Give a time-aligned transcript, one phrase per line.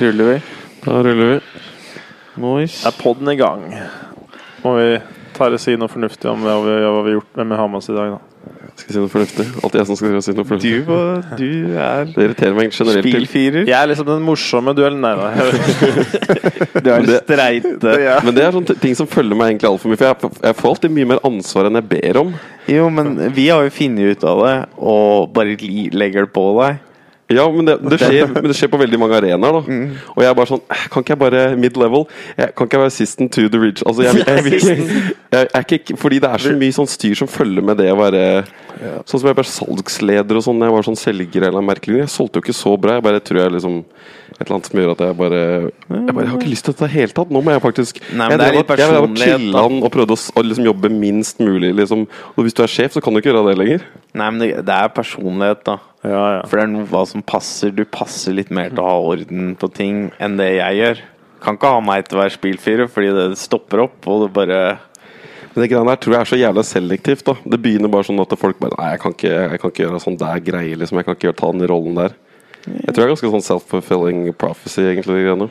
[0.00, 0.42] Ruller vi?
[0.84, 1.40] Da ruller vi.
[2.34, 2.86] Mois.
[2.86, 3.74] Er podden i gang?
[4.64, 4.86] Må vi
[5.36, 7.68] ta og si noe fornuftig om hva vi, hva vi har gjort hvem vi har
[7.68, 8.27] med oss i dag, da?
[8.78, 9.44] Skal si noe fornuftig?
[9.64, 10.86] Alltid jeg som skal si noe Du, fornuftig.
[10.86, 13.66] var- du er Det irriterer meg generelt spillfyrer.
[13.66, 15.30] Jeg er liksom den morsomme, du er Nei da.
[16.80, 18.22] Du er det- streite.
[18.24, 19.98] Men det er sånne ting som følger meg egentlig altfor mye.
[19.98, 22.34] For jeg, jeg får alltid mye mer ansvar enn jeg ber om.
[22.68, 25.56] Jo, men vi har jo funnet ut av det, og bare
[25.92, 26.78] legger det på deg.
[27.28, 29.58] Ja, men det, det, skjer, men det skjer på veldig mange arenaer.
[29.58, 29.60] da
[30.14, 32.06] Og jeg er bare sånn "Eh, Kan ikke jeg bare mid-level?
[32.38, 33.82] Jeg, kan ikke jeg være assistant to the rich?
[33.84, 34.78] Altså, jeg, jeg,
[35.34, 37.98] jeg, er ikke Fordi det er så mye sånn styr som følger med det å
[38.00, 38.22] være
[39.04, 40.60] Sånn som jeg bare salgsleder og sånn.
[40.62, 41.98] Jeg var sånn selger eller merkelig.
[42.04, 42.94] Jeg solgte jo ikke så bra.
[42.98, 43.80] Jeg bare tror jeg liksom
[44.38, 45.38] Et eller annet som gjør at jeg bare
[45.88, 47.30] Jeg bare har ikke lyst til dette i det hele tatt.
[47.34, 50.90] Nå må jeg faktisk Nei, men Jeg drev og- chillan og prøvde å, liksom jobbe
[50.92, 51.74] minst mulig.
[51.74, 52.06] Liksom.
[52.36, 53.86] Og hvis du er sjef, så kan du ikke gjøre det lenger.
[54.14, 55.78] Nei, men det, det er personlighet, da.
[56.04, 56.42] Ja, ja.
[56.46, 57.72] For det er noe hva som passer.
[57.74, 61.00] Du passer litt mer til å ha orden på ting enn det jeg gjør.
[61.42, 64.78] Kan ikke ha meg til å være spillfyr, fordi det stopper opp, og det bare
[65.54, 67.24] Men det greiene der tror jeg er så jævla selektivt.
[67.24, 69.84] da Det begynner bare sånn at folk bare Nei, jeg kan ikke, jeg kan ikke
[69.86, 70.98] gjøre sånn der greie, liksom.
[70.98, 72.12] Jeg kan ikke gjøre, ta den rollen der.
[72.68, 75.48] Jeg tror det er ganske sånn self-fulfilling prophecy, egentlig.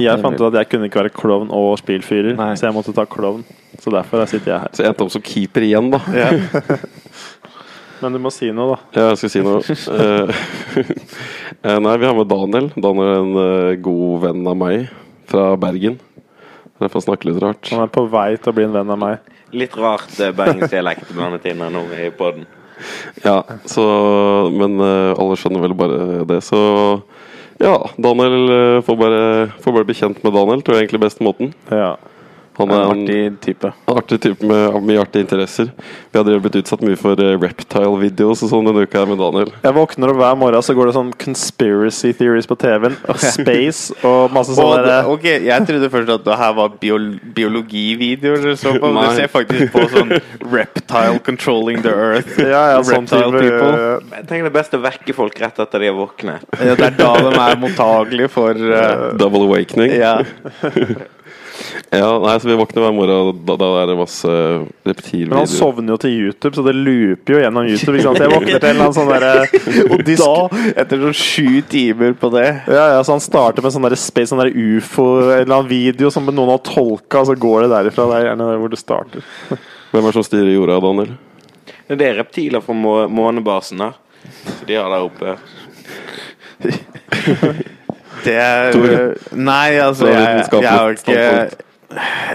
[0.00, 2.52] Jeg fant ut at jeg kunne ikke være klovn og spillfyrer, Nei.
[2.56, 3.44] så jeg måtte ta klovn.
[3.80, 4.72] Så derfor sitter jeg her.
[4.76, 6.00] Så jeg endte opp som keeper igjen, da.
[8.00, 8.78] Men du må si noe, da.
[8.96, 9.60] Ja, jeg skal si noe.
[9.60, 10.44] Eh,
[11.68, 12.70] eh, nei, vi har med Daniel.
[12.76, 14.86] Daniel er en eh, god venn av meg
[15.28, 15.98] fra Bergen.
[16.80, 17.72] Derfor han snakker litt rart.
[17.74, 19.36] Han er på vei til å bli en venn av meg.
[19.52, 22.46] Litt rart bergensdialekt blandet inn her nå i poden.
[23.24, 23.84] Ja, så
[24.54, 26.60] Men eh, alle skjønner vel bare det, så
[27.60, 29.24] ja, Daniel eh, får bare,
[29.60, 31.52] får bare bli kjent med Daniel, tror jeg egentlig er beste måten.
[31.68, 31.92] Ja.
[32.60, 33.70] Han er en artig type.
[33.88, 35.70] En artig type med mye artige interesser.
[36.12, 39.50] Vi hadde blitt utsatt mye for eh, reptile-videos og sånn denne uka her med Daniel.
[39.64, 42.96] Jeg våkner og hver morgen så går det sånn conspiracy theories på TV-en.
[43.10, 46.74] Og space og masse sånne det, der- ok, Jeg trodde først at det her var
[46.80, 46.98] bio
[47.36, 48.38] biologivideoer.
[48.44, 50.12] eller så på, men Du ser faktisk på sånn
[50.52, 52.36] reptile controlling the earth.
[52.38, 54.16] Ja, ja, sånn Reptile type people.
[54.18, 56.38] Jeg tenker det er best å vekke folk rett etter de er våkne.
[56.60, 59.94] Ja, det er da de er mottagelige for uh, Double awakening.
[60.00, 60.18] Ja.
[61.90, 64.30] Ja, nei, så Vi våkner hver morgen, og da, da er det masse
[64.86, 65.32] reptilvideoer.
[65.32, 67.94] Men han sovner jo til YouTube, så det looper jo gjennom YouTube.
[67.96, 68.20] Ikke sant?
[68.20, 69.32] Så jeg våkner til en eller sånn derre
[69.94, 70.34] Og da,
[70.84, 74.30] etter sånn sju timer på det ja, ja, så Han starter med sånn der space,
[74.32, 77.72] sånn der ufo, en eller annen video som noen har tolka, og så går det
[77.74, 78.06] derifra.
[78.10, 79.26] Det er gjerne der hvor det starter.
[79.90, 81.16] Hvem er det som styrer jorda, Daniel?
[81.90, 83.98] Det er reptiler fra må månebasen her.
[84.46, 85.36] Så de har der oppe.
[88.24, 91.66] Det Nei, altså jeg, jeg, har ikke.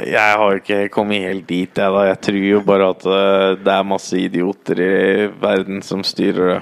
[0.03, 2.01] Jeg har ikke kommet helt dit, jeg da.
[2.09, 4.95] Jeg tror jo bare at eh, det er masse idioter i
[5.41, 6.57] verden som styrer det.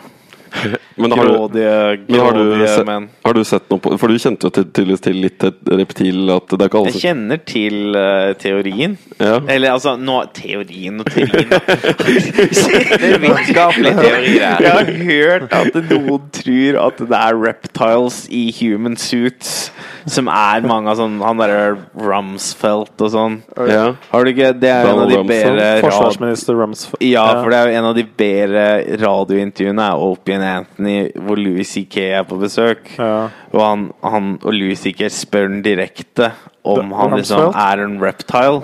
[1.02, 1.70] Men har grådige,
[2.06, 3.06] Grådige, men har, du sett, menn.
[3.26, 6.30] har du sett noe på For du kjente jo til- tydeligvis til litt et reptil
[6.30, 8.94] At det er ikke alle Jeg kjenner til uh, teorien.
[9.18, 9.40] ja.
[9.50, 11.60] Eller altså nå, Teorien og teorien da.
[12.14, 18.44] Det er vitenskapelig teori Jeg har hørt at noen tror at det er reptiles i
[18.62, 19.72] human suits
[20.06, 23.38] som er mange av sånn Han derre Rumsfelt og sånn.
[23.70, 23.86] ja.
[24.12, 25.68] Har du ikke Det er Donald en av de bedre.
[25.86, 27.00] Forsvarsminister Rumsfeld.
[27.08, 28.66] Ja, for det er jo en av de bedre
[29.00, 32.10] radiointervjuene er Opie and Anthony hvor Louis C.K.
[32.20, 32.96] er på besøk.
[32.98, 33.30] Ja.
[33.54, 35.08] Og, han, han, og Louis C.K.
[35.14, 36.34] spør han direkte
[36.64, 38.62] om han liksom er en reptile.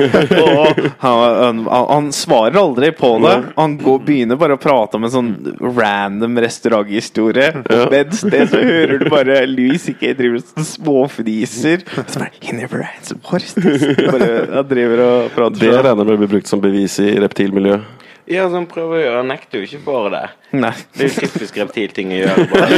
[0.44, 3.34] og han, han, svarer aldri på det.
[3.58, 7.50] Han går, begynner bare å prate om en sånn random restauranthistorie.
[7.60, 10.14] Og mens det så hører du bare Louis C.K.
[10.16, 11.84] driver og sånn småfniser.
[12.00, 13.84] Så bare He never answered what is this?
[14.08, 15.60] Bare, han driver og prater.
[15.60, 18.03] Det prater regner med blir brukt som bevis i reptilmiljøet.
[18.30, 20.22] Ja, som prøver å gjøre Han nekter jo ikke for det.
[20.56, 20.72] Nei.
[20.96, 22.46] Det er jo typisk reptilting å gjøre.
[22.52, 22.74] Bare.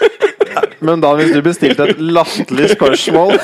[0.86, 3.34] Men da hvis du bestilte et latterlig spørsmål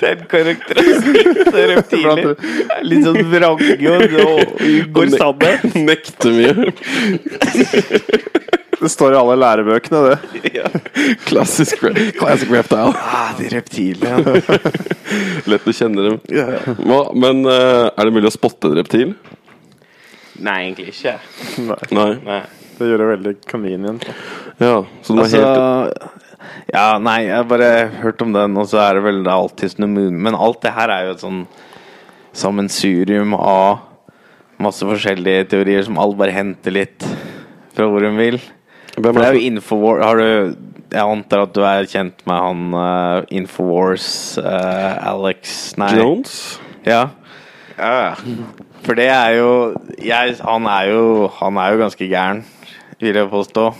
[0.00, 5.60] Den karakteristikken til reptiler er litt sånn vrange og, og unngår sannhet.
[5.76, 6.54] Nekter mye.
[8.76, 10.64] Det står i alle lærebøkene, det.
[11.28, 12.92] Klassisk, re- classic reptile.
[12.92, 14.34] Ah, de reptilene.
[15.50, 16.18] Lett å kjenne dem.
[16.84, 19.14] Hva, men eh, er det mulig å spotte et reptil?
[20.44, 21.14] Nei, egentlig ikke.
[21.64, 22.10] Nei, Nei.
[22.26, 22.40] Nei.
[22.76, 24.04] det gjør det veldig convenient.
[24.60, 26.12] Ja, så den er Altså helt
[26.74, 27.70] Ja, nei, jeg har bare
[28.02, 30.74] hørt om den, og så er det vel det er alltid noe Men alt det
[30.76, 31.40] her er jo et sånn
[32.36, 33.78] sammensurium av
[34.60, 37.04] masse forskjellige teorier som alle bare henter litt
[37.76, 38.38] fra hvor hun vil.
[38.96, 40.56] Det er er jo Infowar Har du
[40.92, 45.92] Jeg antar at du er kjent med han uh, Infowars uh, Alex Nei.
[45.98, 46.60] Jones?
[46.86, 47.08] Ja.
[47.76, 48.14] Ja.
[48.86, 49.50] For det er jo
[49.98, 52.44] jeg, Han er jo Han er jo ganske gæren,
[53.00, 53.74] vil jeg påstå.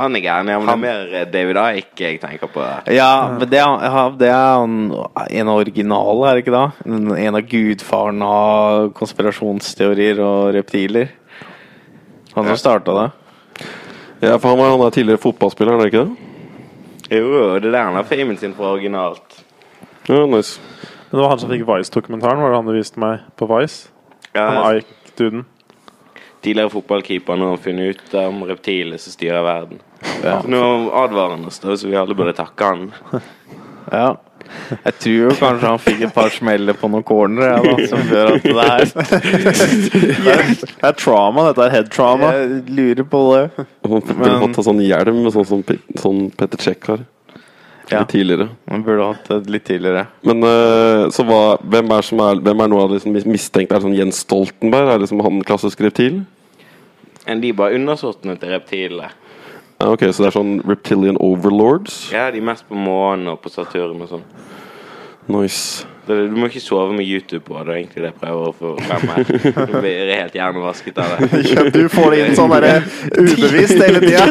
[0.00, 2.62] Han er gæren, ja, men det er mer eh, David Ike jeg tenker på.
[2.94, 6.62] Ja, men det er, det er han en av originale, er det ikke da?
[6.86, 11.10] En en av gudfaren av konspirasjonsteorier og reptiler.
[12.36, 13.08] Han som starta det.
[14.20, 16.26] Ja, for han var han er tidligere fotballspiller, er det ikke det?
[17.18, 19.38] Jo, det er der han har famen sin fra originalt.
[20.08, 20.60] Ja, nice.
[21.10, 22.38] Men det var han som fikk Vice-dokumentaren.
[22.42, 23.88] Var det han du viste meg på Vice?
[24.34, 25.44] Ja, Han Ike-duden.
[26.42, 29.80] tidligere fotballkeeper nå har funnet ut om reptiler som styrer verden.
[30.22, 30.38] Ja.
[30.46, 30.60] Nå
[31.02, 32.92] advarer han oss, så vi alle burde takke han.
[33.90, 34.14] Ja.
[34.84, 38.02] Jeg tror jo kanskje han fikk et par smeller på noen cornere, ja, da, som
[38.10, 38.82] gjør at det er
[40.20, 41.46] Det er trauma.
[41.50, 42.32] Dette er head trauma.
[42.36, 43.44] Jeg lurer på det.
[43.86, 47.06] Han burde Men- fått ta sånn hjelm, sånn som Pe- sånn Petter Check har.
[47.90, 48.04] Ja.
[48.04, 48.48] Litt tidligere.
[48.70, 50.04] Man burde hatt det litt tidligere.
[50.22, 53.72] Men eh, så hva, hvem er, som er, hvem er noe av de som mistenkt?
[53.72, 54.86] Er det sånn Jens Stoltenberg?
[54.92, 56.20] Er det liksom han klassisk reptil?
[57.26, 59.10] En de bare undersåttene til reptilene.
[59.80, 62.10] Ja, ok, Så det er sånn reptilian overlords?
[62.12, 64.26] Ja, de er mest på månen og på Saturn og sånn.
[65.30, 65.86] Nice.
[66.06, 68.52] Det, du må ikke sove med YouTube på, det er egentlig det jeg prøver å
[68.56, 69.28] få frem her.
[69.70, 71.40] Du blir helt hjernevasket av det.
[71.52, 72.80] Ja, du får det inn sånn derre
[73.14, 74.26] ubevisst hele tida.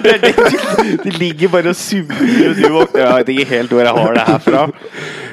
[1.05, 2.19] De ligger bare og summer
[2.49, 4.63] og du våkner Jeg vet ikke helt hvor jeg har det her fra,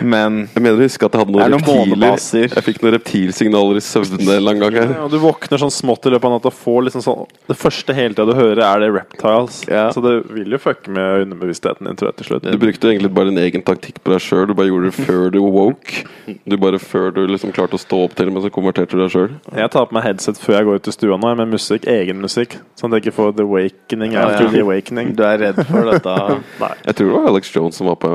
[0.06, 2.48] men Jeg mener å huske at jeg hadde noen noen reptiler.
[2.56, 4.92] Jeg fikk noen reptilsignaler i søvne en lang gang her.
[5.04, 7.94] Og du våkner sånn smått i løpet av natta og får liksom sånn Det første
[7.96, 9.60] hele tida du hører, er det reptiles.
[9.70, 9.88] Ja.
[9.94, 12.46] Så det vil jo fucke med underbevisstheten din, tror jeg, til slutt.
[12.48, 14.46] Du brukte egentlig bare din egen taktikk på deg sjøl.
[14.50, 16.04] Du bare gjorde det før du woke.
[16.46, 19.10] Du bare Før du liksom klarte å stå opp til, men så konverterte du deg
[19.10, 19.32] sjøl.
[19.56, 22.20] Jeg tar på meg headset før jeg går ut i stua nå, med musikk, egen
[22.22, 22.58] musikk.
[22.78, 24.46] Sånn at jeg ikke får the awakening Ja, ja.
[24.52, 25.14] the awakening.
[25.16, 26.14] du er redd for dette.
[26.62, 26.70] Nei.
[26.86, 28.10] Jeg tror det var Alex Jones som var på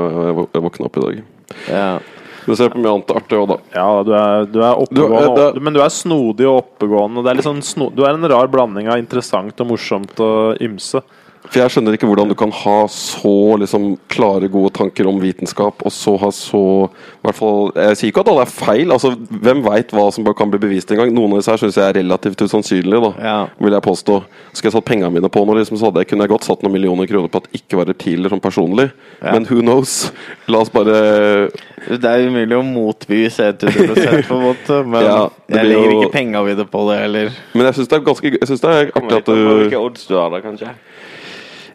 [0.54, 1.20] jeg våkna opp i dag.
[1.68, 1.98] Ja.
[2.44, 3.56] Du ser på mye annet artig òg, da.
[3.76, 7.22] Ja, du er, du er oppegående, Du- det- men du er snodig og oppegående.
[7.22, 11.02] Det er sånn sno, du er en rar blanding av interessant og morsomt og ymse.
[11.50, 15.82] For jeg skjønner ikke hvordan du kan ha så liksom klare, gode tanker om vitenskap,
[15.84, 18.92] og så ha så i hvert fall, Jeg sier ikke at alle er feil.
[18.94, 19.10] altså
[19.42, 21.10] Hvem veit hva som kan bli bevist en gang?
[21.12, 23.46] Noen av disse her syns jeg er relativt usannsynlige, da, Ja.
[23.58, 24.22] vil jeg påstå.
[24.52, 26.62] Skulle jeg satt pengene mine på noe, liksom, så hadde jeg, kunne jeg godt satt
[26.62, 28.92] noen millioner kroner på at ikke var reptiler sånn personlig.
[29.20, 29.32] Ja.
[29.32, 30.12] Men who knows?
[30.48, 31.50] La oss bare
[31.90, 36.12] Det er umulig å motbevise 100 på en måte, men Ja, jeg legger jo- ikke
[36.12, 37.30] penga mine på det heller.
[37.54, 39.80] Men jeg syns det er ganske Jeg synes det er artig at på du hvilke
[39.84, 40.70] odds du har da, kanskje.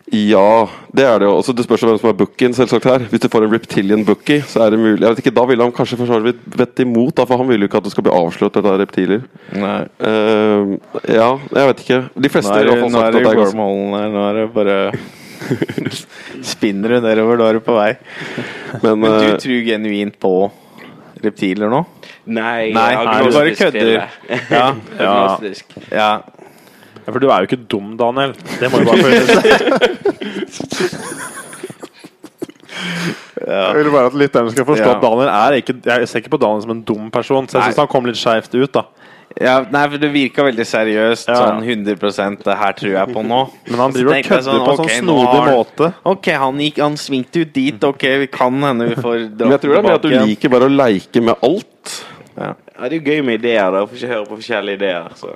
[0.07, 1.33] Ja, det er det jo.
[1.35, 3.03] Også det spørs jo hvem som er bookien, selvsagt her.
[3.11, 5.65] Hvis du får en reptilian bookie, så er det mulig Jeg vet ikke, Da ville
[5.67, 7.91] han kanskje for så vidt vett imot, da, for han vil jo ikke at det
[7.91, 9.25] skal bli avslørt at det er reptiler.
[9.51, 9.81] Nei.
[9.99, 10.77] Uh,
[11.11, 11.99] ja, jeg vet ikke.
[12.23, 14.07] De fleste Nå har er nå er det wormholen her.
[14.15, 14.77] Nå er det bare
[16.55, 17.91] Spinner du nedover, da er du på vei.
[18.85, 20.33] Men Men eh, du tror genuint på
[21.23, 21.83] reptiler nå?
[22.27, 23.91] Nei, Nei, jeg har bare kødder.
[23.91, 24.41] det.
[24.51, 24.67] Ja.
[25.91, 26.09] Ja.
[27.07, 28.31] Ja, For du er jo ikke dum, Daniel.
[28.59, 29.29] Det må jo bare føles.
[33.47, 34.95] Jeg vil bare at lytterne skal forstå Ja.
[34.97, 37.63] at Daniel er ikke Jeg ser ikke på Daniel som en dum person, så jeg
[37.71, 38.71] syns han kom litt skeivt ut.
[38.73, 38.81] da
[39.39, 41.27] Ja, nei, for det virka veldig seriøst.
[41.29, 41.35] Ja.
[41.35, 43.49] Sånn 100 det her tror jeg på nå.
[43.69, 45.93] Men han driver og kødder sånn, på en sånn okay, snodig har- måte.
[46.05, 47.83] Ok, han, gikk, han svingte ut dit.
[47.83, 50.63] Ok, vi kan hende vi får men jeg tror det er at du liker bare
[50.65, 52.05] å leike med alt.
[52.37, 53.79] Ja, Ja, det er jo gøy med ideer, da.
[53.89, 55.13] Får ikke høre på forskjellige ideer.
[55.17, 55.31] Så.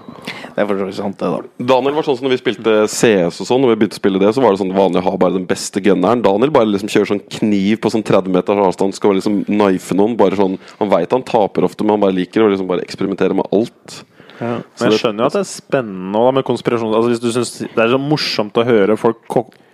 [0.53, 1.65] det er for sant, det, da.
[1.71, 4.21] Daniel var sånn som når vi spilte CS og sånn, når vi begynte å spille
[4.21, 6.21] det, så var det sånn vanlig å ha bare den beste gunneren.
[6.21, 10.13] Daniel bare liksom kjører sånn kniv på sånn 30 meters avstand, skal liksom knife noen.
[10.19, 13.37] Bare sånn Han veit han taper ofte, men han bare liker å liksom bare eksperimentere
[13.37, 14.03] med alt.
[14.37, 14.59] Ja.
[14.61, 16.93] Men jeg skjønner jo at det er spennende da, med konspirasjon.
[16.93, 19.25] Altså, hvis du synes Det er så morsomt å høre folk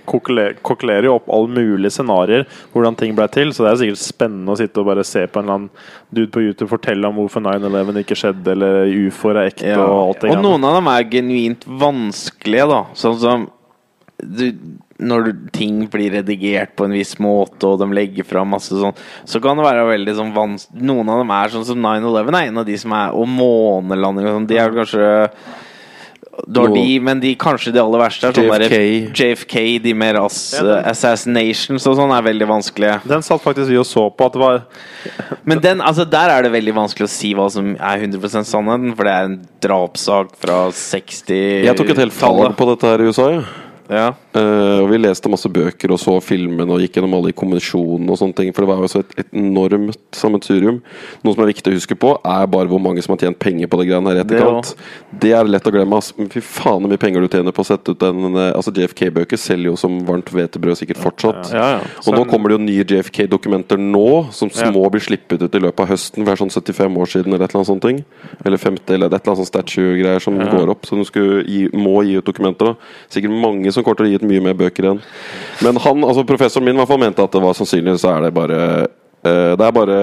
[0.08, 0.30] kok
[0.66, 4.54] kokulerer jo opp alle mulige scenarioer hvordan ting ble til, så det er sikkert spennende
[4.56, 5.70] å sitte og bare se på en eller annen
[6.16, 9.84] dude på YouTube fortelle om hvorfor 9-11 ikke skjedde, eller ufoer er ekte, Ja.
[9.84, 12.82] og alt det Og noen av dem er genuint vanskelige, da.
[12.96, 13.48] Sånn som
[14.18, 14.52] du,
[14.98, 18.96] Når ting blir redigert på en viss måte, og de legger fram masse sånn,
[19.30, 22.48] så kan det være veldig sånn vanskelig Noen av dem er sånn som 9-11 er
[22.48, 24.48] en av de som er Og månelanding og sånn.
[24.50, 25.12] De er kanskje
[26.46, 28.70] du har de, men de kanskje de aller verste er sånn JFK.
[28.70, 33.00] der- JFK, de mer rass, Ja, assassinations og sånn, er veldig vanskelige.
[33.08, 34.62] Den satt faktisk vi og så på at det var
[35.46, 38.96] Men den, altså der er det veldig vanskelig å si hva som er 100% sannheten,
[38.96, 41.64] for det er en drapssak fra 60-tallet.
[41.66, 43.30] Jeg tok et helt fall på dette her i USA.
[43.32, 43.44] Ja.
[43.90, 44.12] Ja.
[44.38, 48.10] Eh, og vi leste masse bøker og så filmene og gikk gjennom alle i konvensjonene.
[48.14, 48.52] og sånne ting.
[48.54, 50.82] For det var jo så et, et enormt sammensurium.
[51.26, 53.70] Noe som er viktig å huske på, er bare hvor mange som har tjent penger
[53.72, 54.74] på det greiene her i Det etterkant.
[55.24, 55.98] Det, er lett å glemme.
[55.98, 56.12] ass.
[56.20, 58.72] Men fy faen så mye penger du tjener på å sette ut en eh, Altså
[58.74, 61.52] JFK-bøker selger jo som varmt hvetebrød sikkert fortsatt.
[61.56, 61.82] Ja, ja.
[62.06, 64.70] Og nå kommer det jo nye JFK-dokumenter nå, som Ja.
[64.74, 66.24] må bli slippet ut i løpet av høsten.
[66.24, 67.82] For det er sånn 75 år siden, eller et eller annet sånt.
[67.88, 68.04] ting.
[68.46, 70.86] Eller 50, eller et eller annet sånn statue-greier som går opp.
[70.86, 72.74] Så du gi, må gi ut dokumenter.
[72.74, 72.76] da
[73.10, 75.02] Sikkert mange som kommer til å gi ut mye mer bøker igjen.
[75.66, 78.28] Men han, altså professoren min i hvert fall mente at det var sannsynlig, så er
[78.28, 78.62] det bare
[79.26, 79.98] eh, det er bare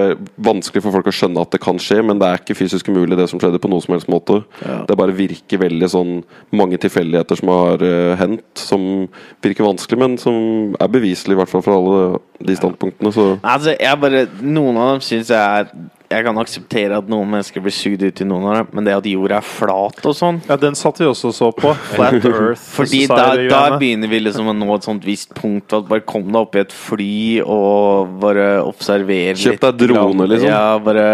[0.45, 3.16] vanskelig for folk å skjønne at det kan skje, men det er ikke fysisk umulig,
[3.16, 4.40] det som skjedde, på noen som helst måte.
[4.88, 6.12] Det bare virker veldig sånn
[6.52, 9.07] mange tilfeldigheter som har uh, hendt, som
[9.45, 13.14] virker vanskelig, men som er beviselig, i hvert fall for alle de standpunktene.
[13.14, 15.71] Så Altså, jeg bare Noen av dem syns jeg er
[16.12, 18.92] Jeg kan akseptere at noen mennesker blir sugd ut i noen av dem, men det
[18.99, 21.73] at jorda er flat og sånn Ja, den satt vi også og så på.
[21.94, 22.61] Flat Earth.
[22.76, 26.28] Fordi da, da begynner vi liksom å nå et sånt visst punkt at bare kom
[26.28, 30.50] deg opp i et fly og bare observer Kjøp deg litt drone, liksom.
[30.52, 31.08] Ja, bare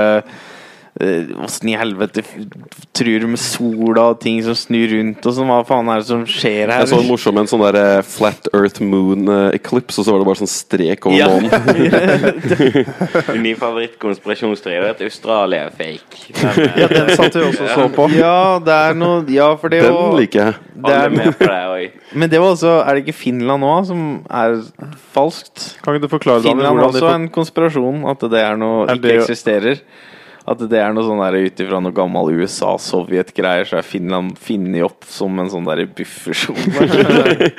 [1.01, 2.23] Åssen i helvete
[3.21, 5.49] du med sola og ting som snur rundt og sånn?
[5.49, 6.83] Hva faen er det som skjer her?
[6.83, 10.13] jeg så en morsom en sånn der eh, Flat Earth Moon eh, Eclipse, og så
[10.13, 11.29] var det bare sånn strek over Ja.
[11.33, 11.49] månen.
[13.45, 16.21] Min favorittkonspirasjonsteori er at Australia er fake.
[16.37, 18.09] Men, eh, Ja, den satt vi også og så på.
[18.19, 20.55] Ja, det er noe Ja, for det Den jo liker jeg.
[20.85, 21.99] alle er, med på det òg.
[22.13, 24.61] Men det var også Er det ikke Finland nå som er
[25.15, 25.77] falskt?
[25.85, 28.05] Kan ikke du forklare Daniel, Finland er også en konspirasjon.
[28.11, 29.81] At det er noe Er ikke eksisterer.
[30.49, 35.05] At det er noe sånn ut ifra noe gammel USA-Sovjet-greier, så er Finland funnet opp
[35.09, 36.65] som en sånn der buffersone.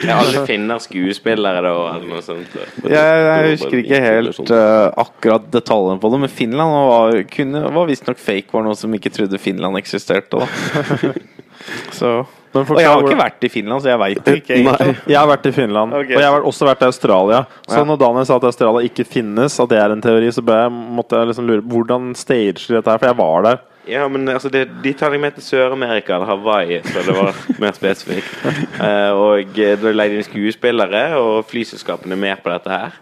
[0.08, 2.58] ja, alle finner skuespillere da, eller noe sånt?
[2.82, 7.90] jeg, jeg husker ikke helt uh, akkurat detaljene på det, men Finland var, kunne- var
[7.92, 8.50] visstnok fake.
[8.52, 10.42] Var noe som ikke trodde Finland eksisterte.
[10.42, 11.14] Da.
[11.98, 12.16] Så
[12.54, 14.56] Og jeg har ikke vært i Finland, så jeg veit ikke.
[14.58, 14.96] egentlig.
[15.14, 16.16] Jeg har vært i Finland, okay.
[16.16, 17.42] og jeg har også vært i Australia.
[17.68, 17.84] Så Ja.
[17.88, 20.72] når Daniel sa at Australia ikke finnes, at det er en teori, så ble jeg,
[20.72, 23.00] måtte jeg liksom lure Hvordan stager de dette her?
[23.00, 23.62] For jeg var der.
[23.88, 27.40] Ja, men altså, det, de tar deg med til Sør-Amerika, eller Hawaii, så det var
[27.64, 28.36] mer spesifikt.
[28.78, 33.00] Uh, og du har leid inn skuespillere, og flyselskapene er med på dette her.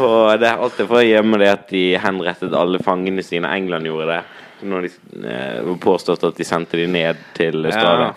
[0.00, 3.52] Og det er alltid for å gjemme det at de henrettet alle fangene sine.
[3.52, 4.22] England gjorde det.
[4.64, 4.92] Når de
[5.28, 8.14] uh, påstått at de sendte de ned til Australia.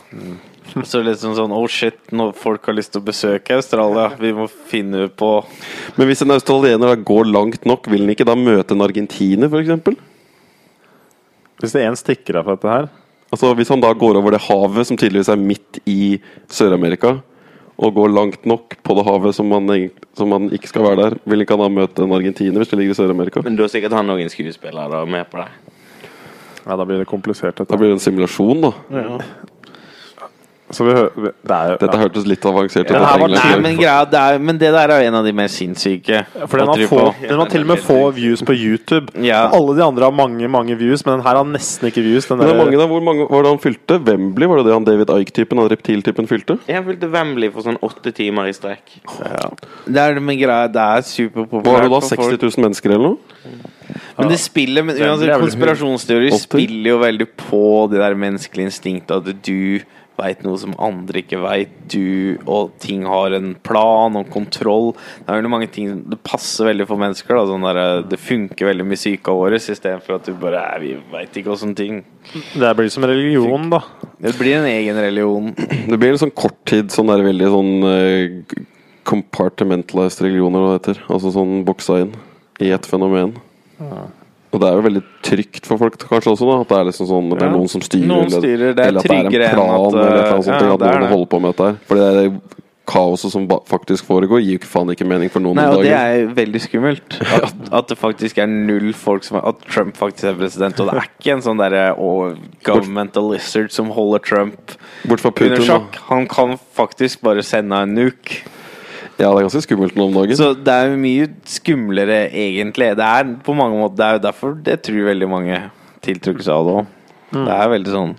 [0.90, 4.48] Så liksom sånn Oh shit, når folk har lyst til å besøke Australia, vi må
[4.48, 5.32] finne på
[5.98, 9.52] Men hvis en australiener da går langt nok, vil han ikke da møte en argentiner,
[9.52, 9.98] f.eks.?
[11.58, 12.90] Hvis det er en stikker av for dette her
[13.28, 16.16] Altså, hvis han da går over det havet som tydeligvis er midt i
[16.48, 17.18] Sør-Amerika,
[17.78, 19.68] og går langt nok på det havet som man,
[20.18, 22.80] som man ikke skal være der, vil ikke han da møte en argentiner hvis det
[22.80, 23.44] ligger i Sør-Amerika?
[23.46, 25.50] Men da er sikkert han noen skuespillere med på det.
[26.64, 27.60] Ja, da blir det komplisert.
[27.68, 28.72] Da blir det en simulasjon, da.
[28.88, 29.57] Så
[30.84, 32.00] vi vi- det er, Dette ja.
[32.04, 32.92] hørtes litt avansert ut.
[32.92, 35.24] Ja, det var- Nei, men greia det er, Men det der er jo en av
[35.26, 36.26] de mer sinnssyke.
[36.48, 39.08] For den har, få, den har til og med få views på YouTube.
[39.24, 39.48] Ja.
[39.50, 42.28] Alle de andre har mange mange views, men den her har nesten ikke views.
[42.28, 44.04] Den Men er der- mange da, Hvor mange var det han fylte?
[44.04, 46.60] Wembley, var det det han David Ike-typen, han reptiltypen, fylte?
[46.68, 49.00] Jeg fylte Wembley for sånn åtte timer i strekk.
[49.88, 52.42] Det er det med greia Det er Var det da for 60 folk.
[52.42, 53.18] 000 mennesker eller noe?
[54.18, 59.44] Men det spiller men er Konspirasjonsteorier spiller jo veldig på det der menneskelige instinktet at
[59.46, 59.80] du
[60.18, 61.74] veit noe som andre ikke veit.
[61.92, 64.92] Du og ting har en plan og kontroll.
[65.22, 67.38] Det er veldig mange ting Det passer veldig for mennesker.
[67.38, 70.94] Da, sånn der, det funker veldig med psyka vår, istedenfor at du bare «Nei, Vi
[71.14, 72.02] veit ikke åssen ting
[72.58, 73.84] Det blir som religion, da.
[74.22, 75.54] Det blir en egen religion.
[75.92, 78.64] Det blir en sånn korttid, sånn der veldig sånn eh,
[79.08, 81.04] compartmentalized religioner, hva det heter.
[81.08, 82.16] Altså sånn boksa inn
[82.64, 83.38] i ett fenomen.
[84.58, 86.60] Og det er jo veldig trygt for folk kanskje også, da.
[86.64, 88.94] At det er liksom sånn Det er noen som styrer, Noen eller, styrer, det er
[88.94, 90.62] eller at det er en plan, at, eller et eller annet sånt.
[90.62, 91.12] ja, at noen det.
[91.14, 91.84] holder på med dette her.
[91.90, 92.32] For det er
[92.88, 95.94] kaoset som faktisk foregår, gir jo ikke faen ikke mening for noen Nei, og det
[95.94, 97.18] er veldig skummelt.
[97.38, 100.80] At, at det faktisk er null folk som At Trump faktisk er president.
[100.80, 105.34] Og det er ikke en sånn derre oh, governmental lizard som holder Trump Bort fra
[105.36, 106.00] Putin, under sjakk.
[106.10, 108.46] Han kan faktisk bare sende en nuke.
[109.18, 110.38] Ja, det er ganske skummelt nå om dagen.
[110.38, 112.92] Så det er jo mye skumlere, egentlig.
[113.00, 115.60] Det er på mange måter Det er jo derfor det tror veldig mange
[116.06, 116.96] tiltrukkes seg av det òg.
[117.34, 118.14] Det er veldig sånn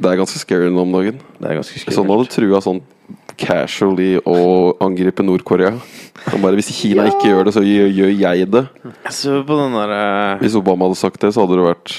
[0.00, 1.20] Det er ganske scary nå om dagen.
[1.38, 2.80] Det er ganske Hvis Sånn hadde trua sånn
[3.36, 5.74] casually å angripe Nord-Korea
[6.40, 8.64] bare, Hvis Kina ikke gjør det, så gjør, gjør jeg det.
[9.12, 10.02] Så på den derre
[10.40, 11.94] Hvis Obama hadde sagt det, så hadde det vært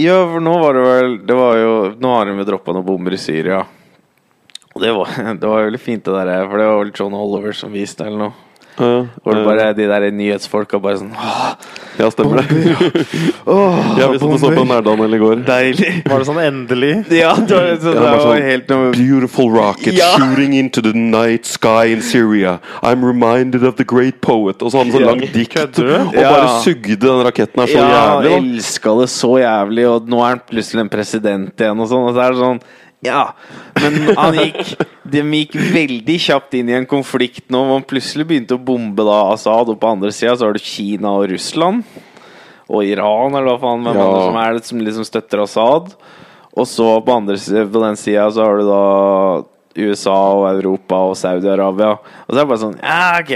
[0.00, 2.86] Ja, for nå var det vel Det var jo Nå har de jo droppa noen
[2.88, 3.60] bomber i Syria.
[4.74, 5.08] Og det var,
[5.40, 6.48] det var veldig fint, det der.
[6.50, 8.40] For det var vel John Oliver som viste det, eller noe.
[8.74, 9.46] Ja, Hvor det ja.
[9.46, 11.52] bare de der nyhetsfolka bare sånn Åh,
[11.94, 12.72] Ja, stemmer det.
[13.46, 15.14] åh, Ja, vi satt og så på bomber.
[15.14, 15.44] I går.
[15.46, 15.90] Deilig.
[16.10, 16.90] Var det sånn endelig?
[17.14, 20.08] Ja, det var, så, Ja, det var, sånn, var sånn helt noe Beautiful rocket Ja.
[20.18, 22.56] shooting into the night sky in Syria.
[22.82, 24.58] I'm reminded of the great poet.
[24.58, 25.12] Og så hadde han sånn Ja.
[25.14, 28.30] langt dikt og bare sugde den raketten her så Ja, jævlig.
[28.34, 32.08] Ja, elska det så jævlig, og nå er han plutselig en president igjen, og sånn.
[32.10, 32.60] Og så er det sånn
[33.04, 33.34] Ja,
[33.76, 34.74] men han gikk
[35.12, 39.18] De gikk veldig kjapt inn i en konflikt nå, Man plutselig begynte å bombe da
[39.34, 41.84] Assad, og på andre sida så har du Kina og Russland.
[42.72, 44.06] Og Iran, eller hva faen hvem Ja.
[44.08, 45.92] andre som er det som liksom støtter Assad.
[46.56, 49.44] Og så på, andre, på den sida så har du da
[49.76, 51.98] USA og Europa og Saudi-Arabia.
[51.98, 53.34] Og så er det bare sånn Ja, ok.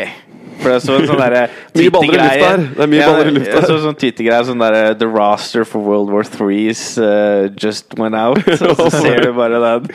[0.59, 1.43] For jeg så en sånn derre
[1.79, 2.65] Mye baller i lufta her.
[2.75, 5.09] Det er mye Ja, baller i lufta Jeg så en sånn Twitter-greie sånn derre The
[5.11, 8.43] roster for World War Threes uh, just went out.
[8.71, 9.89] Og så ser du bare den.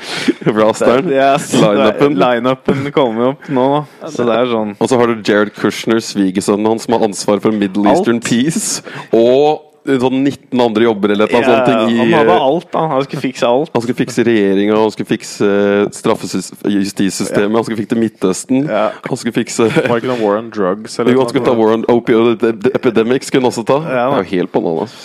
[0.53, 1.11] Rosteren.
[1.13, 2.17] Ja, Lineupen.
[2.19, 2.87] Line-upen.
[2.95, 3.67] Kommer opp nå,
[3.99, 4.13] da.
[4.13, 7.43] Så det er sånn Og så har du Jared Kushner, svigersønnen hans, som har ansvar
[7.43, 8.03] for Middle Alt.
[8.03, 8.83] Eastern Peace.
[9.11, 11.99] Og sånn 19 andre jobber eller et eller annet sånt.
[11.99, 12.83] Han hadde eh, alt, da.
[12.93, 13.71] Han skulle fikse alt.
[13.73, 15.49] Han skulle fikse regjeringa, han skulle fikse
[15.99, 18.63] straffejustissystemet, han skulle fikse Midtøsten.
[18.69, 18.85] Ja.
[19.09, 20.95] Han skulle fikse Var ikke noe war on drugs?
[20.99, 23.79] Eller Jo, han skulle ta War on Opioid Epidemic, skulle han også ta.
[23.83, 24.95] Ja, det er jo helt bananas.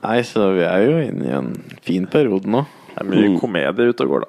[0.00, 1.50] Nei, så vi er jo inne i en
[1.84, 2.62] fin periode nå.
[2.94, 3.40] Det er mye Mm.
[3.40, 4.26] komedie ute og går, da.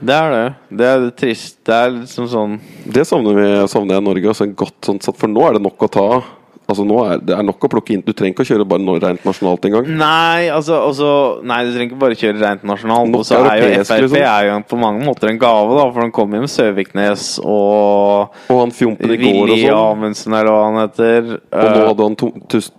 [0.00, 0.44] Det er det.
[0.78, 1.58] Det er det trist.
[1.64, 4.28] Det er liksom sånn Det savner, vi, savner jeg i Norge.
[4.32, 6.24] Altså en godt sånn For nå er det nok å ta av.
[6.70, 8.04] Altså nå er Det er nok å plukke inn.
[8.06, 9.88] Du trenger ikke å kjøre bare rent nasjonalt engang.
[10.00, 11.10] Nei, altså, altså
[11.46, 13.16] Nei, du trenger ikke bare kjøre rent nasjonalt.
[13.18, 14.18] Og så er jo Frp liksom.
[14.20, 15.86] er jo på mange måter en gave, da.
[15.90, 19.78] For han kom jo med Søviknes og Og han fjompen i går og sånn.
[19.80, 21.30] Amundsen, eller hva han heter.
[21.50, 22.16] Og nå Eh, hadde han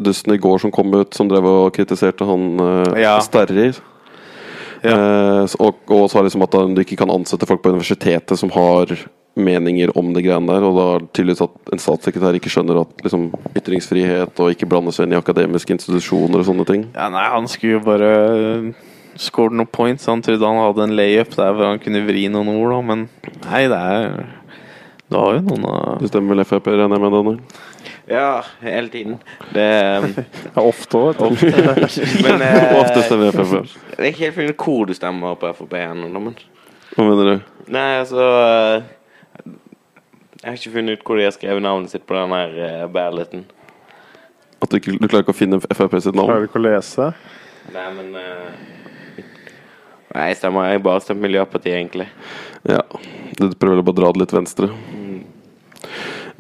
[0.08, 3.16] dusten i går som kom ut, som drev og kritiserte han uh, Ja.
[3.24, 3.80] Sterrer.
[4.82, 4.96] Ja.
[4.96, 8.50] Uh, og, og, og sa liksom at du ikke kan ansette folk på universitetet som
[8.54, 8.96] har
[9.40, 10.66] meninger om det greiene der.
[10.68, 14.68] Og da er det tydeligvis at en statssekretær ikke skjønner at liksom, ytringsfrihet og ikke
[14.70, 16.88] blande seg inn i akademiske institusjoner og sånne ting.
[16.96, 18.12] ja, nei, han skulle jo bare
[19.22, 20.06] scoret noen points.
[20.12, 22.82] Han trodde han hadde en layup der hvor han kunne vri noen ord, da.
[22.92, 23.08] Men
[23.48, 24.22] nei, det er
[25.12, 27.12] Du har jo noen av Det stemmer vel Frp, regner jeg med?
[27.18, 27.42] Daniel?
[28.12, 28.30] Ja,
[28.64, 29.18] hele tiden.
[29.54, 29.68] Det
[30.56, 31.20] Ja, ofte òg.
[32.26, 33.68] Men eh, Ofte stemmer Frp.
[33.98, 36.36] det er ikke helt fint hvor du stemmer på Frp ennå, men
[36.96, 37.52] Hva mener du?
[37.72, 38.90] Nei, altså eh,
[40.42, 42.86] Jeg har ikke funnet ut hvor de har skrevet navnet sitt på den her uh,
[42.92, 43.44] balloten.
[44.62, 46.30] At du, ikke, du klarer ikke å finne Frp sitt navn?
[46.30, 47.12] Klarer ikke å lese.
[47.74, 49.26] Nei, men uh,
[50.12, 52.08] Nei, jeg stemmer Jeg bare stemmer Miljøpartiet, egentlig.
[52.68, 52.82] Ja.
[53.38, 54.72] Du prøver vel bare dra det litt venstre?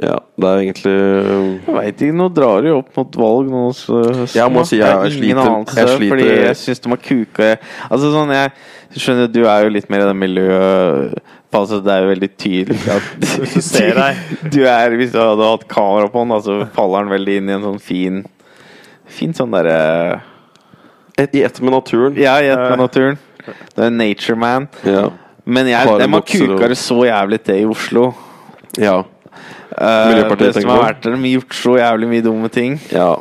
[0.01, 3.63] Ja, det er egentlig Jeg veit ikke, nå drar de opp mot valg nå.
[3.77, 3.99] Så,
[4.33, 7.01] Jeg må si jeg- jeg ingen sliter- anelse, jeg sliter- Fordi jeg syns de har
[7.05, 7.49] kuka
[7.89, 11.21] Altså sånn, jeg skjønner du er jo litt mer i det miljøet
[11.51, 14.19] Altså, det er jo veldig tydelig at Hvis du ser deg.
[14.53, 17.55] Du er, Hvis du hadde hatt kamera på den, så faller den veldig inn i
[17.57, 18.21] en sånn fin
[19.11, 20.21] Fin sånn derre
[21.19, 22.15] I ett med naturen.
[22.17, 23.17] Ja, i ett med naturen.
[23.75, 24.69] Det er nature man.
[24.87, 25.09] Ja.
[25.43, 28.05] Men jeg, de har kuka det så jævlig til i Oslo.
[28.79, 29.01] ja.
[29.71, 32.49] Uh, Miljøpartiet det som tenker har vært der, de har gjort så jævlig mye dumme
[32.51, 32.73] ting.
[32.91, 33.11] Ja.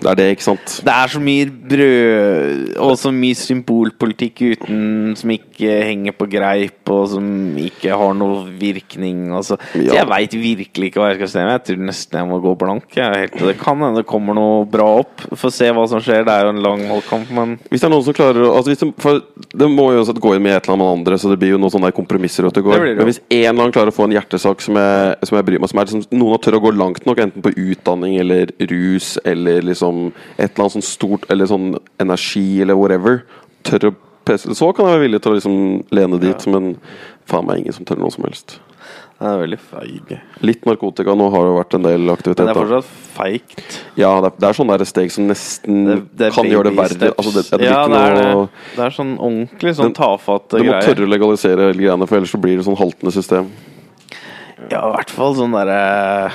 [0.00, 0.76] Det er det, ikke sant?
[0.86, 6.80] Det er så mye brød og så mye symbolpolitikk uten som ikke henger på greip,
[6.90, 7.26] og som
[7.60, 9.28] ikke har noe virkning.
[9.44, 9.58] Så.
[9.60, 11.56] så jeg veit virkelig ikke hva jeg skal stemme.
[11.58, 12.96] Jeg tror nesten jeg må gå blank.
[12.96, 15.26] Helt, det kan hende det kommer noe bra opp.
[15.38, 16.24] Få se hva som skjer.
[16.26, 18.90] Det er jo en lang valgkamp, men Hvis det er noen som klarer å altså
[19.00, 19.20] for
[19.56, 21.54] det må jo uansett gå inn med et eller annet med andre, så det blir
[21.54, 22.46] jo noen sånne kompromisser.
[22.46, 22.84] vet går.
[22.98, 25.62] Men hvis en eller annen klarer å få en hjertesak som jeg, som jeg bryr
[25.62, 28.52] meg som er liksom, Noen har tør å gå langt nok, enten på utdanning eller
[28.70, 29.89] rus eller liksom
[30.36, 33.22] et eller annet sånn stort Eller sånn energi eller whatever.
[33.66, 35.60] Tør å pese, Så kan jeg være villig til å liksom
[35.96, 36.74] lene dit, men
[37.30, 38.58] faen meg ingen som tør noe som helst.
[39.20, 40.12] det er veldig feig.
[40.48, 43.80] Litt narkotika nå har det vært en del Men det er fortsatt feigt.
[44.00, 46.70] Ja, det er, det er sånne der steg som nesten Det, det er kan gjøre
[46.70, 47.10] det verre.
[47.16, 48.28] Altså, det, det, ja, det er det.
[48.30, 50.70] noe Det er sånn ordentlig sånn tafatte greier.
[50.70, 53.52] Du må tørre å legalisere hele greiene, for ellers så blir det sånn haltende system.
[54.70, 56.32] Ja, i hvert fall sånn derre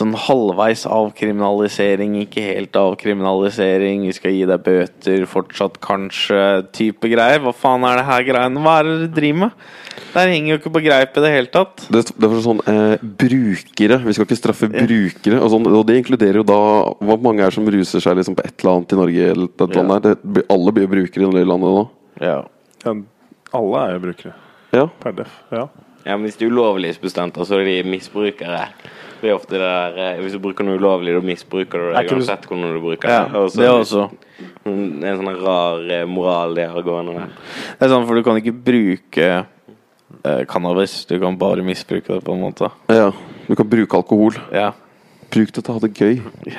[0.00, 4.06] Sånn halvveis avkriminalisering, ikke helt avkriminalisering.
[4.08, 6.40] Vi skal gi deg bøter, fortsatt kanskje,
[6.72, 7.42] type greier.
[7.44, 8.62] Hva faen er det her greiene?
[8.64, 9.66] Hva er det dere driver med?
[10.00, 11.84] Det her henger jo ikke på greip i det hele tatt.
[11.92, 14.00] Det, det er for sånn eh, brukere.
[14.06, 15.42] Vi skal ikke straffe brukere.
[15.42, 16.60] Og, sånn, og det inkluderer jo da
[17.10, 19.28] Hvor mange er som ruser seg liksom på et eller annet i Norge?
[19.34, 20.18] Eller et eller annet der?
[20.24, 21.84] Det, alle blir jo brukere i det landet nå.
[22.24, 22.40] Ja.
[22.86, 22.96] Ja,
[23.60, 24.34] alle er jo brukere.
[24.72, 24.88] Ja.
[25.04, 25.38] Per def.
[25.52, 25.68] Ja.
[26.06, 28.64] Ja, men Hvis det er ulovlighetsbestemte, så er de misbrukere.
[29.20, 32.16] Det er ofte det der eh, Hvis du bruker noe ulovlig, da misbruker du det
[32.16, 33.40] uansett hvordan du bruker ja, det.
[33.40, 34.06] Og det også.
[34.64, 37.32] Det er en sånn rar eh, moral de har gående der.
[37.78, 41.02] Det er sånn, for du kan ikke bruke eh, cannabis.
[41.10, 42.72] Du kan bare misbruke det, på en måte.
[42.92, 43.10] ja.
[43.50, 44.36] Du kan bruke alkohol.
[44.54, 44.68] Ja.
[45.30, 46.16] Bruk det til å ha det gøy.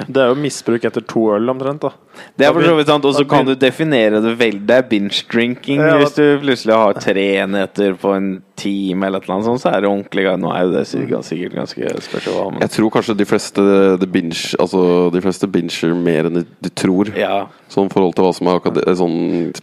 [0.07, 1.83] Det er jo misbruk etter to øl, omtrent.
[1.83, 1.91] da
[2.39, 4.63] Det er for så vidt sant, og så kan du definere det veldig.
[4.67, 5.81] Det er binge drinking.
[5.83, 8.29] Ja, Hvis du plutselig har tre enheter på en
[8.61, 10.35] time, eller et eller annet sånt, så er det ordentlig gøy.
[10.41, 13.65] Nå er jo det sikkert, sikkert ganske spørsmål men Jeg tror kanskje de fleste
[14.01, 17.11] de binge, altså, de fleste binger mer enn de, de tror.
[17.17, 17.47] ja.
[17.71, 19.13] Sånn forhold til hva som er sånn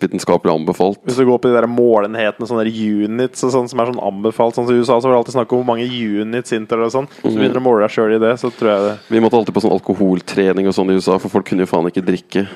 [0.01, 1.03] vitenskapelig anbefalt.
[1.05, 4.01] Hvis du går på de der målenhetene, sånne der units og sånn, som er sånn
[4.01, 6.81] anbefalt Sånn som I USA så var det alltid snakk om hvor mange units Inter
[6.87, 7.11] og sånn.
[7.21, 9.39] Så begynner du å måle deg sjøl i det, så tror jeg det Vi måtte
[9.39, 12.47] alltid på sånn alkoholtrening og sånn i USA, for folk kunne jo faen ikke drikke.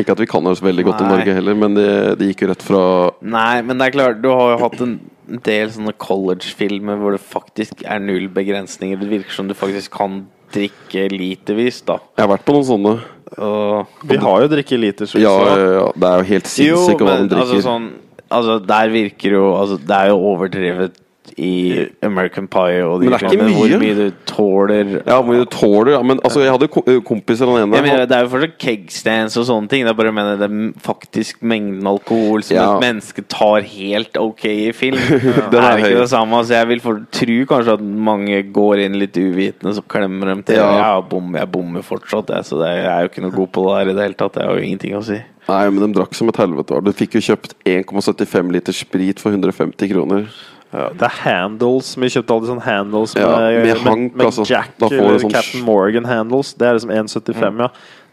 [0.00, 1.88] Ikke at vi kan oss veldig godt i Norge heller, men det,
[2.20, 2.82] det gikk jo rett fra
[3.20, 4.98] Nei, men det er klart, du har jo hatt en
[5.46, 8.98] del sånne college-filmer hvor det faktisk er null begrensninger.
[9.00, 10.22] Det virker som du faktisk kan
[10.54, 12.00] drikke litervis, da.
[12.16, 12.94] Jeg har vært på noen sånne.
[13.38, 15.10] Og Vi har jo drikkeliter.
[15.22, 15.84] Ja, ja, ja.
[15.94, 17.52] Det er jo helt sinnssykt hva men de drikker.
[17.58, 17.90] altså sånn
[18.30, 20.98] Altså, der virker jo Altså, det er jo overdrevet
[21.40, 23.56] i American Pie og de Men det er ikke mye.
[23.56, 26.02] Hvor mye du tåler Ja, hvor mye du tåler, ja.
[26.06, 29.46] Men altså, jeg hadde ko kompiser han ene ja, Det er jo fortsatt kegstands og
[29.48, 29.86] sånne ting.
[29.86, 32.66] Det er bare mener det er faktisk mengden alkohol som Ja.
[32.76, 35.00] et menneske tar helt ok i film.
[35.50, 35.98] Det er ikke høy.
[36.02, 36.36] det samme.
[36.40, 40.42] Altså, jeg vil for, tro kanskje at mange går inn litt uvitende, så klemmer dem
[40.46, 40.60] til.
[40.60, 41.00] Ja.
[41.00, 43.76] Bommer, jeg bommer fortsatt, jeg, så det, jeg er jo ikke noe god på det
[43.78, 44.36] her i det hele tatt.
[44.40, 45.18] Jeg har jo ingenting å si.
[45.50, 46.78] Nei, men de drakk som et helvete.
[46.84, 50.28] Du fikk jo kjøpt 1,75 liter sprit for 150 kroner.
[50.72, 51.94] Ja, det er handles.
[51.98, 54.44] Vi kjøpte alle sånne handles med, Ja, med med, hank, med altså.
[54.46, 56.52] Jack Da får eller sånn Captain Morgan handles.
[56.54, 57.70] Det er liksom 1,75, ja.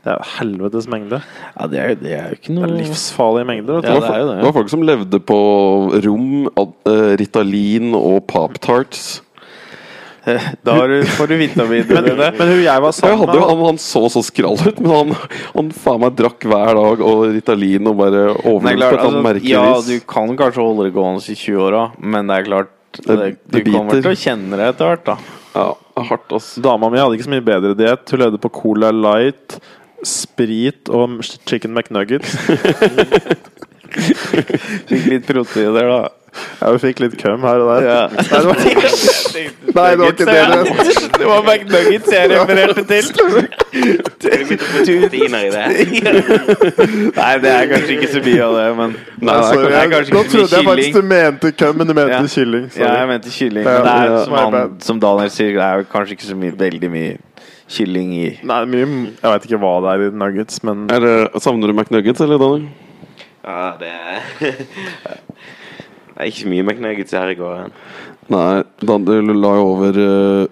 [0.07, 1.17] Det er jo helvetes mengde.
[1.59, 3.81] Ja, det er, det er jo ikke Det noe er livsfarlige mengder.
[3.83, 5.39] Ja, det, var, det det, det var folk som levde på
[6.05, 9.21] rom, ad- eh, Ritalin og Pop-Tarts.
[10.67, 10.73] Da
[11.15, 14.57] får du vitaminene Men, men hun jeg var sammen med han, han så så skrall
[14.59, 15.13] ut, men han,
[15.53, 19.53] han faen meg drakk hver dag og Ritalin og bare overlevde på et sånt altså,
[19.53, 23.31] ja, du kan kanskje holde det gående i 20-åra, men det er klart det, Det-
[23.47, 25.17] Du det kommer til å kjenne det etter hvert, da.
[25.57, 25.67] Ja,
[26.11, 26.51] hardt, ass.
[26.61, 28.11] Dama mi hadde ikke så mye bedre diett.
[28.13, 29.55] Hun levde på Cola Light,
[30.05, 31.17] sprit og
[31.49, 32.35] chicken McNuggets.
[34.87, 35.99] Fikk litt proteiner, da.
[36.61, 37.81] Ja, hun fikk litt køm her og der.
[37.87, 38.01] Ja.
[38.13, 38.55] Nei, det var,
[39.77, 40.59] Nei, det var ikke det det
[41.17, 43.05] Det var McNuggets jeg refererte til.
[47.17, 48.89] Nei, det er kanskje ikke så mye av det, men
[49.21, 51.73] Nei, sorry, det er jeg, kanskje Nå ikke så trodde jeg faktisk du mente køm,
[51.81, 52.21] men du mente Ja.
[52.35, 52.65] kylling.
[52.77, 53.63] Ja, jeg mente kylling.
[53.67, 54.51] Men det er som, han,
[54.89, 57.11] som Daniel sier, det er kanskje ikke så mye, veldig mye
[57.77, 58.85] kylling i Nei, mye,
[59.21, 62.37] jeg veit ikke hva det er i nuggets, men Er det, savner du McNuggets, eller,
[62.41, 62.65] Daniel?
[63.47, 63.97] Ja, det er
[66.17, 67.67] Det er ikke mye mye McNuggets her i går.
[68.34, 70.47] Nei, Daniel la jo over eh,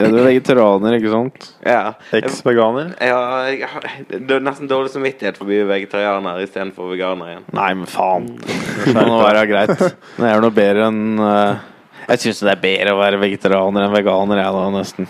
[0.00, 1.46] Ja, du er vegetarianer, ikke sant?
[1.64, 1.92] Ja.
[2.18, 2.90] eks-veganer.
[2.98, 7.46] Ja, jeg har det er nesten dårlig samvittighet for å bli vegetarianer istedenfor veganer igjen.
[7.56, 8.26] Nei, men faen.
[8.42, 9.78] Det må nå være greit.
[10.18, 11.62] Det er noe bedre enn eh,
[12.10, 15.08] Jeg syns det er bedre å være vegetarianer enn veganer, jeg da, nesten.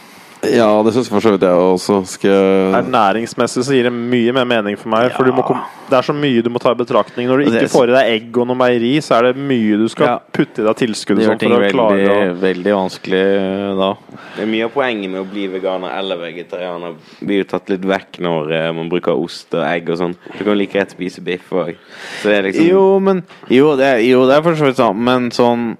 [0.54, 1.96] Ja, det syns for så vidt jeg også.
[2.10, 5.10] Skal jeg Ernæringsmessig så gir det mye mer mening for meg.
[5.16, 5.58] For du må kom,
[5.90, 7.28] det er så mye du må ta i betraktning.
[7.30, 9.86] Når du ikke får i deg egg og noe meieri, så er det mye du
[9.92, 10.16] skal Ja.
[10.36, 13.90] putte i deg tilskudd Det gjør sånn ting for å veldig, veldig vanskelig eh, da.
[14.36, 17.86] Det er mye av poenget med å bli veganer eller vegetarianer blir jo tatt litt
[17.88, 20.16] vekk når eh, man bruker ost og egg og sånn.
[20.36, 21.74] Du kan like rett spise biff òg.
[22.22, 24.76] Så det er liksom Jo, men Jo, det er, jo, det er for så vidt
[24.82, 25.76] sant, men sånn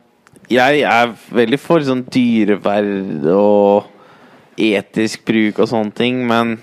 [0.48, 3.92] Jeg er veldig for sånn dyreverd og
[4.56, 6.56] etisk bruk og sånne ting, men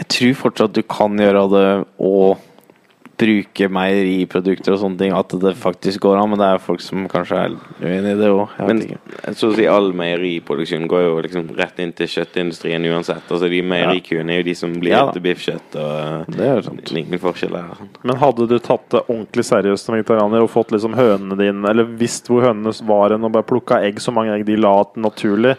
[0.00, 1.66] jeg tror fortsatt du kan gjøre det
[1.98, 2.38] og
[3.20, 5.12] bruke meieriprodukter og sånne ting.
[5.12, 8.30] At det faktisk går an, men det er folk som kanskje er uenig i det
[8.32, 8.54] òg.
[8.64, 8.80] Men
[9.36, 13.26] så å si all meieriproduksjon går jo liksom rett inn til kjøttindustrien uansett.
[13.28, 15.76] Altså De meierikuene er jo de som blir Ja til biffkjøtt.
[15.82, 16.94] Og Det er sant.
[16.96, 17.84] ingen forskjell der.
[18.02, 21.84] Men hadde du tatt det ordentlig seriøst som vegetarianer og fått liksom hønene dine, eller
[22.00, 25.56] visst hvor hønene var hen, og bare plukka egg så mange egg de la naturlig,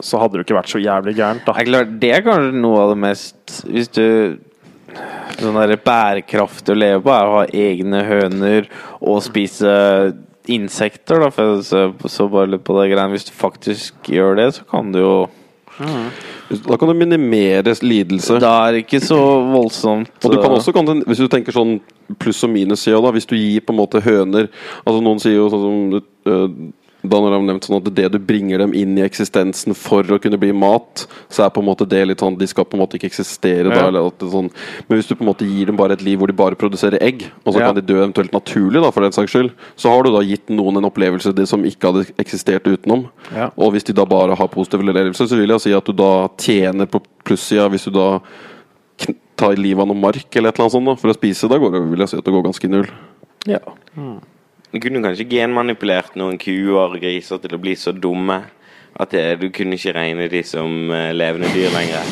[0.00, 1.54] så hadde det jo ikke vært så jævlig gærent, da.
[1.64, 4.06] klart, det er kanskje noe av det mest Hvis du
[5.36, 8.68] Sånn der bærekraftig å leve på er å ha egne høner
[9.04, 9.72] og spise
[10.48, 11.28] insekter, da.
[11.34, 13.12] For jeg så, så bare litt på det greiene.
[13.12, 15.16] Hvis du faktisk gjør det, så kan du jo
[16.48, 18.38] Da kan du minimere lidelse.
[18.40, 19.18] Da er det ikke så
[19.50, 20.14] voldsomt.
[20.22, 21.76] Og du kan uh, også, kan du, hvis du tenker sånn
[22.22, 24.46] pluss og minus da, hvis du gir på en måte høner
[24.84, 26.68] Altså Noen sier jo sånn som
[27.12, 30.18] uh, når har nevnt sånn at det du bringer dem inn i eksistensen for å
[30.22, 32.82] kunne bli mat, så er på en måte det litt sånn De skal på en
[32.82, 33.76] måte ikke eksistere da.
[33.76, 33.86] Ja.
[33.88, 34.50] Eller at det er sånn,
[34.88, 36.98] men hvis du på en måte gir dem bare et liv hvor de bare produserer
[37.00, 37.66] egg, og så Ja.
[37.70, 40.48] kan de dø eventuelt naturlig, da for den saks skyld, så har du da gitt
[40.48, 43.08] noen en opplevelse det som ikke hadde eksistert utenom.
[43.34, 43.50] Ja.
[43.56, 46.28] Og hvis de da bare har positiv opplevelse, så vil jeg si at du da
[46.36, 48.20] tjener på plussida hvis du da
[48.98, 51.48] kn- tar livet av noe mark eller et eller annet sånt da, for å spise.
[51.48, 52.88] Da går det, vil jeg si at det går ganske null.
[53.46, 53.58] ja.
[54.72, 58.40] Du kunne kanskje genmanipulert noen kuer og griser til å bli så dumme
[58.98, 62.06] At det, du kunne ikke regne de som eh, levende dyr lenger.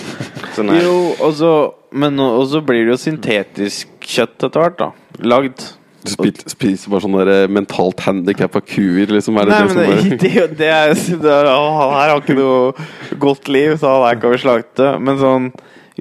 [0.54, 0.82] Sånn her.
[0.84, 1.52] Jo, og så
[1.96, 4.90] Men nå- og så blir det jo syntetisk kjøtt etter hvert, da.
[5.24, 5.62] Lagd.
[6.04, 9.38] Du spiser, spiser bare sånne der, eh, mentalt handikappa kuer, liksom.
[9.40, 12.20] Er det Nei, det men det, det, det er det er- å, Han her har
[12.20, 14.90] ikke noe godt liv, så han her kan vi slakte.
[15.00, 15.48] Men sånn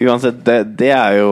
[0.03, 1.31] uansett, det, det er jo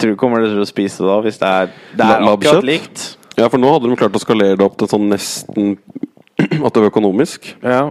[0.00, 3.02] Tror du kommer til å spise det da, hvis det er Det er akkurat likt?
[3.40, 5.74] Ja, for nå hadde de klart å skalere det opp til sånn nesten
[6.66, 7.50] At det var økonomisk.
[7.60, 7.90] Ja.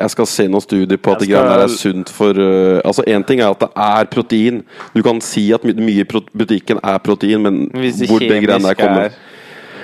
[0.00, 1.26] Jeg skal se noen studier på at skal...
[1.26, 4.62] det greiene der er sunt for uh, Altså, én ting er at det er protein.
[4.94, 8.40] Du kan si at my mye i butikken er protein, men Hvis det hvor det
[8.40, 9.18] greiene der kommer er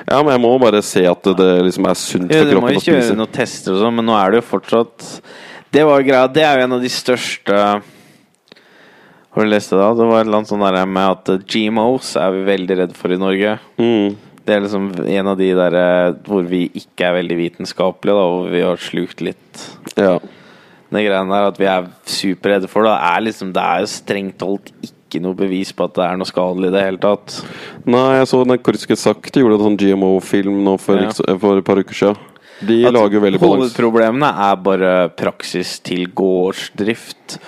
[0.07, 2.71] Ja, men jeg må bare se at det, liksom er sunt ja, for du må
[2.71, 3.03] kroppen jo å spise.
[3.11, 5.07] kjøre noen tester og sånn, men nå er det jo fortsatt
[5.75, 6.31] Det var greia.
[6.33, 7.63] Det er jo en av de største
[9.37, 9.91] Har du lest det da?
[9.99, 13.13] Det var et eller annet sånn der med at GMOs er vi veldig redd for
[13.13, 13.59] i Norge.
[13.77, 14.15] Mm.
[14.47, 18.27] Det er liksom en av de der eh, hvor vi ikke er veldig vitenskapelige, da,
[18.31, 19.65] hvor vi har slukt litt
[19.99, 20.19] Ja.
[20.87, 22.93] Den greia der at vi er superredde for det.
[22.95, 26.29] Er liksom Det er jo strengt holdt ikke noe bevis på at det er noe
[26.31, 27.41] skadelig i det hele tatt.
[27.91, 31.11] Nei, jeg så den korske sakte gjorde en sånn GMO-film nå for, Ja.
[31.43, 32.17] for et par uker siden.
[32.67, 33.75] De At lager veldig balanse.
[33.75, 37.39] Hovedproblemene er bare praksis til gårdsdrift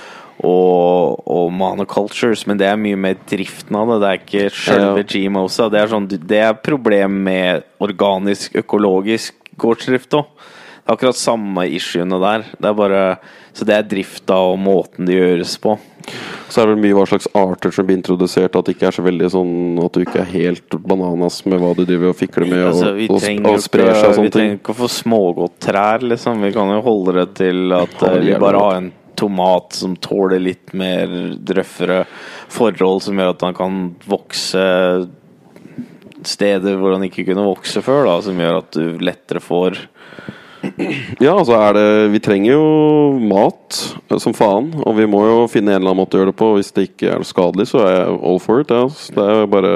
[0.46, 3.98] og, og monocultures, men det er mye mer driften av det.
[4.03, 5.07] Det er ikke selve.
[5.09, 5.66] GMOs-a.
[5.72, 10.31] Det er, sånn, det er problem med organisk, økologisk gårdsdrift òg.
[10.79, 12.46] Det er akkurat samme issuene der.
[12.57, 13.03] Det er bare,
[13.53, 15.74] så det er drifta og måten det gjøres på.
[16.48, 18.96] Så er det vel mye hva slags arter som blir introdusert, at det ikke er
[18.96, 22.48] så veldig sånn at du ikke er helt bananas med hva du driver og fikler
[22.48, 24.24] med, Altså, og, og, og sprer seg og sånne ting.
[24.24, 26.40] vi trenger ikke å få smågodt trær, liksom.
[26.46, 28.88] Vi kan jo holde det til at eh, vi bare har en
[29.19, 31.11] tomat som tåler litt mer
[31.59, 32.05] røffere
[32.53, 34.65] forhold, som gjør at han kan vokse
[36.27, 39.79] steder hvor han ikke kunne vokse før, da, som gjør at du lettere får
[41.23, 42.65] Ja, altså er det Vi trenger jo
[43.31, 43.79] mat
[44.19, 46.49] som faen, og vi må jo finne en eller annen måte å gjøre det på.
[46.57, 48.73] Hvis det ikke er skadelig, så er jeg all for it.
[48.75, 48.89] Ja.
[48.91, 49.75] Så Det er bare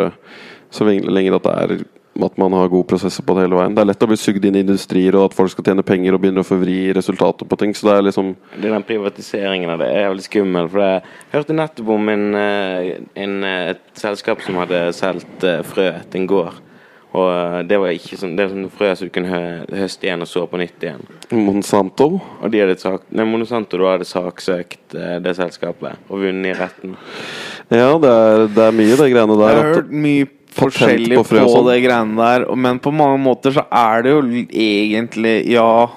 [0.75, 1.85] så lenge at det er
[2.21, 3.75] at man har gode prosesser på det hele veien.
[3.75, 6.17] Det er lett å bli sugd inn i industrier, og at folk skal tjene penger
[6.17, 7.73] og begynner å forvri resultater på ting.
[7.75, 10.69] Så det er liksom Det er Den privatiseringen av det er veldig skummel.
[10.69, 15.63] For jeg hørte nettopp om en, eh, en, eh, et selskap som hadde solgt eh,
[15.63, 16.53] frø til en gård.
[17.15, 20.23] Og det var ikke sånn Det er sånn frø som du kunne hø høste igjen
[20.23, 21.05] og så på nytt igjen.
[21.31, 22.21] Monsanto.
[22.41, 26.97] Og de hadde sak, nei, Monsanto da hadde saksøkt det selskapet og vunnet i retten.
[27.69, 31.41] Ja, det er, det er mye, de greiene Jeg har hørt mye forskjellig på på,
[31.49, 31.67] sånn.
[31.71, 35.89] det greiene der, men på mange måter så er det jo egentlig Ja,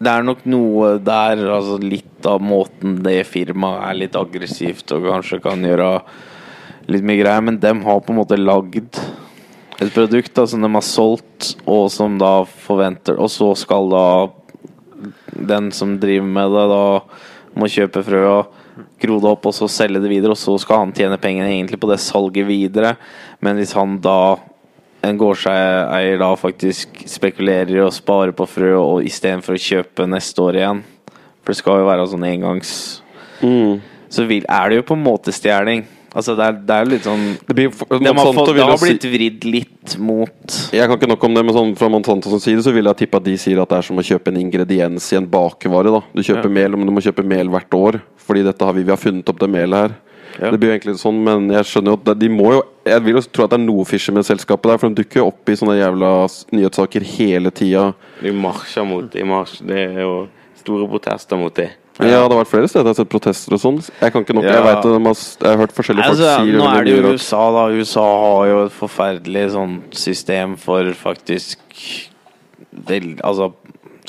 [0.00, 5.08] det er nok noe der, altså litt av måten det firmaet er litt aggressivt og
[5.10, 5.90] kanskje kan gjøre
[6.90, 8.98] litt mye greier, men dem har på en måte lagd
[9.80, 14.06] et produkt da, som de har solgt, og som da forventer Og så skal da
[15.48, 16.84] den som driver med det, da
[17.56, 18.59] må kjøpe frø og
[19.00, 21.80] gro det opp og så selge det videre, og så skal han tjene pengene egentlig
[21.80, 22.94] på det salget videre.
[23.44, 24.36] Men hvis han da,
[25.06, 30.44] en gårdseier da faktisk spekulerer i å spare på frø og istedenfor å kjøpe neste
[30.44, 30.82] år igjen,
[31.40, 32.72] for det skal jo være sånn engangs
[33.40, 33.80] mm.
[34.12, 35.84] Så vil, er det jo på en måte stjeling.
[36.12, 38.78] Altså det er, det er litt sånn det, blir, for- de har, fått, det har
[38.82, 42.40] blitt vridd litt mot Jeg kan ikke nok om det, men sånn fra Monsanto sin
[42.42, 44.40] side så vil jeg tippe at de sier at det er som å kjøpe en
[44.42, 45.92] ingrediens i en bakevare.
[45.94, 46.54] da Du kjøper Ja.
[46.58, 48.00] mel, men du må kjøpe mel hvert år.
[48.18, 49.94] Fordi dette har vi, vi har funnet opp det melet her.
[50.40, 50.50] Ja.
[50.50, 53.14] Det blir jo egentlig sånn, men jeg skjønner jo at de må jo Jeg vil
[53.14, 55.48] jo tro at det er noe fishy med selskapet der, for de dukker jo opp
[55.48, 56.10] i sånne jævla
[56.54, 57.94] nyhetssaker hele tida.
[58.22, 61.70] De marsjer mot de marsj, Det er jo store protester mot det.
[62.06, 63.80] Ja, det har vært flere steder jeg har sett protester og sånn.
[64.00, 66.54] Jeg kan ikke nok, jeg vet at har, jeg har hørt forskjellige folk Altså, si
[66.56, 67.14] nå er det jo.
[67.14, 67.64] USA, da.
[67.74, 71.82] USA har jo et forferdelig sånn system for faktisk
[72.88, 73.50] vel, Altså,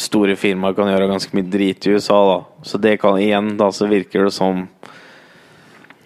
[0.02, 2.38] store firmaer kan gjøre ganske mye drit i USA, da.
[2.68, 4.68] Så det kan igjen, da, så virker det som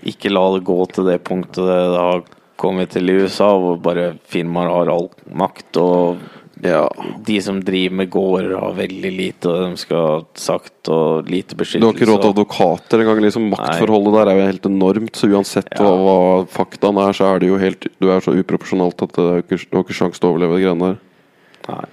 [0.06, 2.26] Ikke la det gå til det punktet det har
[2.62, 6.21] kommet til i USA, hvor bare firmaer har all makt, og
[6.63, 6.86] Ja.
[7.26, 11.58] de som driver med gårder, har veldig lite, og de skal ha sagt, og lite
[11.58, 11.82] beskyttelse.
[11.84, 13.22] Du har ikke råd til advokater engang.
[13.26, 15.15] Liksom, maktforholdet der er jo helt enormt.
[15.20, 15.84] Så uansett Ja.
[15.84, 19.44] hva, hva faktaen er, så er det jo helt Du er så uproporsjonalt at det
[19.44, 20.98] ikke, du har ikke sjanse til å overleve de greiene der.
[21.68, 21.86] Nei.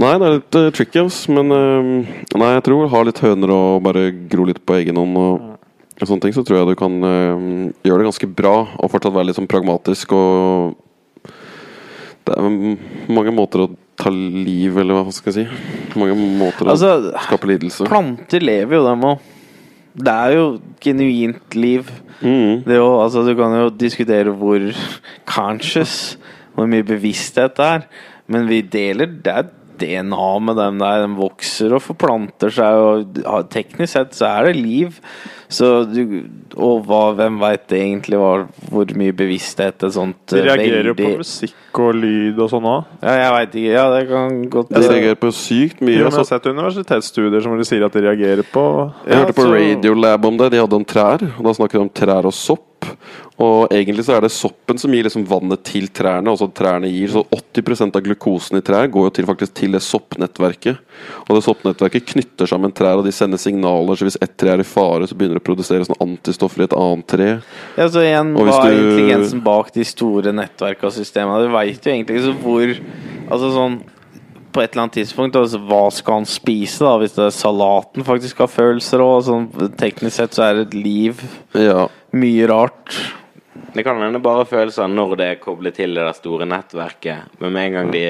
[0.00, 1.32] Nei, det er litt uh, tricky, altså.
[1.34, 5.18] Men uh, nei, jeg tror ha litt høner og bare gro litt på egen hånd
[5.18, 5.56] og,
[6.00, 9.16] og sånne ting, så tror jeg du kan uh, gjøre det ganske bra og fortsatt
[9.16, 10.78] være litt sånn pragmatisk og
[12.26, 15.98] Det er mange måter å ta liv, eller hva skal jeg si.
[16.00, 17.88] Mange måter å Altså, skape lidelse.
[17.90, 19.28] Planter lever jo, dem òg.
[20.00, 20.44] Det er jo
[20.82, 21.88] genuint liv.
[22.20, 22.62] Mm.
[22.66, 24.68] Det er jo, altså, du kan jo diskutere hvor
[25.28, 26.16] conscious,
[26.54, 27.88] hvor mye bevissthet det er.
[28.30, 29.48] Men vi deler Det er
[29.80, 31.04] DNA med dem der.
[31.06, 35.00] De vokser og forplanter seg, og ja, teknisk sett så er det liv.
[35.50, 40.44] Så du, og hva, hvem veit egentlig hva, hvor mye bevissthet et sånt De eh,
[40.46, 42.92] reagerer jo på musikk og lyd og sånn òg.
[43.02, 43.72] Ja, jeg veit ikke.
[43.74, 45.96] Ja, det kan godt Jeg reagerer på sykt mye.
[45.96, 48.64] Jeg Altså, har sett universitetsstudier som de sier at de reagerer på
[49.08, 50.52] Jeg hørte på så- Radiolab om det.
[50.54, 51.26] De hadde om trær.
[51.38, 52.69] Og Da snakket de om trær og sopp.
[53.40, 56.28] Og egentlig så er det soppen som gir liksom vannet til trærne.
[56.28, 59.80] Altså trærne gir Så 80% av glukosen i trær går jo til faktisk til det
[59.84, 60.80] soppnettverket.
[61.26, 63.96] Og det soppnettverket knytter sammen trær, og de sender signaler.
[63.96, 66.68] Så hvis ett tre er i fare, så begynner det å produsere sånn antistoffer i
[66.68, 67.30] et annet tre.
[67.78, 71.46] Ja, så igjen, hva er du- intelligensen bak de store nettverka og systemene?
[71.46, 72.76] Du veit jo egentlig ikke så hvor
[73.30, 73.80] Altså sånn
[74.52, 76.96] på et eller annet tidspunkt altså, Hva skal han spise, da?
[76.98, 79.22] Hvis det er salaten faktisk har følelser òg?
[79.28, 81.22] sånn Teknisk sett så er det et liv.
[81.54, 81.86] Ja.
[82.12, 82.94] Mye rart.
[83.74, 87.36] Det kan hende bare følelser når det er koblet til det der store nettverket.
[87.42, 88.02] Men med en gang de,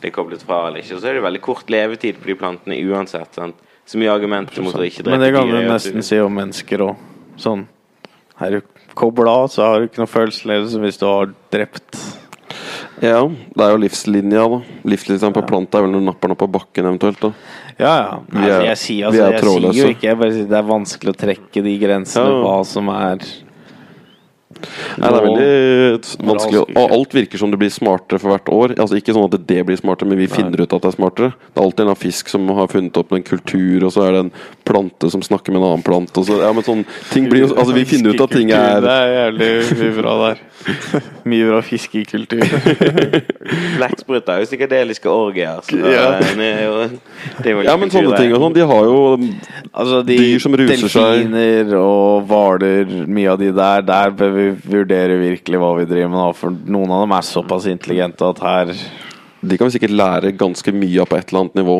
[0.00, 2.78] de er koblet fra eller ikke, så er det veldig kort levetid på de plantene
[2.90, 3.32] uansett.
[3.36, 3.56] Sant?
[3.88, 6.36] Så mye argumenter mot å ikke drepe Men det kan du dyr nesten si om
[6.36, 7.06] mennesker òg.
[7.40, 7.64] Sånn
[8.40, 8.60] Er du
[8.96, 11.96] kobla av, så har du ikke noe følelsesledelse hvis du har drept.
[13.00, 13.24] ja.
[13.24, 14.60] Det er jo livslinja, da.
[14.88, 17.20] Livslinja på planta er vel når du napper den opp av bakken eventuelt.
[17.24, 17.32] da
[17.78, 18.18] Ja, ja.
[18.32, 21.14] Nei, er- jeg sier, altså, jeg sier jo ikke Jeg bare sier det er vanskelig
[21.14, 22.42] å trekke de grensene, Ja.
[22.44, 23.18] hva som er
[24.98, 26.62] Nei, det er veldig vanskelig.
[26.76, 28.74] Og alt virker som det blir smartere for hvert år.
[28.82, 31.30] Altså Ikke sånn at det blir smartere, men vi finner ut at det er smartere.
[31.54, 34.20] Det er alltid en fisk som har funnet opp en kultur, og så er det
[34.26, 34.32] en
[34.68, 36.18] plante som snakker med en annen plante.
[36.20, 38.90] Og så, ja, men sånn, ting blir, altså Vi finner ut at ting er Det
[38.90, 40.42] er er jævlig mye bra der.
[41.30, 42.42] Mye bra fiskekultur.
[43.78, 45.60] Blekksprut er jo psykedeliske orgier.
[45.66, 46.04] Så Ja.
[47.64, 48.98] Ja, men sånne ting og sånn, de har jo
[49.70, 51.24] Altså de Dyr som ruser seg.
[51.30, 56.12] delfiner og hvaler, mye av de der, der bør vi vurdere virkelig hva vi driver
[56.16, 56.36] med.
[56.40, 58.74] For noen av dem er såpass intelligente at her
[59.40, 61.78] De kan vi sikkert lære ganske mye av på et eller annet nivå.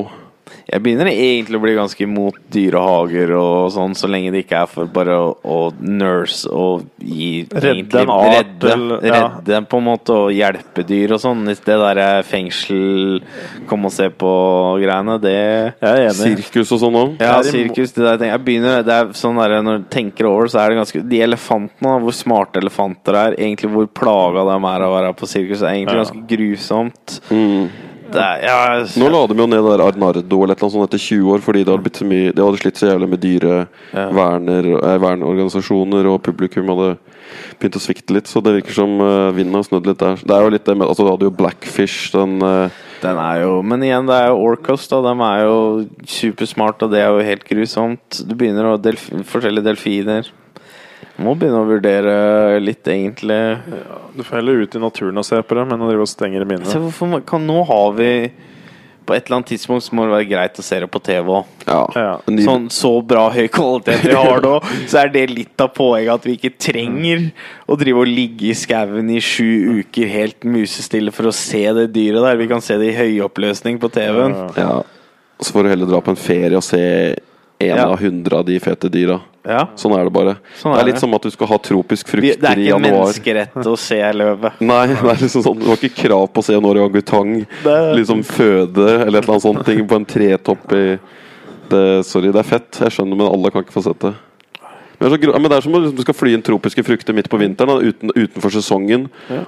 [0.71, 4.69] Jeg begynner egentlig å bli ganske imot dyrehager og sånn, så lenge det ikke er
[4.71, 9.23] for bare å, å nurse og gi Redde egentlig- en art, redde, eller- ja.
[9.41, 11.43] redde på en måte og hjelpe dyr og sånn.
[11.49, 13.21] Hvis det derre fengsel,
[13.67, 16.15] kom og se på-greiene, det Jeg er enig.
[16.39, 17.21] Sirkus og sånn òg.
[17.21, 17.93] Ja, Det sirkus.
[17.93, 20.79] Det der, jeg begynner, det er sånn der, Når du tenker over så er det
[20.79, 25.15] ganske De elefantene, hvor smarte elefanter er, egentlig hvor plaga de er av å være
[25.17, 26.05] på sirkus, er egentlig Ja.
[26.05, 27.21] ganske grusomt.
[27.31, 27.69] Mm.
[28.11, 28.57] Er, ja,
[28.99, 31.73] Nå la de jo ned der Arnardo eller noe sånt etter 20 år, fordi det
[31.73, 36.73] hadde blitt så mye det hadde slitt så jævlig med dyreverner, eh, verneorganisasjoner, og publikum
[36.73, 36.95] hadde
[37.61, 38.31] begynt å svikte litt.
[38.31, 40.21] Så det virker som uh, vinden har snudd litt der.
[40.23, 43.45] Det er jo litt det med Altså, du hadde jo Blackfish, den uh, Den er
[43.45, 45.01] jo Men igjen, det er jo Orcas, da.
[45.07, 45.59] De er jo
[46.19, 48.23] supersmart og det er jo helt grusomt.
[48.27, 50.33] Du begynner å delf Forskjellige delfiner.
[51.21, 53.41] Må begynne å vurdere litt, egentlig.
[54.17, 56.41] Du får heller ut i naturen og se på det, men å drive og stenge
[56.41, 58.09] dem inne hvorfor kan, Nå har vi
[59.05, 61.33] På et eller annet tidspunkt så må det være greit å se det på TV
[61.35, 61.47] òg.
[61.67, 61.81] Ja.
[61.99, 62.11] Ja.
[62.45, 64.53] Sånn så bra høy kvalitet vi har nå,
[64.91, 67.27] så er det litt av poenget at vi ikke trenger
[67.67, 71.89] å drive og ligge i skauen i sju uker helt musestille for å se det
[71.97, 72.39] dyret der.
[72.39, 74.37] Vi kan se det i høyoppløsning på TV-en.
[74.55, 74.69] Ja.
[74.69, 74.79] Ja.
[75.41, 76.85] Så får du heller dra på en ferie og se
[77.61, 77.87] en Ja.
[77.93, 79.21] av hundre av de fete dyra.
[79.45, 79.67] Ja.
[79.77, 80.35] Sånn er det bare.
[80.61, 81.01] Sånn det er er litt det.
[81.01, 82.41] som at du skal ha tropisk frukt i januar.
[82.41, 83.07] det er ikke januar.
[83.07, 84.53] menneskerett å se løvet.
[84.61, 87.97] Nei, det er liksom sånn Du har ikke krav på å se en orangutang Det-
[88.01, 90.99] liksom føde eller et eller annet sånt ting på en tretopp i
[91.71, 92.71] det, Sorry, det er fett.
[92.81, 94.15] Jeg skjønner, men alle kan ikke få sett det.
[95.01, 97.15] Men det er, så, men det er som om du skal fly inn tropiske frukter
[97.17, 99.07] midt på vinteren, da, uten, utenfor sesongen.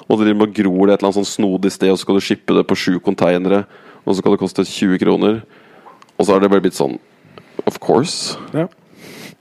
[0.09, 2.07] Og du driver med og gror det et eller annet sånn snodig sted, og så
[2.07, 3.65] skal du shippe det på sju konteinere.
[4.07, 5.43] Og så skal det koste 20 kroner.
[6.17, 6.97] Og så har det bare blitt sånn
[7.67, 8.39] Of course.
[8.55, 8.69] Ja.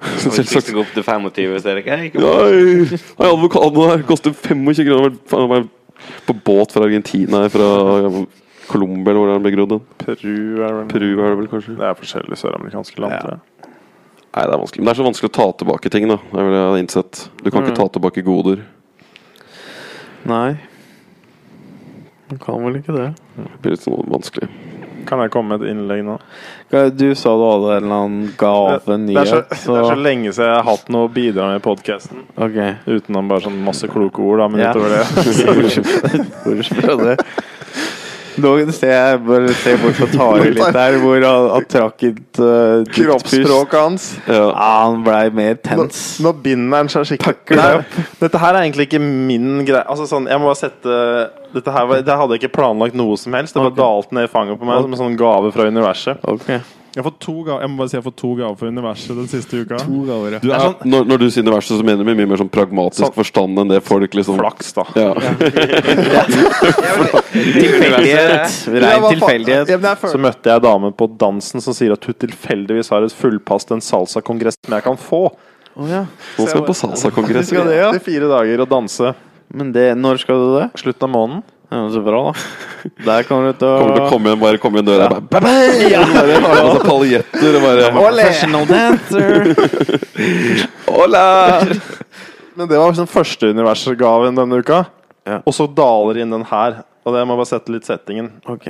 [0.02, 0.72] Selvsagt.
[0.72, 5.18] det opp til 25, så er ikke ikke Nei, nei, avokadoen her koster 25 kroner.
[5.34, 5.68] Han var
[6.26, 7.68] På båt fra Argentina, fra
[8.72, 9.76] Colombia, eller hvor den ble grodd.
[10.02, 11.76] Peru er vel Peru er det vel kanskje?
[11.78, 13.38] Det er forskjellige søramerikanske land, Ja.
[14.32, 14.80] Nei, det er vanskelig.
[14.80, 16.16] Men det er så vanskelig å ta tilbake ting, da.
[16.16, 17.22] Det er vel det jeg har innsett.
[17.44, 18.62] Du kan ikke ta tilbake goder.
[20.26, 20.56] Nei.
[22.32, 23.10] Man kan vel ikke det.
[23.36, 24.48] Det blir litt sånn vanskelig.
[25.08, 26.18] Kan jeg komme med et innlegg nå?
[26.96, 29.98] Du sa du hadde en eller annen gave, det, er så, nyhet, det er så
[30.00, 32.26] lenge siden jeg har hatt noe å bidra med i podkasten.
[32.38, 32.76] Okay.
[32.88, 34.72] Utenom bare sånn masse kloke ord, da, men Ja.
[34.72, 35.02] utover det
[36.46, 37.18] Bortsett fra det.
[38.40, 42.42] Nå ser jeg bare se bort på Tare litt der, hvor han, han trakk et
[42.42, 42.84] uh.
[42.96, 44.08] Kroppsspråket hans.
[44.30, 44.48] Ja.
[44.56, 46.20] Han blei mer tens.
[46.24, 49.84] nå binder han seg skikkelig Nei, Dette her er egentlig ikke min greie.
[49.84, 51.00] Altså sånn, jeg må bare sette
[51.52, 53.56] Dette her var, Det hadde jeg ikke planlagt noe som helst.
[53.56, 53.82] Det bare okay.
[53.84, 56.24] dalte ned i fanget på meg som en sånn gave fra universet.
[56.32, 56.54] Ok.
[56.92, 58.68] Jeg har fått to gaver Jeg må bare si jeg har fått to gaver for
[58.68, 59.78] universet den siste uka.
[59.88, 60.40] To gaver, ja.
[60.44, 63.06] Du er, når, når du sier universet, så mener du med mye mer sånn pragmatisk
[63.06, 63.16] Sånn.
[63.16, 64.84] forstand enn det folk liksom Flaks, da.
[65.00, 65.14] Ja.
[67.32, 68.60] Tilfeldighet.
[68.84, 69.72] Rein tilfeldighet.
[70.12, 73.68] Så møtte jeg damen dame på dansen som sier at hun tilfeldigvis har et fullpass
[73.68, 75.24] til en salsakongress som jeg kan få.
[75.76, 76.06] Oh, ja.
[76.38, 77.52] Nå skal jeg på salsakongress.
[77.52, 77.92] Skal det, ja?
[77.96, 79.14] I fire dager og danse.
[79.52, 80.68] Men det, når skal du det?
[80.80, 81.44] Slutten av måneden.
[81.72, 82.90] Ja, så bra, da.
[83.06, 85.20] Der kommer du til Kommer til å komme inn, bare komme inn døra ja.
[85.32, 85.52] bare
[86.12, 89.54] Bare har med seg paljetter og bare Professional dancer.
[90.92, 91.26] Hola!
[92.60, 94.84] Men det var liksom første universgaven denne uka.
[95.24, 95.40] Ja.
[95.48, 96.82] Og så daler inn den her.
[97.08, 98.34] Og det må bare sette litt settingen.
[98.52, 98.68] Ok.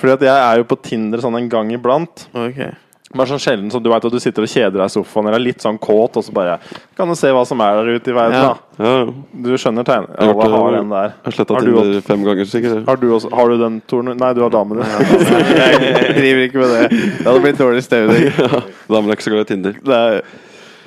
[0.00, 2.30] Fordi at jeg er jo på Tinder sånn en gang iblant.
[2.32, 2.70] ok
[3.10, 5.40] Bare sånn sjelden som du vet at du sitter og kjeder deg i sofaen eller
[5.40, 6.58] er litt sånn kåt, og så bare
[6.94, 8.52] Kan du se hva som er der ute i verden, Ja.
[8.78, 8.84] da?
[8.84, 10.12] Ja, Du skjønner tegnet?
[10.14, 11.08] Jeg har Alle har den der.
[11.10, 12.86] jeg har sletta Tinder fem ganger, sikkert.
[12.86, 14.86] Har du, også, har du den, turen Nei, du har damen din.
[14.90, 16.90] Jeg driver ikke med det.
[17.18, 18.30] Det hadde blitt dårlig stemning.
[18.90, 19.72] Damer er ikke så glad i Tinder.
[19.82, 20.22] Det er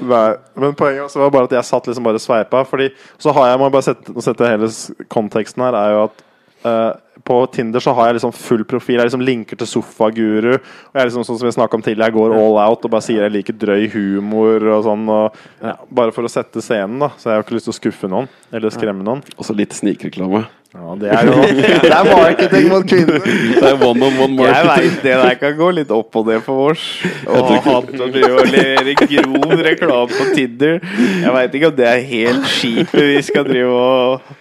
[0.03, 2.63] Nei, men poenget også var bare at jeg satt liksom bare og sveipa.
[2.65, 2.87] Fordi
[3.21, 4.67] så har jeg, må jeg bare sette, sette hele
[5.13, 6.23] konteksten her, er jo at
[6.65, 8.97] eh, på Tinder så har jeg liksom full profil.
[8.99, 10.55] Jeg liksom linker til Sofaguru.
[10.57, 13.05] Og jeg er liksom sånn som vi om tidligere, jeg går all out og bare
[13.05, 15.05] sier jeg liker drøy humor og sånn.
[15.13, 17.13] Og, ja, bare for å sette scenen, da.
[17.17, 19.23] Så jeg har ikke lyst til å skuffe noen eller skremme noen.
[19.37, 20.45] Og så litt snikreklame.
[20.73, 21.33] Ja, det er jo
[21.85, 23.19] Det er marketing mot kvinner.
[23.21, 24.55] Det er one on one marketing.
[24.57, 26.85] Jeg veit det der kan gå litt opp og ned for oss.
[27.29, 30.79] Å ha og leverer grov reklame på Tinder.
[31.21, 34.33] Jeg veit ikke om det er helt skipet vi skal drive og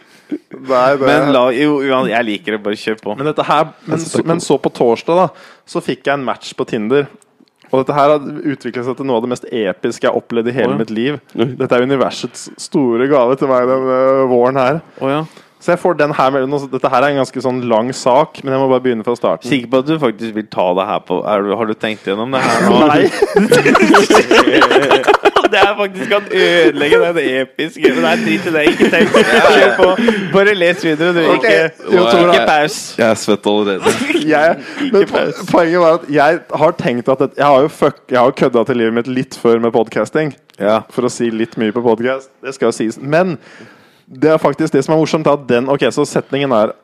[0.52, 1.80] Nei, det Men la, jo,
[2.10, 2.62] jeg liker det.
[2.64, 3.16] Bare kjør på.
[3.18, 5.26] Men, dette her, men, så, men så på torsdag da
[5.68, 7.08] Så fikk jeg en match på Tinder.
[7.72, 10.50] Og dette her har utviklet seg til noe av det mest episke jeg har opplevd
[10.52, 10.80] i hele oh, ja.
[10.82, 11.16] mitt liv.
[11.32, 14.82] Dette er universets store gave til meg den øh, våren her.
[15.00, 15.22] Oh, ja.
[15.62, 18.60] Så jeg får den her Dette her er en ganske sånn lang sak, men jeg
[18.60, 19.48] må bare begynne fra starten.
[19.48, 22.34] Sikker på at du faktisk vil ta det her på er, Har du tenkt gjennom
[22.34, 22.76] det her nå?
[22.90, 23.02] Nei!
[25.52, 28.62] det jeg faktisk kan ødelegge den episke Men nei, drit i det.
[28.72, 29.16] Ikke tenk.
[29.18, 29.88] Kjør på.
[30.34, 31.12] Bare les videre.
[31.16, 31.20] Du.
[31.34, 31.56] Ikke,
[31.92, 32.78] Jo, ikke paus.
[32.98, 33.94] Jeg er svett allerede.
[34.32, 34.56] Jeg,
[34.92, 35.06] men
[35.50, 38.80] poenget var at jeg har tenkt at Jeg har jo fuck, Jeg har kødda til
[38.80, 40.34] livet mitt litt før med podcasting.
[40.60, 40.80] Ja.
[40.92, 42.30] For å si litt mye på podcast.
[42.42, 43.00] Det skal jo sies.
[43.00, 43.36] Men
[44.06, 45.28] det er faktisk det som er morsomt.
[45.30, 46.74] At den, ok, Så setningen er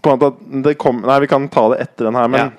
[0.00, 2.52] på en måte at det kom, Nei, vi kan ta det etter den her, men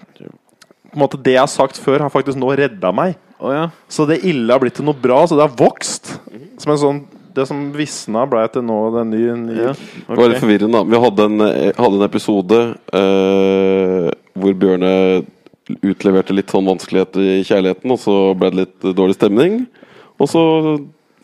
[0.91, 3.15] på en måte det jeg har sagt før, har faktisk nå redda meg.
[3.41, 3.63] Å ja.
[3.89, 5.23] Så det ille har blitt til noe bra.
[5.27, 6.13] Så det har vokst.
[6.61, 9.35] Som en sånn Det som visna, ble til nå det nye.
[9.39, 9.67] nye.
[9.69, 9.73] ja.
[10.07, 10.83] Det var litt forvirrende, da.
[10.83, 11.43] Vi hadde en,
[11.77, 12.57] hadde en episode
[12.91, 14.91] eh, hvor Bjørne
[15.79, 19.61] utleverte litt sånn vanskeligheter i kjærligheten, og så ble det litt dårlig stemning.
[20.19, 20.41] Og så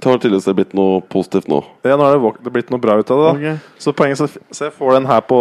[0.05, 1.59] har det tydeligvis blitt noe positivt nå.
[1.84, 3.28] Ja, nå har det, det blitt noe bra ut av det.
[3.28, 3.68] da Ok.
[3.84, 5.39] Så poenget så, så jeg får den her på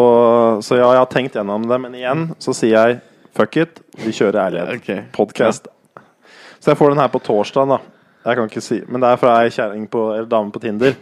[0.67, 2.99] Så ja, jeg har tenkt gjennom det, men igjen så sier jeg
[3.37, 4.81] fuck it, vi kjører ærlighet.
[4.81, 5.07] Okay.
[5.15, 5.71] Podcast.
[6.67, 7.77] Så jeg får den her på torsdag, da.
[8.27, 10.97] Jeg kan ikke si Men det er fra ei kjerring på Eller dame på Tinder.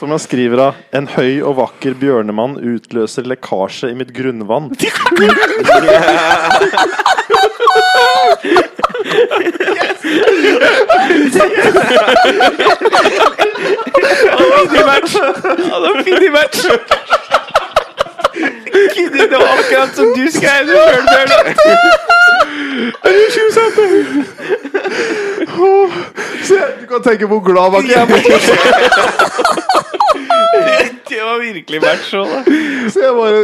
[0.00, 4.72] Som jeg skriver av En høy og vakker bjørnemann utløser lekkasje i mitt grunnvann.
[4.80, 4.96] yes!
[8.48, 10.00] yes!
[10.00, 10.24] yes!
[16.64, 17.63] det
[18.94, 21.30] Kiddy, det var akkurat som du skrev det sjøl, Bjørn.
[26.44, 28.08] Se, du kan tenke hvor glad var ikke jeg
[31.08, 32.40] Det var virkelig match òg, da.
[32.90, 33.40] Se, bare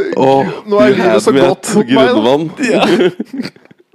[0.66, 1.86] Nå er livet så godt mot
[2.60, 3.12] meg.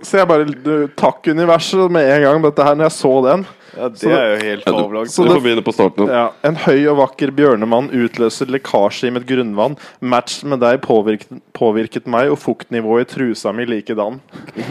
[0.05, 2.41] Så jeg bare du, Takk, universet, med en gang.
[2.45, 3.45] Dette her, når jeg så den.
[3.75, 4.67] Ja, det er jo helt.
[5.11, 6.07] Så Du det- får begynne på starten.
[6.07, 9.75] Ja, En høy og vakker bjørnemann utløser lekkasje i mitt grunnvann.
[9.99, 14.21] Match med deg påvirket, påvirket meg, og fuktnivået i trusa mi likedan.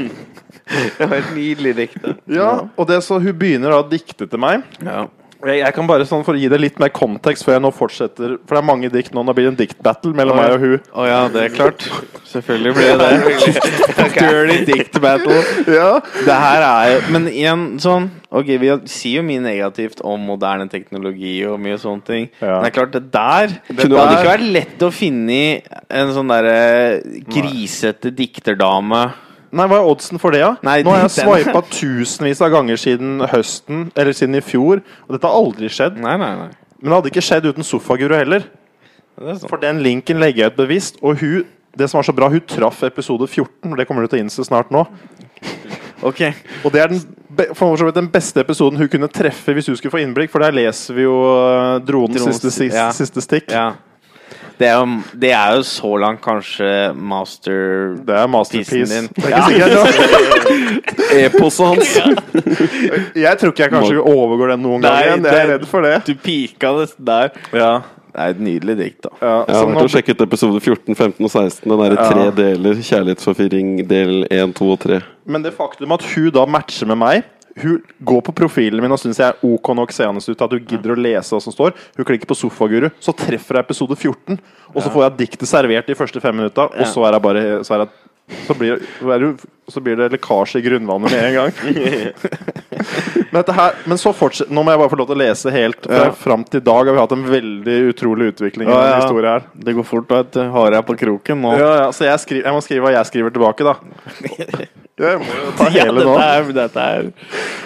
[0.64, 2.07] Det var et nydelig dikt.
[2.32, 4.62] Ja, og det så Hun begynner da å dikte til meg.
[4.80, 5.03] Ja.
[5.45, 8.37] Jeg, kan bare sånn For å gi det litt mer kontekst før jeg nå fortsetter
[8.45, 9.25] For det er mange dikt nå.
[9.27, 10.49] Nå blir det en diktbattle mellom oh, ja.
[10.49, 10.91] meg og hun.
[10.95, 11.87] Å ja, det er klart.
[12.31, 14.13] Selvfølgelig blir det det.
[14.15, 15.41] Dirty dict battle.
[15.71, 20.67] Ja, Det her er Men igjen, sånn Ok, vi sier jo mye negativt om moderne
[20.71, 22.25] teknologi og mye sånne ting.
[22.41, 22.57] Ja.
[22.57, 25.43] Men det er klart, det der Det hadde der- ikke vært lett å finne
[25.87, 26.99] en sånn derre
[27.31, 29.05] grisete dikterdame.
[29.55, 30.53] Nei, Hva er oddsen for det, da?
[30.59, 30.83] Ja?
[30.85, 35.31] Nå har jeg swipa tusenvis av ganger siden høsten, eller siden i fjor, og dette
[35.31, 35.99] har aldri skjedd.
[36.03, 36.51] Nei, nei, nei.
[36.81, 38.49] Men det hadde ikke skjedd uten Sofaguru heller.
[39.21, 39.49] Er sånn.
[39.49, 40.99] For den linken legger jeg ut bevisst.
[41.05, 41.47] Og hun,
[41.79, 44.25] det som var så bra, hun traff episode 14, og det kommer du til å
[44.27, 44.83] innse snart nå.
[46.05, 46.21] Ok.
[46.65, 47.01] Og det er den,
[47.33, 47.47] be,
[47.97, 51.07] den beste episoden hun kunne treffe hvis hun skulle få innblikk, for der leser vi
[51.07, 52.91] jo uh, dronens Dronens- siste, siste, ja.
[52.93, 53.55] siste stikk.
[53.55, 53.71] Ja.
[54.59, 58.87] Det er, jo, det er jo så langt kanskje master Det er masterpiece.
[58.93, 59.09] Din.
[59.17, 61.17] Det er ikke sikkert, da.
[61.25, 61.97] Eposet hans.
[63.19, 65.27] Jeg tror ikke jeg kanskje overgår den noen gang igjen.
[65.27, 65.97] Jeg er redd for det.
[66.07, 67.35] Du pika nesten der.
[67.55, 67.73] Ja,
[68.15, 69.11] Det er et nydelig dikt, da.
[69.21, 69.35] ja.
[69.49, 71.71] Jeg har vært og sjekket episode 14, 15 og 16.
[71.73, 72.35] Den er i tre Ja.
[72.37, 72.75] deler.
[72.91, 75.01] Kjærlighetsforvirring del 1, 2 og 3.
[75.27, 77.25] Men det faktum at hun da matcher med meg
[77.57, 80.65] Hun går på profilen min og syns jeg er ok nok seende ut at hun
[80.67, 81.77] gidder å lese hva som står.
[81.95, 84.41] Hun klikker på Sofaguru, så treffer jeg episode 14.
[84.73, 87.45] Og så får jeg diktet servert de første fem minutta, og så er jeg bare
[87.63, 87.93] Så, er jeg,
[88.49, 88.83] så, blir,
[89.71, 91.53] så blir det lekkasje i grunnvannet med en gang.
[93.35, 95.87] men, her, men så fortsett Nå må jeg bare få lov til å lese helt.
[95.87, 96.15] For Ja.
[96.25, 99.03] Fram til i dag har vi hatt en veldig utrolig utvikling Ja, ja.
[99.05, 99.47] historien her.
[99.55, 101.55] Det går fort Da har jeg på kroken nå.
[101.61, 103.79] Ja, ja, så jeg, skriver, jeg må skrive hva jeg skriver tilbake, da.
[104.95, 106.15] Jeg må jo ta Ja, hele dette nå.
[106.23, 107.09] er, dette er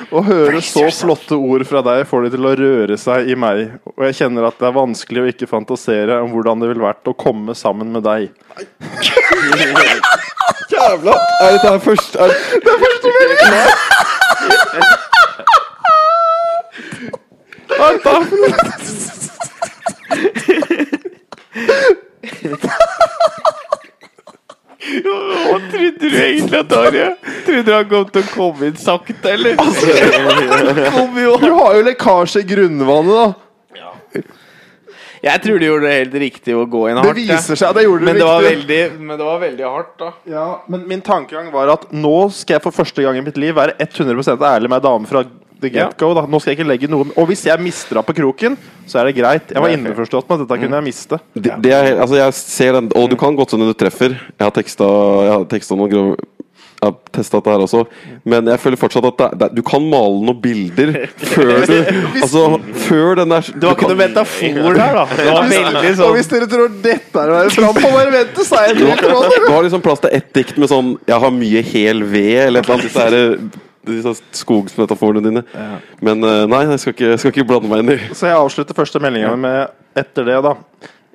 [0.09, 3.75] Å høre så flotte ord fra deg får det til å røre seg i meg,
[3.93, 7.11] og jeg kjenner at det er vanskelig å ikke fantasere om hvordan det ville vært
[7.11, 8.33] å komme sammen med deg.
[10.73, 11.15] Jævla!
[11.45, 12.33] Er dette her først er...
[12.33, 13.53] Det er første melding!
[17.69, 17.89] Hva
[25.73, 27.09] trodde du egentlig at Arje?
[27.47, 29.59] Trodde du han kom til å komme inn sakte, eller?
[29.61, 31.37] Altså, jo.
[31.43, 33.29] Du har jo lekkasje i grunnvannet, da!
[35.19, 37.19] Jeg tror du gjorde det helt riktig å gå inn Det hardt.
[37.19, 38.45] Det viser seg jeg gjorde det Men det riktig.
[38.53, 40.11] veldig, men det var veldig hardt, da.
[40.31, 43.57] Ja, men min tankegang var at nå skal jeg for første gang i mitt liv
[43.59, 45.25] være 100% ærlig med ei dame fra
[45.61, 46.13] the get-go.
[46.15, 46.25] da.
[46.31, 48.57] Nå skal jeg ikke legge noe Og hvis jeg mister henne på kroken,
[48.89, 49.53] så er det greit.
[49.55, 51.19] Jeg var innforstått med at dette kunne jeg miste.
[51.35, 54.17] Det, det er, altså jeg ser den Og du kan godt hende du treffer.
[54.17, 54.89] Jeg har teksta,
[55.29, 56.17] jeg har teksta noen grove
[56.79, 57.81] Jeg har testa dette her også,
[58.31, 60.93] men jeg føler fortsatt at det, det, du kan male noen bilder
[61.33, 61.73] før du
[62.23, 62.45] Altså,
[62.87, 65.05] før den der Det var ikke noe metafor der, da.
[65.19, 68.31] Det var veldig Og sånn hvis dere tror dette er å være frampå, bare vent
[68.39, 68.79] til seieren!
[68.79, 72.63] Du har liksom plass til ett dikt med sånn 'Jeg har mye hel ved', eller
[72.63, 72.87] et eller annet.
[72.95, 75.43] Disse, disse skogsmetaforene dine.
[76.05, 78.39] Men eh, nei, jeg skal ikke, jeg skal ikke blande meg inn i Så jeg
[78.39, 80.55] avslutter første meldinga med etter det, da.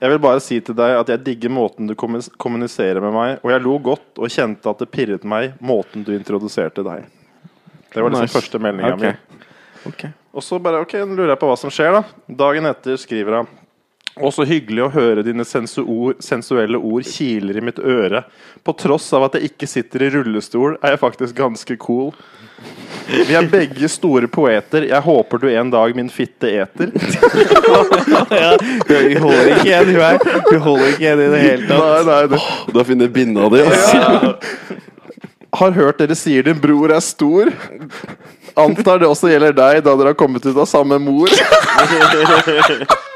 [0.03, 3.53] Jeg vil bare si til deg at jeg digger måten du kommuniserer med meg, og
[3.53, 7.07] jeg lo godt og kjente at det pirret meg, måten du introduserte deg.
[7.93, 8.35] Det var liksom Nice.
[8.35, 9.13] første meldinga okay.
[9.13, 9.41] mi.
[9.87, 10.05] Ok.
[10.33, 12.03] Og så bare, ok, nå lurer jeg på hva som skjer, da.
[12.43, 13.51] Dagen etter skriver hun
[14.21, 18.23] og så hyggelig å høre dine sensuor, sensuelle ord kiler i mitt øre.
[18.61, 22.11] På tross av at jeg ikke sitter i rullestol, er jeg faktisk ganske cool.
[23.07, 24.85] Vi er begge store poeter.
[24.87, 26.93] Jeg håper du en dag min fitte eter.
[28.33, 28.53] Ja,
[28.87, 30.19] hun holder ikke igjen, hun her.
[30.47, 31.83] Hun holder ikke igjen i det hele tatt.
[31.83, 32.39] Nei, nei, det.
[32.69, 33.63] Du har funnet binna di.
[33.67, 34.35] Altså.
[35.53, 37.51] Har hørt dere sier din bror er stor.
[38.57, 41.29] Antar det også gjelder deg, da dere har kommet ut av samme mor.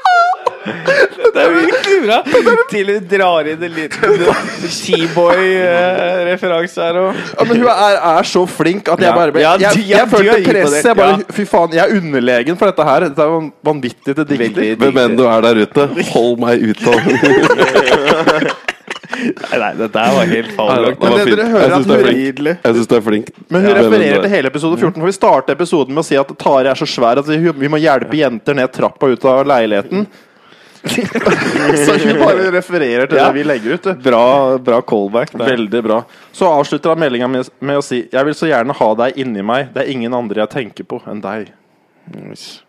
[0.68, 2.18] Det er virkelig bra.
[2.72, 4.10] Til hun drar inn en liten
[4.78, 7.10] Skiboy-referanse her Og.
[7.38, 10.38] Ja, men hun er, er så flink at jeg bare ble, Jeg, Jeg, jeg, følte
[10.52, 10.86] presset.
[10.92, 13.00] Jeg bare, Fy faen, jeg er underlegen for dette her.
[13.08, 13.32] Dette er
[13.70, 14.62] vanvittig til dikter.
[14.64, 16.92] Men Hvem enn du er der ute, hold meg ute
[19.18, 21.08] Nei, nei, dette var helt fabelaktig.
[21.08, 22.20] Men det dere hører at syns hun- flink.
[22.68, 23.28] Jeg synes det er flink.
[23.50, 25.00] Men hun Ja, refererer men- til hele episode 14.
[25.02, 27.68] For Vi starter episoden med å si at Tari er så svær at vi vi
[27.72, 30.06] må hjelpe jenter ned trappa ut av leiligheten.
[30.90, 33.28] Så vi bare refererer til Ja.
[33.28, 33.90] det vi legger ut.
[34.04, 35.34] Bra, bra callback.
[35.34, 35.56] der.
[35.56, 36.04] Veldig bra.
[36.32, 39.44] Så avslutter han meldinga med, med å si Jeg vil så gjerne ha deg inni
[39.46, 39.74] meg.
[39.74, 41.52] Det er ingen andre jeg tenker på enn deg.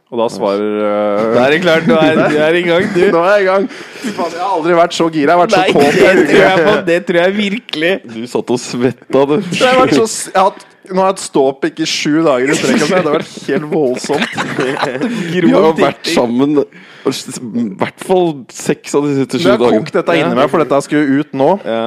[0.08, 3.02] Og da svarer Da uh, er det klart, du er, du er i gang, du.
[3.12, 3.66] Nå er jeg i gang.
[3.68, 5.26] Fy jeg har aldri vært så gira.
[5.26, 6.78] Jeg har vært Nei, så kåt.
[6.78, 7.92] det Det tror jeg virkelig.
[8.14, 9.36] Du satt og svetta, du.
[9.52, 12.51] Jeg har vært så, jeg har hatt, nå har jeg hatt ståpikk i sju dager
[12.53, 12.82] i strekk.
[12.82, 14.39] og Det har vært helt voldsomt.
[15.34, 19.64] Vi har vært sammen i hvert fall seks av de siste sju dagene.
[19.64, 21.51] jeg har kokt dette inni meg, for dette skulle ut nå.
[21.64, 21.84] Ja.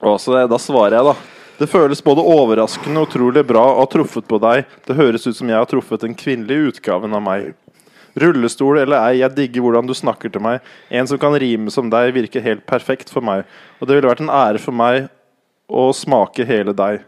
[0.00, 1.16] Og så da svarer jeg, da.
[1.56, 4.66] Det føles både overraskende og utrolig bra å ha truffet på deg.
[4.84, 7.54] Det høres ut som jeg har truffet den kvinnelige utgaven av meg.
[8.16, 10.64] Rullestol eller ei, jeg digger hvordan du snakker til meg.
[10.92, 13.44] En som kan rime som deg, virker helt perfekt for meg.
[13.80, 15.08] Og det ville vært en ære for meg
[15.68, 17.04] å smake hele deg.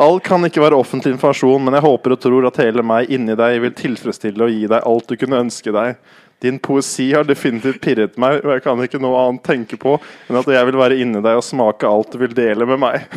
[0.00, 3.36] Alt kan ikke være offentlig informasjon, men jeg håper og tror at hele meg inni
[3.38, 6.00] deg vil tilfredsstille og gi deg alt du kunne ønske deg.
[6.40, 10.38] Din poesi har definitivt pirret meg, og jeg kan ikke noe annet tenke på enn
[10.40, 13.04] at jeg vil være inni deg og smake alt du vil dele med meg.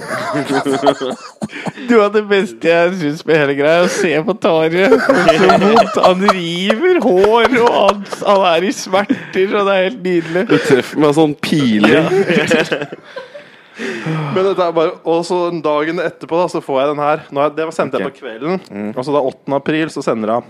[1.84, 3.84] Du har det beste jeg syns med hele greia.
[3.84, 4.88] Å se på Tarjei.
[4.88, 5.98] Så vondt.
[6.00, 10.46] Han river hår, og han, han er i smerter, og det er helt nydelig.
[10.48, 12.08] Du treffer meg sånn piler.
[13.78, 17.24] Men dette er bare Og så dagen etterpå da, så får jeg den her.
[17.34, 18.60] Nå er, det var sendt jeg på kvelden.
[18.96, 19.56] Og så da 8.
[19.58, 20.44] april så sender jeg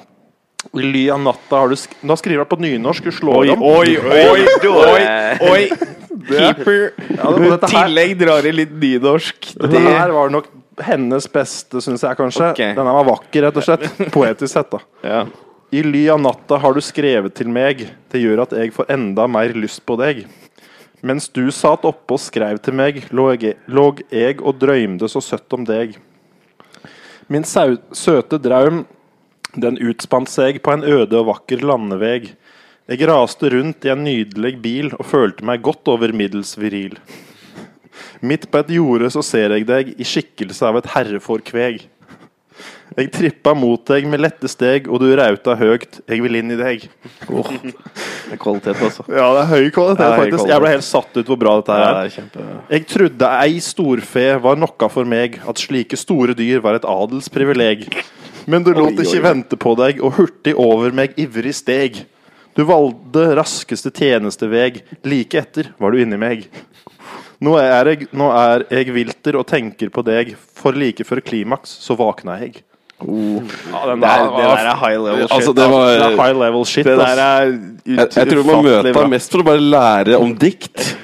[0.80, 3.03] I ly av natta har du sk Da skriver jeg på nynorsk.
[3.03, 3.63] Du slår Oi, om.
[3.63, 5.05] oi, oi, oi,
[5.51, 5.63] oi.
[6.24, 6.93] Keeper.
[7.17, 9.53] Ja, det- dette her- tillegg drar i litt nynorsk.
[9.59, 10.47] Dette her var nok
[10.82, 12.51] hennes beste, syns jeg kanskje.
[12.51, 12.74] Okay.
[12.74, 14.11] Denne var vakker, rett og slett.
[14.13, 14.80] Poetisk sett, da.
[15.03, 15.26] Ja.
[15.74, 19.28] I ly av natta har du skrevet til meg, det gjør at jeg får enda
[19.28, 20.24] mer lyst på deg.
[21.04, 25.66] Mens du satt oppe og skrev til meg, lå jeg, og drømte så søtt om
[25.68, 25.97] deg.
[27.28, 28.86] Min søte draum,
[29.60, 32.32] den utspant seg på en øde og vakker landeveg.
[32.88, 36.95] Jeg raste rundt i en nydelig bil og følte meg godt over middels viril.
[38.24, 41.84] Midt på et jorde så ser jeg deg i skikkelse av et herreforkveg.
[42.94, 46.02] Jeg trippa mot deg med lette steg, og du rauta høgt.
[46.10, 46.86] Jeg vil inn i deg.
[47.26, 49.06] Det er kvalitet, altså.
[49.10, 50.36] Ja, det er høy kvalitet, er høy faktisk.
[50.38, 50.52] kvalitet.
[50.54, 52.12] Jeg ble helt satt ut hvor bra dette her det er.
[52.18, 52.48] kjempe...
[52.76, 57.88] Jeg trodde ei storfe var noe for meg, at slike store dyr var et adelsprivileg.
[58.50, 59.26] Men du lot oi, ikke oi.
[59.26, 62.04] vente på deg, og hurtig over meg ivrig steg.
[62.54, 66.46] Du valgte raskeste tjenesteveg, like etter var du inni meg.
[67.44, 71.74] Nå er jeg, nå er jeg vilter og tenker på deg, for like før klimaks
[71.84, 72.62] så våkna jeg.
[73.04, 75.32] Ja, den Det, er, det der er high level shit.
[75.32, 76.86] Altså, det var- Det er high level shit.
[76.86, 77.41] det der er
[77.86, 80.96] Jeg, jeg tror man må møte deg mest for å bare lære om dikt.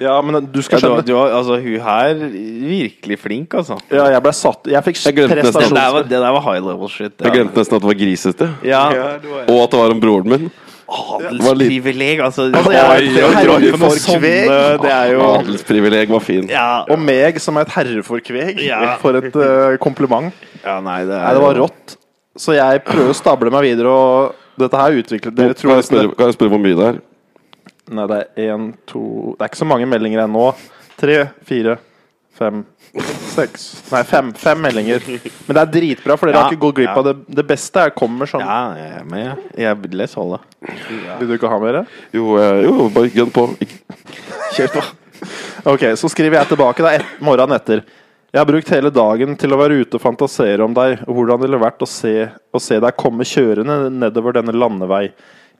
[0.00, 3.76] Ja, men du skal skjønne du, altså, hun her virkelig flink, altså.
[3.92, 6.88] Ja, jeg ble satt Jeg fikk Jeg Det der var, det der var high level
[6.88, 7.12] shit.
[7.20, 8.50] Jeg glemte nesten at det var grisete.
[8.64, 8.88] Ja.
[9.46, 10.50] Og at det var om broren min.
[10.90, 12.48] Adelsprivileg, altså.
[12.50, 13.72] Altså, jeg- Oi, det
[14.04, 14.50] kveg.
[14.82, 16.48] Det er jo Adelsprivileg var fin.
[16.50, 18.62] Ja, Og meg som er et herreforkveg.
[18.66, 18.96] Ja.
[19.02, 20.32] For et uh, kompliment.
[20.64, 21.96] ja nei, det er Nei, det var rått.
[22.38, 25.84] Så jeg prøver å stable meg videre, og dette her utviklet Dere Kan tror jeg,
[25.88, 27.00] spørre, kan jeg spørre hvor mye det er?
[27.90, 30.50] Nei, det er én, to Det er ikke så mange meldinger ennå.
[31.00, 31.16] Tre,
[31.48, 31.78] fire,
[32.38, 32.64] fem,
[33.30, 34.32] seks Nei, fem.
[34.34, 35.04] Fem meldinger.
[35.46, 36.96] Men det er dritbra, for dere Ja, har ikke gått glipp ja.
[36.98, 37.14] av det.
[37.40, 38.42] Det beste er kommer sånn.
[38.44, 39.44] Ja, jeg er med.
[39.58, 40.40] Jeg les holdet.
[41.20, 41.82] Vil du ikke ha mer?
[42.14, 43.46] Jo, eh, jo bare gønn på.
[43.62, 43.98] Ikke-
[44.56, 44.84] Kjør på.
[45.70, 47.82] Ok, så skriver jeg tilbake da et, morgenen etter.
[48.32, 51.40] Jeg har brukt hele dagen til å være ute og fantasere om deg, og hvordan
[51.40, 55.10] det ville vært å se, å se deg komme kjørende nedover denne landevei.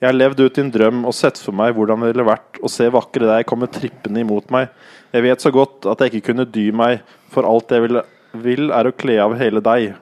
[0.01, 2.71] Jeg har levd ut din drøm og sett for meg hvordan det ville vært å
[2.73, 4.71] se vakre deg komme trippende imot meg.
[5.11, 7.01] Jeg vet så godt at jeg ikke kunne dy meg,
[7.33, 8.01] for alt jeg vil,
[8.45, 9.97] vil er å kle av hele deg.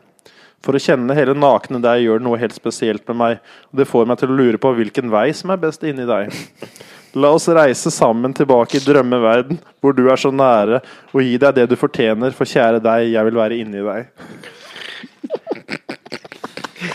[0.65, 3.41] For å kjenne hele nakne deg gjør noe helt spesielt med meg,
[3.71, 6.35] og det får meg til å lure på hvilken vei som er best inni deg.
[7.17, 10.83] La oss reise sammen tilbake i drømmeverden, hvor du er så nære,
[11.15, 14.11] og gi deg det du fortjener, for kjære deg, jeg vil være inni deg.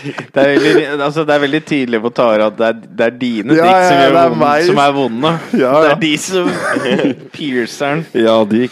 [0.04, 3.16] Det er veldig, altså, det er veldig tydelig på Tara at det er, det er
[3.20, 4.64] dine Ja, dikt ja, som, gjør det er vond, meg.
[4.68, 5.32] som er vonde.
[5.52, 5.80] Ja, ja.
[5.82, 6.52] Det er de som
[7.36, 8.04] piercer den.
[8.24, 8.62] Ja, de,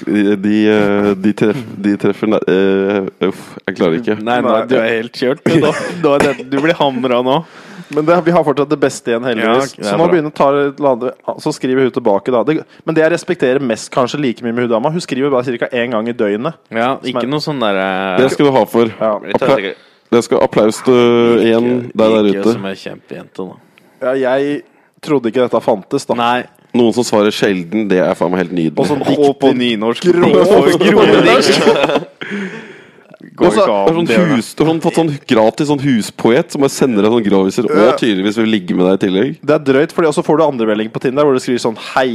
[0.47, 4.19] de, eh, de, treff, de treffer nær- eh, Uff, jeg klarer ikke.
[4.23, 5.45] Nei, nå, du er helt kjørt.
[5.47, 5.73] Du, nå,
[6.03, 7.43] nå er det, du blir hamra nå.
[7.93, 9.75] Men det, vi har fortsatt det beste igjen, heldigvis.
[9.77, 10.13] Ja, det er så nå bra.
[10.15, 11.11] begynner ta litt lade,
[11.45, 12.41] Så skriver hun tilbake, da.
[12.49, 15.59] Det, men det jeg respekterer mest, kanskje like mye med hun dama, hun skriver bare
[15.61, 15.69] ca.
[15.77, 16.57] én gang i døgnet.
[16.73, 18.89] Ja, ikke noe sånn derre Det skal du ha for.
[18.97, 19.13] Ja.
[19.21, 19.75] Det
[20.13, 22.51] Det skal applaus til én der, der ute.
[22.53, 23.55] som ei kjempejente, da.
[24.03, 24.63] Ja, jeg
[25.03, 26.15] trodde ikke dette fantes, da.
[26.19, 26.41] Nei.
[26.77, 28.87] Noen som svarer sjelden, det er faen meg helt Og nydelig.
[28.89, 30.03] sånn dikt på nynorsk.
[30.09, 30.13] Og.
[33.33, 34.05] Går ikke er sånn
[34.35, 37.65] hus, du har sånn, fått sånn gratis sånn huspoet som bare sender deg sånn groviser,
[37.71, 39.31] og tydeligvis vil ligge med deg i tillegg.
[39.41, 41.79] Det er drøyt, for så får du andre melding på Tinder hvor du skriver sånn
[41.95, 42.11] Hei.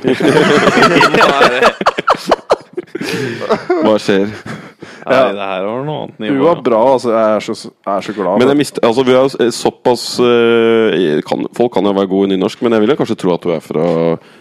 [3.84, 4.26] Hva skjer?
[4.80, 6.44] Nei, det her var noe annet Hun nivå.
[6.46, 7.10] var bra, altså.
[7.14, 8.38] Jeg er så, jeg er så glad.
[8.42, 12.34] Men jeg mist, altså, vi er såpass uh, kan, Folk kan jo være gode i
[12.34, 13.88] nynorsk, men jeg vil jo kanskje tro at du er fra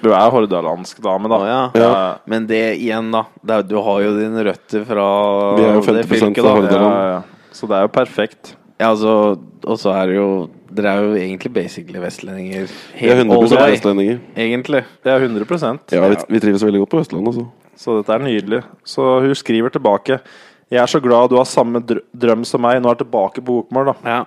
[0.04, 1.42] Du er hordalandsk dame, da.
[1.50, 1.60] Ja.
[1.80, 1.92] Ja.
[2.30, 3.26] Men det igjen, da.
[3.44, 5.10] Det er, du har jo dine røtter fra
[5.58, 6.56] Vi er jo 50% fylket, fra.
[6.56, 6.96] Hordaland.
[6.96, 7.52] Ja, ja.
[7.60, 8.56] Så det er jo perfekt.
[8.80, 9.36] Ja, altså,
[9.68, 10.30] og så er det jo
[10.70, 12.70] Dere er jo egentlig basically vestlendinger.
[12.94, 14.20] Vi er 100 all the vestlendinger.
[14.38, 14.84] Egentlig.
[15.04, 17.48] Det er 100% Ja, vi, vi trives veldig godt på Vestlandet, altså.
[17.80, 18.60] Så dette er nydelig.
[18.84, 20.20] Så hun skriver tilbake.
[20.70, 22.82] Jeg er så glad du har samme drø- drøm som meg.
[22.84, 23.96] Nå er jeg tilbake på bokmål, da.
[24.06, 24.20] Ja.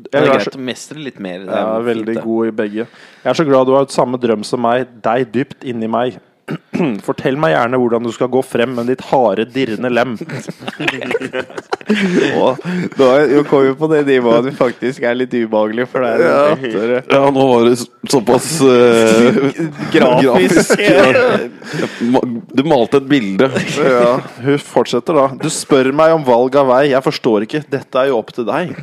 [0.00, 1.42] Det er greit å mestre litt mer.
[1.44, 2.84] Det er veldig fint, god i begge.
[3.24, 6.16] Jeg er så glad du har samme drøm som meg, deg dypt inni meg.
[7.06, 10.14] Fortell meg gjerne hvordan du skal gå frem med ditt harde, dirrende lem.
[12.40, 12.60] Og
[12.98, 16.22] nå kom vi på det nivået at det faktisk er litt ubehagelig for deg.
[16.24, 16.98] Ja.
[17.10, 17.76] Ja, nå var det
[18.10, 19.40] såpass uh,
[19.94, 20.74] Grafisk.
[22.14, 22.24] Ma-
[22.54, 23.46] Du malte et bilde.
[23.78, 25.26] Ja, hun fortsetter da.
[25.40, 26.82] Du spør meg om valg av vei.
[26.92, 27.62] Jeg forstår ikke.
[27.70, 28.74] Dette er jo opp til deg.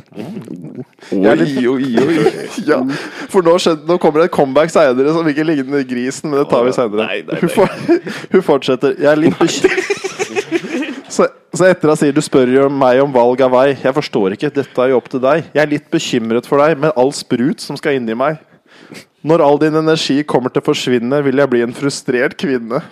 [1.12, 2.16] Oi, oi, oi.
[2.68, 2.80] Ja,
[3.30, 6.48] for nå, skjedde, nå kommer det et comeback seinere som ikke ligner grisen, men det
[6.50, 7.08] tar vi seinere.
[7.42, 7.78] Hun, for,
[8.32, 8.96] hun fortsetter.
[8.98, 9.97] Jeg er litt bekymret
[11.08, 13.66] Så, så etter han sier du spør jo meg om valg av vei.
[13.80, 15.46] Jeg forstår ikke, dette er jo opp til deg.
[15.54, 18.40] Jeg er litt bekymret for deg med all sprut som skal inni meg.
[19.26, 22.82] Når all din energi kommer til å forsvinne, vil jeg bli en frustrert kvinne.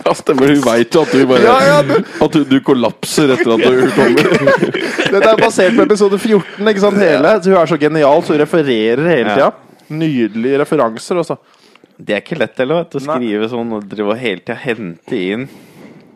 [0.00, 0.48] Ja, stemmer.
[0.48, 3.90] Hun veit jo at du bare Ja, ja, At du, du kollapser etter at du
[3.98, 4.30] kommer.
[5.12, 7.00] Dette er basert på episode 14, ikke sant?
[7.00, 7.32] Hele.
[7.44, 9.50] Så hun er så genial, så hun refererer hele tida.
[9.92, 11.36] Nydelige referanser, Også.
[12.00, 15.20] Det er ikke lett heller, vet du, å skrive sånn og drive hele tida hente
[15.20, 15.44] inn.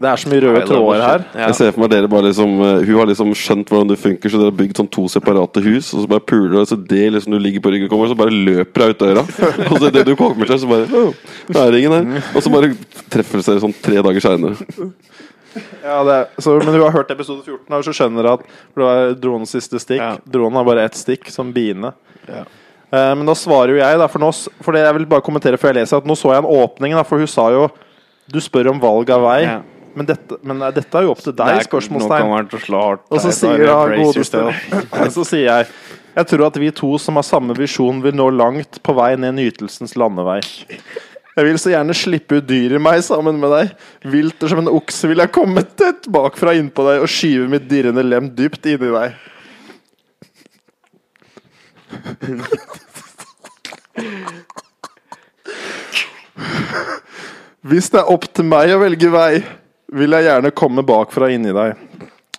[0.01, 1.25] Det er så mye røde tråder her.
[1.35, 1.47] Ja.
[1.49, 4.33] Jeg ser for meg dere bare liksom eh, Hun har liksom skjønt hvordan det funker,
[4.33, 6.79] så dere har bygd sånn to separate hus, og så bare puler du, og så
[6.79, 9.25] det liksom du ligger på ryggen kommer, så bare løper hun ut døra.
[9.71, 11.15] Og så det du kommer til, så bare oh,
[11.49, 12.27] det er ingen her.
[12.35, 12.73] Og så bare
[13.13, 14.91] treffer det seg sånn tre dager seinere.
[15.85, 18.83] Ja, det er, så, men hun har hørt episode 14, og så skjønner at for
[18.83, 20.03] det var dronens siste stikk.
[20.03, 20.17] Ja.
[20.27, 21.93] Dronen har bare ett stikk, som biene.
[22.27, 22.43] Ja.
[22.95, 24.31] Eh, men da svarer jo jeg, da, for, nå,
[24.65, 26.97] for det jeg vil bare kommentere før jeg leser, at nå så jeg en åpning,
[26.99, 27.69] da, for hun sa jo
[28.31, 29.59] Du spør om valg av vei, Ja.
[29.95, 32.33] Men, dette, men dette er jo opp til deg, spørsmålstegn.
[33.11, 34.45] Og så sier da godeste.
[35.15, 35.69] Så sier jeg
[36.15, 39.35] Jeg tror at vi to som har samme visjon, vil nå langt på vei ned
[39.39, 40.41] nytelsens landevei.
[41.35, 43.73] Jeg vil så gjerne slippe ut dyr i meg sammen med deg.
[44.07, 48.05] Vilter som en okse vil jeg komme tett bakfra innpå deg og skyve mitt dirrende
[48.07, 49.19] lem dypt inni deg.
[57.65, 59.43] Hvis det er opp til meg å velge vei,
[59.95, 61.79] vil jeg gjerne komme bakfra inni deg.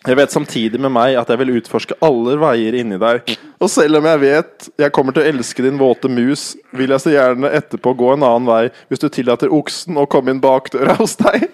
[0.06, 3.32] Jeg vet samtidig med meg at jeg vil utforske alle veier inni deg.
[3.58, 7.02] Og selv om jeg vet jeg kommer til å elske din våte mus, vil jeg
[7.02, 11.00] så gjerne etterpå gå en annen vei hvis du tillater oksen å komme inn bakdøra
[11.00, 11.48] hos deg.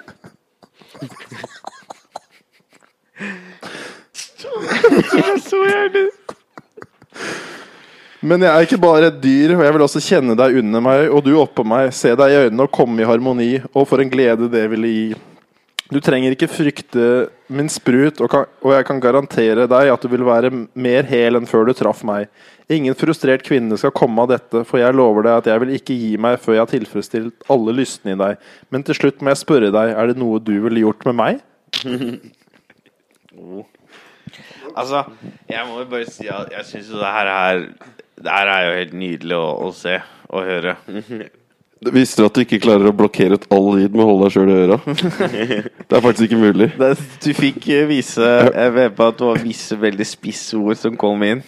[8.21, 11.07] Men jeg er ikke bare et dyr, og jeg vil også kjenne deg under meg,
[11.09, 14.11] og du oppå meg, se deg i øynene og komme i harmoni, og for en
[14.11, 15.07] glede det ville gi.
[15.91, 17.05] Du trenger ikke frykte
[17.51, 21.35] min sprut, og, kan, og jeg kan garantere deg at du vil være mer hel
[21.35, 22.29] enn før du traff meg.
[22.71, 25.97] Ingen frustrert kvinne skal komme av dette, for jeg lover deg at jeg vil ikke
[25.99, 28.45] gi meg før jeg har tilfredsstilt alle lystene i deg.
[28.71, 31.43] Men til slutt må jeg spørre deg, er det noe du ville gjort med meg?
[34.71, 35.01] Altså,
[35.51, 37.63] jeg må jo bare si at jeg syns jo det her er
[38.15, 39.97] Det her er jo helt nydelig å, å se
[40.31, 40.75] og høre.
[41.89, 44.33] Visste du at du ikke klarer å blokkere ut all lyd med å holde deg
[44.35, 44.75] sjøl i øra?
[45.89, 46.67] Det er faktisk ikke mulig.
[46.77, 46.91] Det,
[47.25, 50.93] du fikk eh, vise Jeg vet på at det var visse veldig spisse ord som
[51.01, 51.41] kom inn.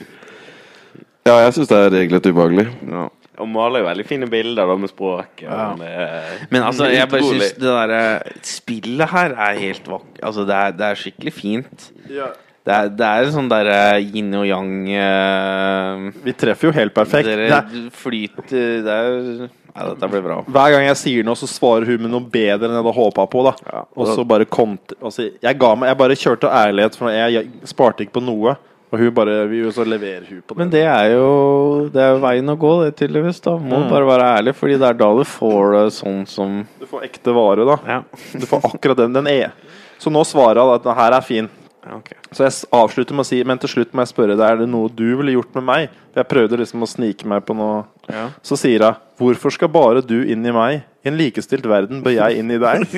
[1.29, 2.65] Ja, jeg syns det er regelrett ubehagelig.
[2.89, 3.05] Ja.
[3.43, 5.45] Og maler jo veldig fine bilder da med språk.
[5.45, 5.69] Ja.
[5.77, 8.01] med- Men altså, jeg bare syns det derre
[8.45, 10.19] spillet her er helt vakkert.
[10.23, 11.89] Altså, det er, det er skikkelig fint.
[12.09, 17.27] Det er, det er sånn derre yin og yang uh, Vi treffer jo helt perfekt.
[17.27, 20.35] Dere flyter Det er Ja, dette blir bra.
[20.45, 23.25] hver gang jeg sier noe, så svarer hun med noe bedre enn jeg hadde håpa
[23.31, 23.41] på.
[23.47, 27.33] da Og så bare kont altså, jeg, ga meg, jeg bare kjørte ærlighet, for jeg,
[27.39, 28.53] jeg sparte ikke på noe.
[28.93, 30.57] Og hun bare jo så leverer hun på det.
[30.61, 33.39] Men det er jo Det er jo veien å gå, det, tydeligvis.
[33.41, 36.85] da Må bare være ærlig, Fordi det er da du får det sånn som Du
[36.85, 37.79] får ekte vare, da.
[37.89, 37.99] Ja.
[38.37, 39.55] Du får akkurat den den er.
[39.97, 41.49] Så nå svarer hun at den her er fin.
[41.83, 42.13] Ja, ok.
[42.31, 44.69] Så jeg avslutter med å si Men til slutt må jeg spørre deg Er det
[44.71, 45.97] noe du ville gjort med meg.
[46.15, 47.83] Jeg prøvde liksom å snike meg på noe.
[48.07, 48.29] Ja.
[48.45, 50.85] Så sier hun Hvorfor skal bare du inn i meg?
[51.03, 52.87] I en likestilt verden bør jeg inn i deg.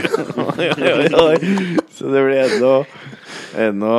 [1.96, 2.74] Så det blir ennå
[3.66, 3.98] Ennå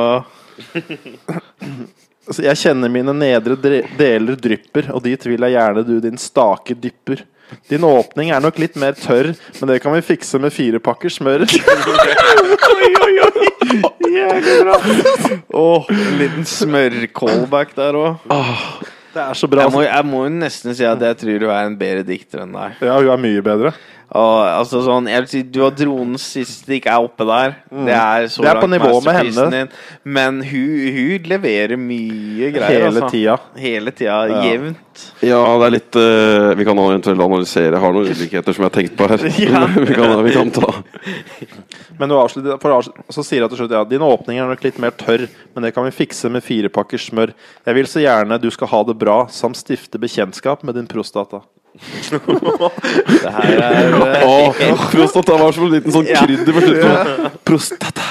[2.43, 7.23] jeg kjenner mine nedre deler drypper, og dit vil jeg gjerne du din stake dypper.
[7.71, 11.11] Din åpning er nok litt mer tørr, men det kan vi fikse med fire pakker
[11.11, 11.45] smør.
[12.77, 13.47] Oi, oi, oi!
[14.07, 14.77] Jævlig bra.
[15.59, 18.29] Åh, en liten smør-callback der òg.
[19.17, 19.65] Det er så bra.
[19.65, 22.45] Jeg, må- jeg må jo nesten si at jeg tror du er en bedre dikter
[22.45, 22.81] enn deg.
[22.85, 23.73] Ja, hun er mye bedre.
[24.07, 27.57] Og, altså sånn, jeg vil si Du har dronens siste ikke er oppe der.
[27.67, 29.47] Det er så Det er på langt nivå med henne.
[29.51, 29.71] Din,
[30.07, 32.85] men hun, hun leverer mye greier.
[32.85, 33.09] Hele altså.
[33.11, 33.35] tida.
[33.59, 34.15] Hele tida.
[34.31, 34.43] Ja.
[34.47, 35.03] Jevnt.
[35.21, 37.73] Ja, det er litt eh, Vi kan eventuelt analysere.
[37.75, 39.27] Jeg har noen ulikheter som jeg har tenkt på her.
[39.43, 39.65] Ja.
[39.89, 40.71] vi, kan, vi kan ta
[41.97, 42.81] Men avslutter, for å
[43.13, 45.73] så sier hun til slutt ja, din åpning er nok litt mer tørr, men det
[45.75, 47.33] kan vi fikse med fire pakker smør.
[47.65, 51.41] Jeg vil så gjerne du skal ha det bra, samt stifte bekjentskap med din prostata.
[51.77, 57.29] Det her er eh, Prostata var som en liten sånn krydder på slutten.
[57.45, 58.01] Prostata.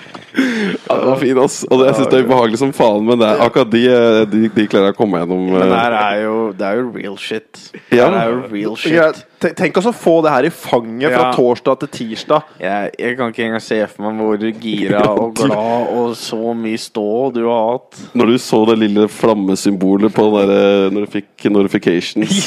[0.34, 1.60] ja, den var fin, ass.
[1.70, 4.22] Og det, jeg syns det er ubehagelig som faen, men det er, akkurat de, eh,
[4.30, 5.44] de, de klarer jeg å komme gjennom.
[5.52, 5.78] Men det eh.
[5.78, 7.62] her er jo, det er jo real shit.
[7.94, 8.08] Ja.
[8.10, 8.96] Det er jo real shit.
[8.96, 9.12] Ja,
[9.44, 11.32] Tenk oss å få det her i fanget fra Ja.
[11.36, 12.46] torsdag til tirsdag.
[12.62, 16.80] Jeg, jeg kan ikke engang se for meg hvor gira og glad og så mye
[16.80, 18.00] stå du har hatt.
[18.16, 22.46] Når du så det lille flammesymbolet på den derre når du fikk notifications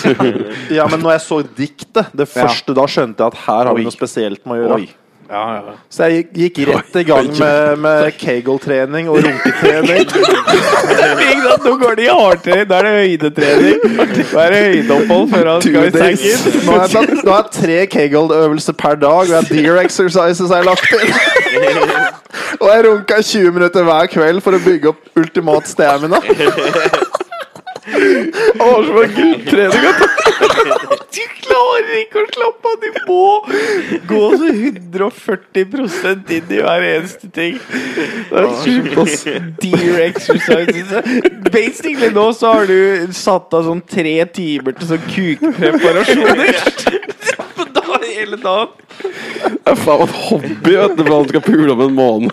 [0.74, 2.32] Ja, men når jeg så diktet, det Ja.
[2.48, 3.78] første, da skjønte jeg at her har Oi.
[3.78, 4.80] vi noe spesielt med å gjøre.
[4.82, 5.07] Oi.
[5.30, 5.74] Ja, ja.
[5.92, 10.06] Så jeg gikk, gikk rett i gang med, med Kegel-trening og runketrening.
[11.66, 12.70] Nå går det i hardtrening.
[12.70, 13.98] Da er det høydetrening.
[14.32, 16.62] Da er det høydeopphold før han skal i sengen.
[16.64, 20.64] Nå har jeg, nå har tre Kegel-øvelser per dag, og jeg har deer exercises har
[20.64, 21.12] jeg lagt inn.
[22.62, 26.20] Og jeg runka 20 minutter hver kveld for å bygge opp ultimat stamina.
[27.88, 29.88] Det du.
[31.48, 32.76] Klarer ikke å slappe av.
[32.82, 33.22] Du må
[34.10, 37.56] gå så 140 inn i hver eneste ting.
[37.62, 39.24] Det er sjukt, ass.
[39.64, 40.92] Dear exercises.
[41.54, 46.54] Basically nå så har du satt av sånn tre timer til sånn kukpreparasjoner.
[47.58, 47.86] På dag-
[48.18, 48.70] Hele dagen.
[48.98, 52.32] Det er faen et hobby, vet du, for han skal pule om en måned.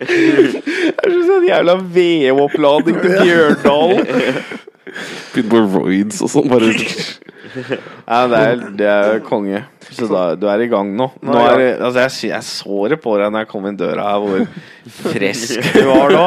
[0.00, 4.42] Det er en jævla VM-oppladning til Bjørndalen.
[5.34, 6.50] Begynner på roids og sånn.
[6.52, 6.72] Bare
[7.56, 9.62] Ja, det er, det er konge.
[9.86, 11.06] Så da, du er i gang nå.
[11.24, 14.24] nå er, altså jeg, jeg så det på deg når jeg kom inn døra her,
[14.24, 14.42] hvor
[14.98, 16.24] frisk du var nå.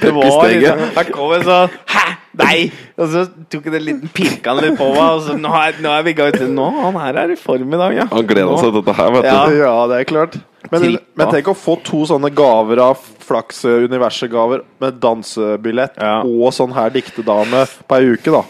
[0.00, 2.04] Det var liksom, jeg kom en sånn Hæ?
[2.40, 2.56] Nei!
[2.98, 5.76] Og så tok han en liten pirka han litt på meg, og så nå er,
[5.84, 8.08] nå er vi i gang Nå, han her er i form i dag, ja.
[8.10, 9.30] Han gleda seg til dette her, vet du.
[9.30, 9.68] Ja.
[9.68, 10.40] Ja, det er klart.
[10.72, 16.22] Men, men tenk å få to sånne gaver av Flaks universet-gaver med dansebillett Ja.
[16.24, 18.42] og sånn her diktedame på ei uke, da.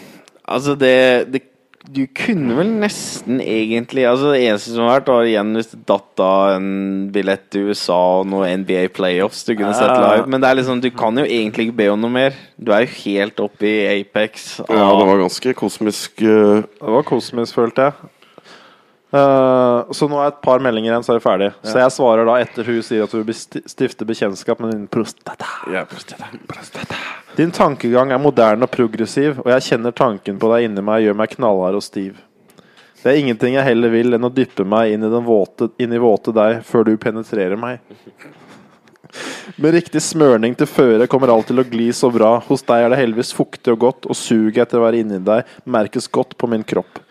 [0.45, 0.95] Altså, det,
[1.33, 1.41] det
[1.85, 5.81] Du kunne vel nesten egentlig Altså, det eneste som har vært, var igjen hvis det
[5.85, 6.71] datt av en
[7.13, 10.25] billett til USA og noe NBA playoffs du kunne sett live.
[10.25, 12.39] Men det er liksom, du kan jo egentlig ikke be om noe mer.
[12.57, 14.47] Du er jo helt oppe i Apex.
[14.65, 16.17] Ja, det var ganske kosmisk.
[16.23, 16.65] Uh...
[16.65, 18.11] Det var kosmisk, følte jeg.
[19.15, 21.49] Eh, så nå er et par meldinger igjen, så er vi ferdig.
[21.63, 25.47] Så jeg svarer da etter hun sier at hun vil stifte bekjentskap med din prostata.
[27.37, 31.19] Din tankegang er moderne og progressiv, og jeg kjenner tanken på deg inni meg gjør
[31.21, 32.17] meg knallhard og stiv.
[33.03, 35.93] Det er ingenting jeg heller vil enn å dyppe meg inn i, den våte, inn
[35.93, 37.83] i våte deg før du penetrerer meg.
[39.61, 42.33] Med riktig smørning til føre kommer alt til å gli så bra.
[42.49, 45.45] Hos deg er det heldigvis fuktig og godt, og suget etter å være inni deg
[45.69, 47.04] merkes godt på min kropp.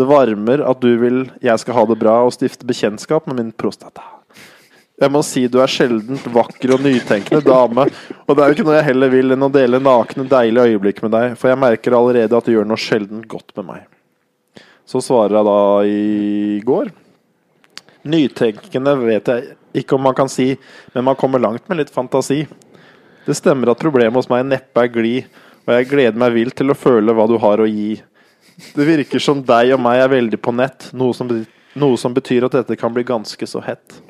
[0.00, 3.50] Det varmer at du vil jeg skal ha det bra og stifte bekjentskap med min
[3.52, 4.00] prostata.
[5.00, 7.86] Jeg må si du er sjeldent vakker og nytenkende dame,
[8.24, 11.00] og det er jo ikke noe jeg heller vil enn å dele nakne, deilige øyeblikk
[11.04, 13.86] med deg, for jeg merker allerede at du gjør noe sjeldent godt med meg.
[14.88, 16.90] Så svarer jeg da i går.
[18.12, 20.54] Nytenkende vet jeg ikke om man kan si,
[20.92, 22.42] men man kommer langt med litt fantasi.
[23.24, 26.72] Det stemmer at problemet hos meg neppe er glid, og jeg gleder meg vilt til
[26.72, 28.00] å føle hva du har å gi.
[28.74, 31.30] Det virker som deg og meg er veldig på nett, noe som,
[31.74, 34.00] noe som betyr at dette kan bli ganske så hett.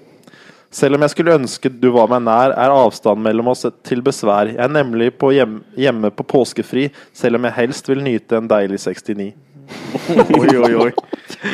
[0.70, 4.53] Selv om jeg skulle ønske du var meg nær, er avstanden mellom oss til besvær.
[4.53, 8.51] Jeg er nemlig på hjem, hjemme på påskefri, selv om jeg helst vil nyte en
[8.51, 9.32] deilig 69.
[10.38, 10.92] Oi, oi, oi.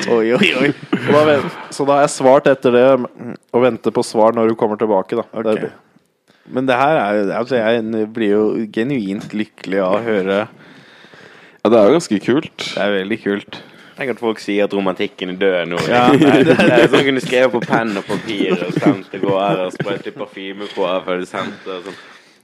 [0.09, 0.68] Oi, oi, oi.
[1.05, 1.34] Da,
[1.72, 2.84] så da har jeg svart etter det,
[3.53, 5.18] og venter på svar når du kommer tilbake.
[5.18, 5.26] Da.
[5.36, 5.68] Okay.
[6.53, 10.38] Men det her er altså Jeg blir jo genuint lykkelig av å høre.
[11.67, 12.62] Ja, det er jo ganske kult.
[12.62, 13.57] Det er veldig kult.
[13.97, 15.81] Tenk at folk sier at romantikken er død nå.
[15.91, 16.03] Ja.
[16.14, 19.62] det, er, det er sånn kunne skrevet på penn og papir og sendt det går
[19.64, 21.79] og sprøytet parfyme på før du sendte.
[21.79, 21.97] og Sånn.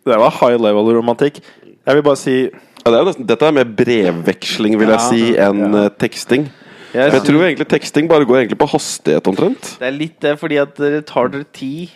[0.09, 1.39] Det var high level romantikk.
[1.63, 5.23] Jeg vil bare si Ja, det er nesten, dette er mer brevveksling, vil jeg si,
[5.39, 6.49] enn eh, teksting.
[6.97, 9.77] Jeg Jeg tror egentlig teksting bare går egentlig på hastighet, omtrent.
[9.79, 11.93] Det er litt det, fordi at det tar dere tid.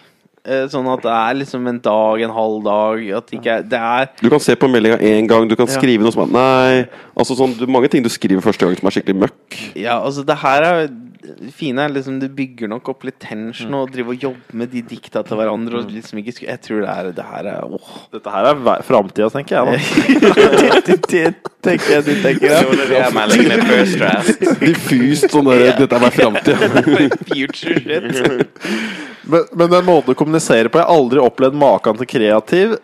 [0.46, 3.62] Eh, Sånn at det er liksom en dag, en halv dag At det ikke er
[3.66, 5.74] Det er Du kan se på meldinga én gang, du kan Ja.
[5.74, 6.86] skrive noe som er Nei.
[7.18, 9.56] Altså sånn, Mange ting du skriver første gang som er skikkelig møkk.
[9.74, 10.88] Ja, altså, det her er
[11.22, 14.70] det fine er liksom Du bygger nok opp litt tension og driver og jobber med
[14.72, 15.80] de dikta til hverandre.
[15.80, 17.90] Og liksom ikke Jeg tror det er Det her er åh.
[18.14, 19.64] Dette her er framtida, tenker jeg.
[19.66, 21.24] da det, det
[21.66, 22.56] tenker jeg du tenker.
[22.56, 24.46] Er draft.
[24.62, 26.56] Diffust sånn der, Dette er meg framtida.
[27.32, 28.56] Future shit.
[29.26, 32.76] Men, men den måten å kommunisere på Jeg har aldri opplevd maken til kreativ,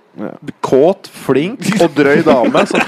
[0.59, 2.65] kåt, flink og drøy dame.
[2.67, 2.81] Så,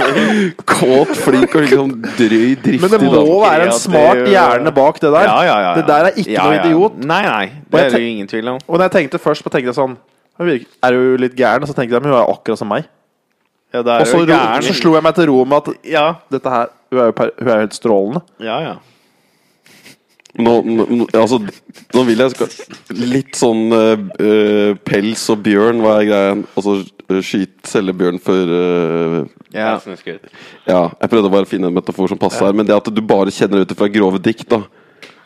[0.72, 2.80] Kåt, flink og liksom drøy, driftig.
[2.82, 3.22] men det må da.
[3.44, 5.26] være en smart hjerne bak det der.
[5.28, 5.74] Ja, ja, ja, ja.
[5.80, 6.96] Det der er ikke Ja, noe idiot.
[7.04, 7.44] Nei, nei.
[7.72, 8.58] Det er det ingen tvil om.
[8.68, 9.96] Og når jeg tenkte først på tenkte jeg sånn
[10.40, 11.62] «Hun virker- Er du litt gæren?
[11.62, 12.86] Og så tenkte jeg men hun er akkurat som meg.
[13.72, 14.62] Ja, Og er så, du gæren.
[14.66, 17.30] så slo jeg meg til ro med at Ja, dette her Hun er jo, per,
[17.38, 18.22] hun er jo helt strålende.
[18.40, 18.74] ja, ja.
[20.32, 21.36] Nå, nå, nå- altså,
[21.92, 22.48] nå vil jeg skal
[22.96, 26.30] Litt sånn eh, pels og bjørn, hva er greia?
[26.56, 26.78] Altså
[27.12, 29.74] uh, skyte, selge bjørn for uh, Ja.
[30.66, 33.02] Ja, jeg prøvde bare å finne en metafor som passer her, men det at du
[33.04, 34.62] bare kjenner ut fra grove dikt, da,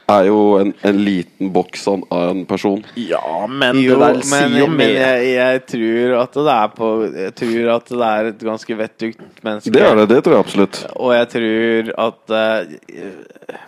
[0.06, 2.82] er jo en, en liten boks av en person.
[3.00, 4.92] Ja, men Jo, det der men, sier jo men mer.
[5.00, 9.42] jeg, jeg tror at det er på Jeg tror at det er et ganske vettugt
[9.42, 9.72] menneske.
[9.74, 10.82] Det er det, det tror jeg absolutt.
[10.94, 13.64] Og jeg tror at eh,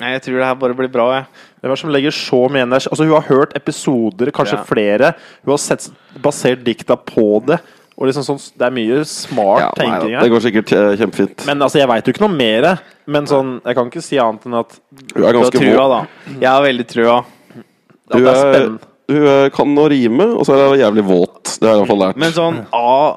[0.00, 1.24] Nei, jeg tror det her bare blir bra, jeg.
[1.62, 4.64] Hvem er som legger så mye energi Altså Hun har hørt episoder, kanskje Ja.
[4.68, 5.14] flere.
[5.44, 5.86] Hun har sett,
[6.20, 7.60] basert dikta på det.
[7.96, 10.20] Og liksom sånn, Det er mye smart Ja, tenking her.
[10.20, 11.46] det går sikkert eh, kjempefint.
[11.46, 12.78] Men altså, jeg veit jo ikke noe mer.
[13.06, 14.78] Men sånn, jeg kan ikke si annet enn at,
[15.14, 16.06] Hun er ganske trua, da.
[16.40, 17.16] Jeg har veldig trua.
[17.18, 18.68] at Hun det er er,
[19.08, 21.58] hun er, kan å rime, og så er hun jævlig våt.
[21.58, 22.16] Det har jeg i hvert fall lært.
[22.16, 23.16] Men sånn A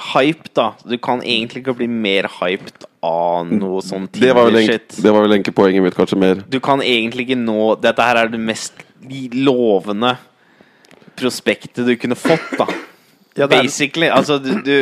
[0.00, 0.70] Hype, da.
[0.88, 4.96] Du kan egentlig ikke bli mer hyped av noe sånn det var, vel Tinder-shit.
[5.04, 6.40] det var vel egentlig poenget mitt, kanskje mer.
[6.52, 8.80] Du kan egentlig ikke nå Dette her er det mest
[9.36, 10.14] lovende
[11.20, 12.66] prospektet du kunne fått, da.
[13.36, 14.08] Ja, er, Basically.
[14.10, 14.72] Altså, du, du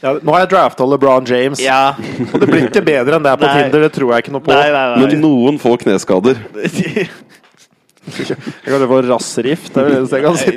[0.00, 1.94] ja, nå har jeg drafta LeBron James, Ja.
[2.32, 3.56] og det blir ikke bedre enn det er på Nei.
[3.64, 3.84] Tinder.
[3.88, 4.54] Det tror jeg ikke noe på.
[4.54, 5.00] Nei, nei, nei.
[5.06, 6.40] Men noen får kneskader.
[8.06, 9.74] Jeg kan få rassrift.
[9.74, 10.56] Det er vel det jeg kan si.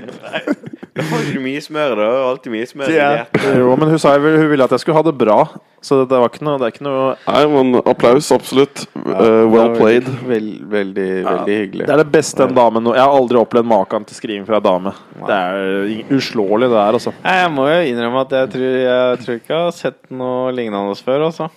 [0.94, 2.08] Da får du mye smør, da.
[2.30, 2.92] Alltid mye smør.
[2.94, 3.26] Ja.
[3.58, 5.40] Jo, men hun sa vel, hun ville at jeg skulle ha det bra.
[5.84, 8.86] Så det var ikke noe, det er ikke noe Nei, men applaus, absolutt.
[8.96, 10.06] Uh, well played.
[10.30, 11.88] Veld, veldig, veldig hyggelig.
[11.90, 14.62] Det er det beste en dame nå Jeg har aldri opplevd maken til skriving fra
[14.62, 14.94] en dame.
[15.18, 17.12] Det er ing- uslåelig, det der, altså.
[17.26, 20.54] Nei, Jeg må jo innrømme at jeg tror, jeg tror ikke jeg har sett noe
[20.56, 21.28] lignende før.
[21.28, 21.50] Altså.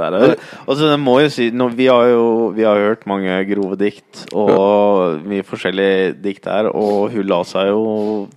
[0.00, 0.28] Er det.
[0.64, 2.24] Altså, det må jo si nå, vi, har jo,
[2.56, 7.68] vi har hørt mange grove dikt, og mye forskjellige dikt her, og hun la seg
[7.68, 7.82] jo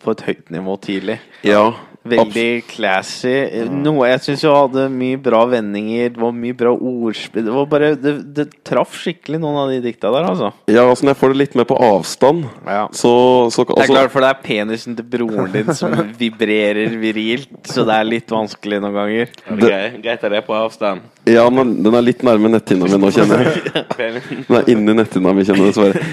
[0.03, 1.19] på et høyt nivå tidlig.
[1.47, 1.69] Ja.
[2.05, 3.33] Veldig classy.
[3.71, 7.45] Noe jeg syns hun hadde mye bra vendinger, det var mye bra ordspill.
[7.47, 10.51] Det var bare Det, det traff skikkelig noen av de dikta der, altså.
[10.69, 12.83] ja, altså når jeg får det litt mer på avstand, Ja.
[12.93, 13.13] så,
[13.49, 17.49] så Det er altså, klart, for det er penisen til broren din som vibrerer virilt,
[17.65, 19.33] så det er litt vanskelig noen ganger.
[19.49, 21.01] Er det greit, er det på avstand?
[21.25, 23.85] Ja, men den er litt nærme netthinna mi nå, kjenner jeg.
[24.45, 26.03] Den er inni netthinna mi, kjenner jeg dessverre.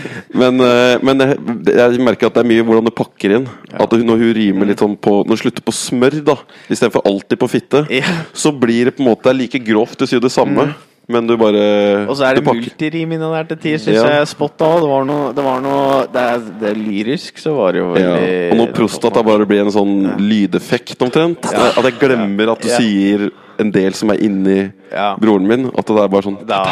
[0.40, 1.36] Men, eh, men jeg,
[1.76, 3.45] jeg merker at det er mye hvordan du pakker inn.
[3.76, 6.37] At når hun rimer litt sånn på Når hun slutter på smør, da,
[6.70, 8.07] istedenfor alltid på fitte, Ja.
[8.33, 9.99] så blir det på en måte like grovt.
[9.99, 10.68] Du sier det samme,
[11.09, 14.07] men du bare Og så er det multirim inni der til tider, syns Ja.
[14.20, 14.28] jeg.
[14.30, 14.80] Spot on.
[14.80, 17.89] Det var noe Det, var noe, det, er, det er lyrisk, så var det jo
[17.99, 18.14] ja.
[18.53, 21.45] Og når prostata bare blir en sånn lydeffekt, omtrent.
[21.53, 22.78] At jeg glemmer at du Ja.
[22.78, 25.16] sier en del som er inni Ja.
[25.16, 25.66] broren min.
[25.76, 26.62] At det er bare sånn Da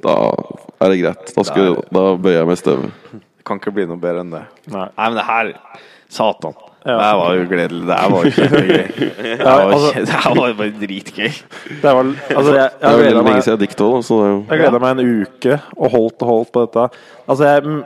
[0.00, 0.14] Da
[0.80, 1.34] er det greit.
[1.34, 2.90] Da, skal, da bøyer jeg meg i støvet.
[3.44, 4.42] kan ikke bli noe bedre enn det.
[4.70, 4.86] Nei.
[4.96, 5.52] Nei, men det her
[6.08, 6.54] Satan.
[6.88, 6.96] Ja.
[6.96, 7.82] Det var jo gledelig.
[7.88, 8.86] Det var jo kjempegøy.
[9.38, 11.28] Det var, altså- det var bare dritgøy.
[11.82, 13.60] Det var, altså, jeg, Det jeg gleda meg, siden
[14.48, 16.88] jeg meg en uke og holdt og holdt på dette.
[17.28, 17.78] Altså, jeg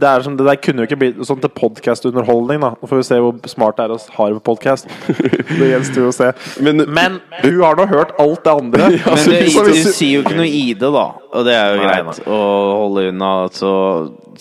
[0.00, 2.72] det, er som, det der kunne jo ikke blitt sånn til podkastunderholdning, da.
[2.80, 4.90] Nå får vi se hvor smart det er å ha det på podkast.
[5.60, 6.30] Det gjenstår jo å se.
[6.66, 8.88] Men, Men hun har nå hørt alt det andre.
[8.90, 11.06] Men Altså, det, du sier jo ikke noe i det, da.
[11.30, 12.40] Og det er jo Nei, greit å
[12.80, 13.32] holde unna.
[13.54, 13.72] Så,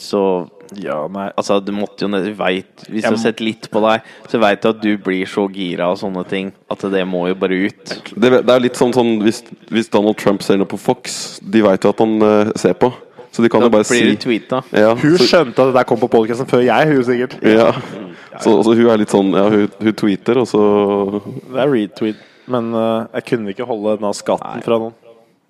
[0.01, 0.23] så
[0.81, 1.29] Ja, nei.
[1.37, 4.39] Altså, du måtte jo ned- vet, Hvis Jeg du har sett litt på deg, så
[4.39, 7.57] veit du at du blir så gira av sånne ting at det må jo bare
[7.67, 7.95] ut.
[8.15, 11.61] det, det er litt sånn, sånn hvis, hvis Donald Trump ser noe på Fox De
[11.61, 12.91] vet jo at han uh, ser på,
[13.31, 14.63] så de kan Da jo bare blir si tweeta.
[14.71, 17.37] ja, Hun så, skjønte at det der kom på podkasten før jeg, hun sikkert.
[17.43, 17.71] ja.
[18.41, 20.61] Så, så hun er litt sånn Ja, hun, hun tweeter, og så
[21.53, 22.29] Det er retweet.
[22.49, 24.95] Men uh, jeg kunne ikke holde denne skatten fra noen.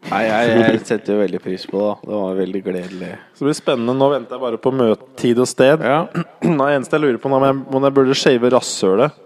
[0.09, 1.83] Nei, jeg, jeg setter jo veldig pris på det.
[1.87, 2.07] da.
[2.09, 3.11] Det var veldig gledelig.
[3.33, 3.95] Så det blir spennende.
[3.97, 5.85] Nå venter jeg bare på møtetid og sted.
[5.85, 6.01] Ja.
[6.43, 9.21] Det eneste jeg lurer på nå, om jeg, om jeg burde shave rasshølet.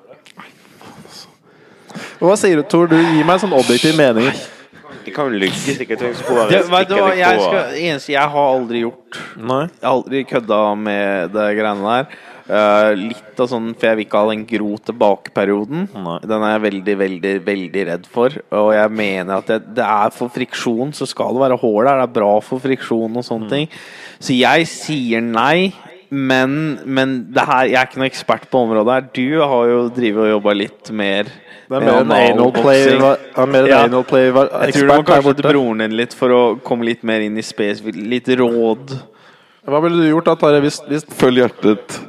[2.22, 2.88] Hva sier du, Tor?
[2.90, 4.30] Du gir meg en sånn objektiv mening.
[5.08, 9.62] Det kan lykke sikkert vet du hva, jeg skal, eneste jeg har aldri gjort Nei.
[9.70, 12.18] Jeg har aldri kødda med det greiene der.
[12.48, 15.88] Eh, litt av sånn, For jeg vil ikke ha den gro tilbake-perioden.
[16.24, 18.30] Den er jeg veldig, veldig veldig redd for.
[18.56, 22.00] Og jeg mener at det, det er for friksjon, så skal det være hull der.
[22.00, 23.68] Det er bra for friksjon og sånne ting.
[24.20, 25.74] Så jeg sier nei.
[26.10, 29.08] Men, men det her, jeg er ikke noen ekspert på området her.
[29.12, 31.28] Du har jo drevet og jobba litt mer
[31.68, 33.42] Det er mer en anal play analboxing.
[33.44, 33.82] er mer Ja.
[33.90, 36.86] anal play var- Jeg tror du må kanskje til broren din litt for å komme
[36.88, 37.84] litt mer inn i space.
[37.92, 38.96] Litt råd.
[39.68, 40.62] Hva ville du gjort da, Tarjei?
[40.64, 42.00] Hvis, hvis følg hjertet.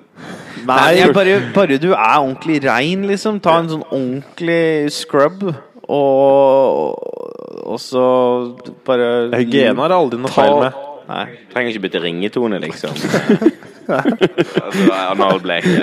[0.68, 3.40] Nei, jeg bare, bare du er ordentlig rein, liksom.
[3.44, 5.46] Ta en sånn ordentlig scrub,
[5.88, 6.98] og,
[7.64, 8.04] og så
[8.86, 9.08] bare
[9.38, 10.84] Hygiene har aldri noe Ta- feil med.
[11.08, 11.24] Nei.
[11.54, 12.92] Trenger ikke bytte ringetone, liksom.
[13.88, 15.78] altså, analbleke.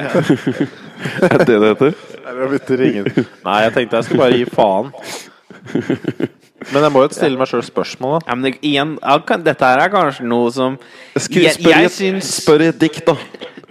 [1.25, 1.95] Er det det heter?
[2.25, 3.09] Nei, jeg bytter ringen.
[3.45, 4.91] Nei, jeg tenkte jeg skulle bare gi faen.
[6.73, 8.29] Men jeg må jo stille meg sjøl spørsmål, da.
[8.31, 8.95] Ja, men det, igjen,
[9.45, 10.77] dette her er kanskje noe som
[11.17, 13.17] Skri, Jeg- spør, jeg et, syns- spør i et dikt, da.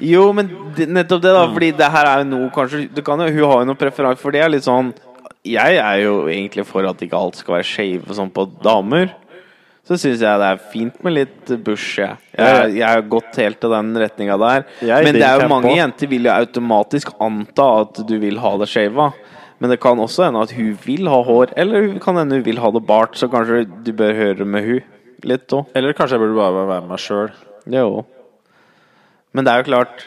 [0.03, 1.45] Jo, men nettopp det, da.
[1.53, 4.20] Fordi det her er jo noe kanskje du kan jo, Hun har jo noe preferanse
[4.22, 4.42] for det.
[4.42, 4.92] er litt sånn
[5.47, 9.12] Jeg er jo egentlig for at ikke alt skal være skeive sånn på damer.
[9.84, 11.99] Så syns jeg det er fint med litt bush.
[12.01, 14.64] Jeg, jeg, jeg har gått helt til den retninga der.
[14.80, 18.55] Er Men det er jo mange jenter vil jo automatisk anta at du vil ha
[18.62, 19.11] det skeiva.
[19.61, 22.47] Men det kan også hende at hun vil ha hår, eller hun kan hende hun
[22.49, 23.14] vil ha det bart.
[23.20, 24.80] Så kanskje du bør høre med hun
[25.24, 25.68] litt òg.
[25.76, 27.30] Eller kanskje jeg burde bare være med meg sjøl.
[27.76, 27.86] Jo.
[29.35, 30.05] Men det er jo klart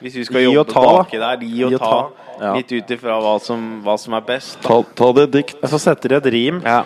[0.00, 1.90] Hvis vi skal Gi jobbe og ta, baki der, gi og Gi og ta.
[1.90, 2.28] ta.
[2.40, 2.54] Ja.
[2.56, 4.56] Litt ut ifra hva som, hva som er best.
[4.64, 5.58] Ta, ta det dikt.
[5.60, 6.62] Jeg setter sette et rim.
[6.64, 6.82] Ja.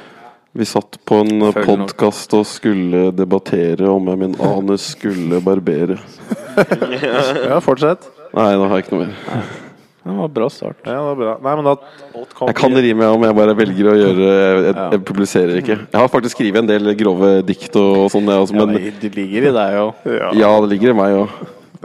[0.54, 5.98] Vi satt på en Følg podkast og skulle debattere om jeg min anus skulle barbere.
[6.54, 8.04] Ja, fortsett.
[8.34, 9.48] Nei, da har jeg ikke noe mer.
[10.04, 10.78] Det var bra start.
[10.84, 11.32] Ja, det var bra.
[11.42, 11.74] Nei, men da
[12.46, 15.76] Jeg kan rime, om jeg bare velger å gjøre Jeg, jeg publiserer ikke.
[15.80, 19.52] Jeg har faktisk skrevet en del grove dikt og sånn, Ja, det, det ligger i
[19.58, 20.06] deg òg.
[20.06, 20.30] Ja.
[20.44, 21.38] ja, det ligger i meg òg.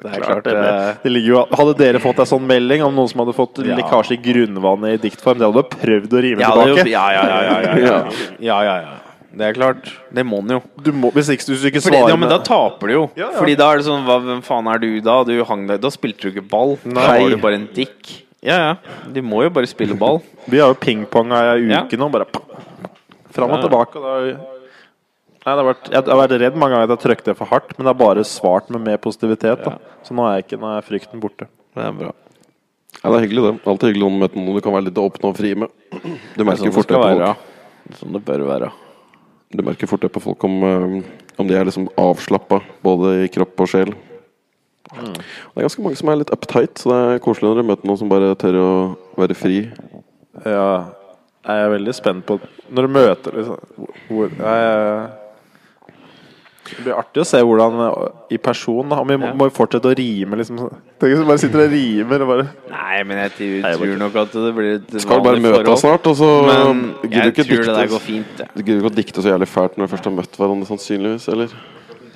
[0.03, 0.43] Det er klart.
[0.47, 3.35] det, eh, det ligger jo, hadde dere fått en sånn melding om noen som hadde
[3.35, 3.75] fått Ja.
[3.75, 6.89] lekkasje i grunnvannet i diktform, det hadde du prøvd å rime ja, er jo, tilbake.
[6.93, 8.01] ja, ja, ja, ja, ja, ja.
[8.39, 8.95] ja, ja, ja.
[9.39, 9.91] Det er klart.
[10.11, 10.61] Det må den jo.
[10.81, 13.03] Du må, hvis ikke hvis du ikke Fordi, ja, men da taper du jo.
[13.15, 13.37] Ja, ja.
[13.37, 15.19] Fordi da er det sånn hva, Hvem faen er du da?
[15.23, 16.73] Du hang deg Da spilte du ikke ball.
[16.83, 18.25] Da var du bare en dick.
[18.41, 18.75] Ja, ja.
[19.13, 20.21] De må jo bare spille ball.
[20.49, 21.83] Vi har jo pingponga i ei Ja.
[21.85, 22.25] uke nå, bare
[23.31, 24.01] fram og tilbake.
[24.01, 24.49] Og da,
[25.45, 27.49] nei, det har vært, jeg har vært redd mange ganger at jeg trykte det for
[27.51, 29.63] hardt, men det har bare svart med mer positivitet.
[29.65, 29.77] Da.
[30.05, 31.47] Så nå er, jeg ikke, nå er frykten borte.
[31.75, 32.11] Det er bra.
[32.99, 33.53] Ja, det er hyggelig, det.
[33.69, 35.71] Alltid hyggelig å møte noen du kan være litt åpen og fri med.
[36.35, 37.31] Du merker Sånn fort det på være.
[37.31, 37.95] folk.
[38.01, 38.71] Sånn det bør være.
[39.55, 40.99] Du merker fort det på folk om, eh,
[41.39, 43.93] om de er liksom avslappa, både i kropp og sjel.
[44.89, 45.21] Det
[45.55, 47.99] er ganske mange som er litt uptight, så det er koselig når du møter noen
[48.01, 48.69] som bare tør å
[49.21, 49.59] være fri.
[50.45, 50.89] Ja,
[51.45, 52.37] jeg er veldig spent på
[52.69, 55.09] Når du møter liksom hvor, jeg,
[56.69, 57.79] Det blir artig å se hvordan
[58.31, 58.99] i person da.
[59.01, 59.33] Om vi må, Ja.
[59.33, 60.57] må vi fortsette å rime, liksom.
[60.99, 63.79] Tenk hvis vi bare sitter og rimer og bare Nei, men jeg tror, Nei, jeg
[63.79, 65.73] tror nok at det blir et Skal bare møte forhold.
[65.73, 68.37] oss snart, og så Men gidder du jeg ikke tror det der dikte går fint.
[68.37, 68.47] det.
[68.55, 71.27] Du gidder ikke å dikte så jævlig fælt når du først har møtt hverandre, sannsynligvis,
[71.33, 71.49] eller?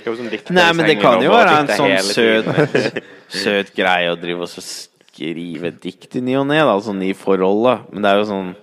[0.05, 4.17] Er sånn dikt Nei, men det kan jo være en sånn søt, søt greie å
[4.19, 7.85] drive og skrive dikt i ny og ne, da, sånn i forholdet.
[7.93, 8.55] Men det er jo sånn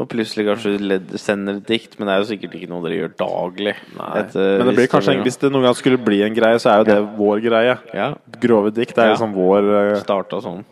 [0.00, 2.96] Og plutselig kanskje du sender et dikt, men det er jo sikkert ikke noe dere
[3.02, 3.74] gjør daglig.
[4.00, 6.78] Etter- Men det blir kanskje, hvis det noen gang skulle bli en greie, så er
[6.80, 7.74] jo det vår greie.
[7.92, 8.06] Ja,
[8.40, 9.16] Grove dikt er Ja.
[9.18, 9.98] liksom vår uh...
[10.00, 10.62] starta sånn.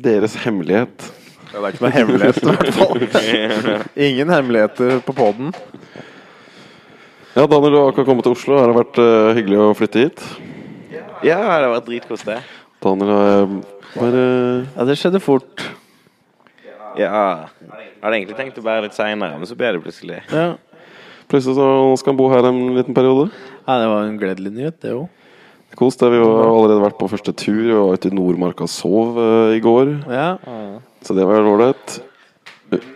[0.00, 1.10] Deres hemmelighet.
[1.52, 3.84] ja, Det er ikke noe hemmelighet, i hvert fall.
[4.08, 5.52] Ingen hemmeligheter på poden.
[7.34, 8.56] Ja, Daniel, du har akkurat kommet til Oslo.
[8.62, 10.24] Har det vært uh, hyggelig å flytte hit?
[11.26, 12.40] Ja, det har vært dritkos, det.
[12.84, 13.48] Daniel har
[13.94, 14.26] bare
[14.76, 15.68] Ja, det skjedde fort.
[17.00, 17.48] Ja.
[17.64, 20.22] Jeg hadde egentlig tenkt å bære litt seinere, men så ble det plutselig.
[20.30, 20.54] Ja.
[21.30, 21.68] Plutselig så
[22.00, 23.30] skal han bo her en liten periode.
[23.66, 25.06] ja, det var en gledelig nyhet, det òg.
[25.74, 26.12] Kos deg.
[26.14, 27.62] Vi har allerede vært på første tur.
[27.66, 29.90] Vi var ute i Nordmarka og sov uh, i går.
[30.06, 30.36] Ja.
[31.02, 31.96] Så det var ålreit.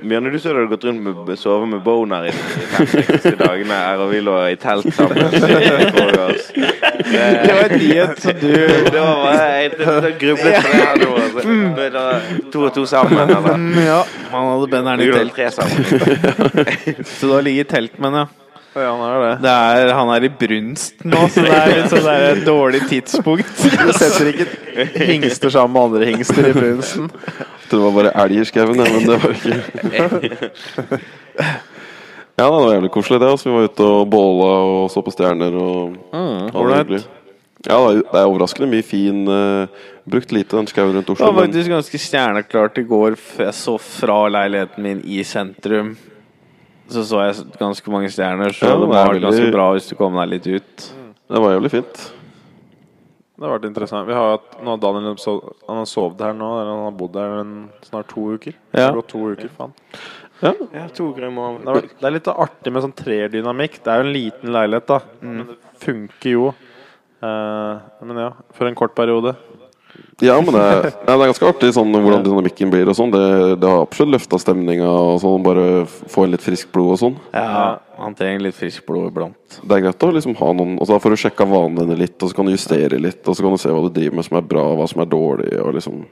[0.03, 2.39] Bjørne, du sa du hadde gått rundt med sove med boner i de
[2.72, 5.31] fem-seks dagene her, og vi lå i telt sammen.
[5.39, 7.26] Det.
[7.45, 10.97] Det var en nyhet som du Det var bare Jeg jeg grublet på det her
[11.03, 11.11] nå.
[11.22, 11.41] altså.
[11.79, 13.55] Det To og to sammen, eller?
[13.57, 14.01] Mm, Ja,
[14.33, 15.35] Man hadde benderen i telt.
[15.37, 15.85] tre sammen.
[17.05, 18.26] Så du har ligget i telt, men ja.
[18.79, 19.31] Ja, han er det.
[19.43, 22.83] Det er, han er i brunst nå, så det er litt sånn der et dårlig
[22.91, 23.62] tidspunkt.
[23.64, 27.09] Du setter ikke hingster sammen med andre hingster i brunsten.
[27.71, 30.99] Det var bare elg i skauen, men det var ikke
[32.39, 33.29] Ja, det var jævlig koselig, det.
[33.33, 33.49] Altså.
[33.51, 35.55] Vi var ute og båla og så på stjerner.
[35.59, 37.01] og mm, det.
[37.66, 39.66] Ja, det er- er overraskende mye fin uh,
[40.09, 41.27] Brukt lite den skauen rundt Oslo.
[41.27, 43.16] Det var faktisk ganske stjerneklart i går.
[43.39, 45.97] Jeg så fra leiligheten min i sentrum.
[46.89, 49.97] Så så jeg ganske mange stjerner, så Ja, det var veldig- ganske bra hvis du
[49.97, 50.93] kom deg litt ut.
[51.29, 52.12] det var jævlig fint.
[53.39, 54.07] Det har vært interessant.
[54.09, 56.47] Vi har hatt, nå har Daniel han har sovet her nå.
[56.59, 57.53] Eller han har bodd her en,
[57.86, 58.57] snart to uker.
[58.72, 58.89] Det Ja.
[58.89, 59.72] har gått to uker, faen.
[60.43, 61.30] Ja, Ja, to uker i.
[61.30, 63.78] Det, det er litt artig med sånn trerdynamikk.
[63.84, 64.99] Det er jo en liten leilighet, da.
[65.22, 66.49] Men det funker jo.
[67.22, 69.36] Eh, men ja, for en kort periode.
[70.25, 73.12] Ja men det er, det er ganske artig sånn, hvordan dynamikken blir og sånn.
[73.14, 73.25] Det,
[73.62, 74.89] det har absolutt løfta stemninga
[75.23, 75.45] sånn.
[75.47, 77.19] Bare få inn litt friskt blod og sånn.
[77.37, 79.61] Ja, han trenger litt friskt blod iblant.
[79.62, 82.16] Det er greit å liksom ha noen Og så får du sjekka vanene dine litt,
[82.23, 84.29] og så kan du justere litt, og så kan du se hva du driver med
[84.29, 86.03] som er bra, og hva som er dårlig, liksom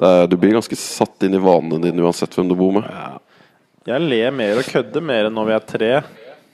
[0.00, 2.88] er, Du blir ganske satt inn i vanene dine uansett hvem du bor med.
[3.88, 5.92] Jeg ler mer og kødder mer enn når vi er tre.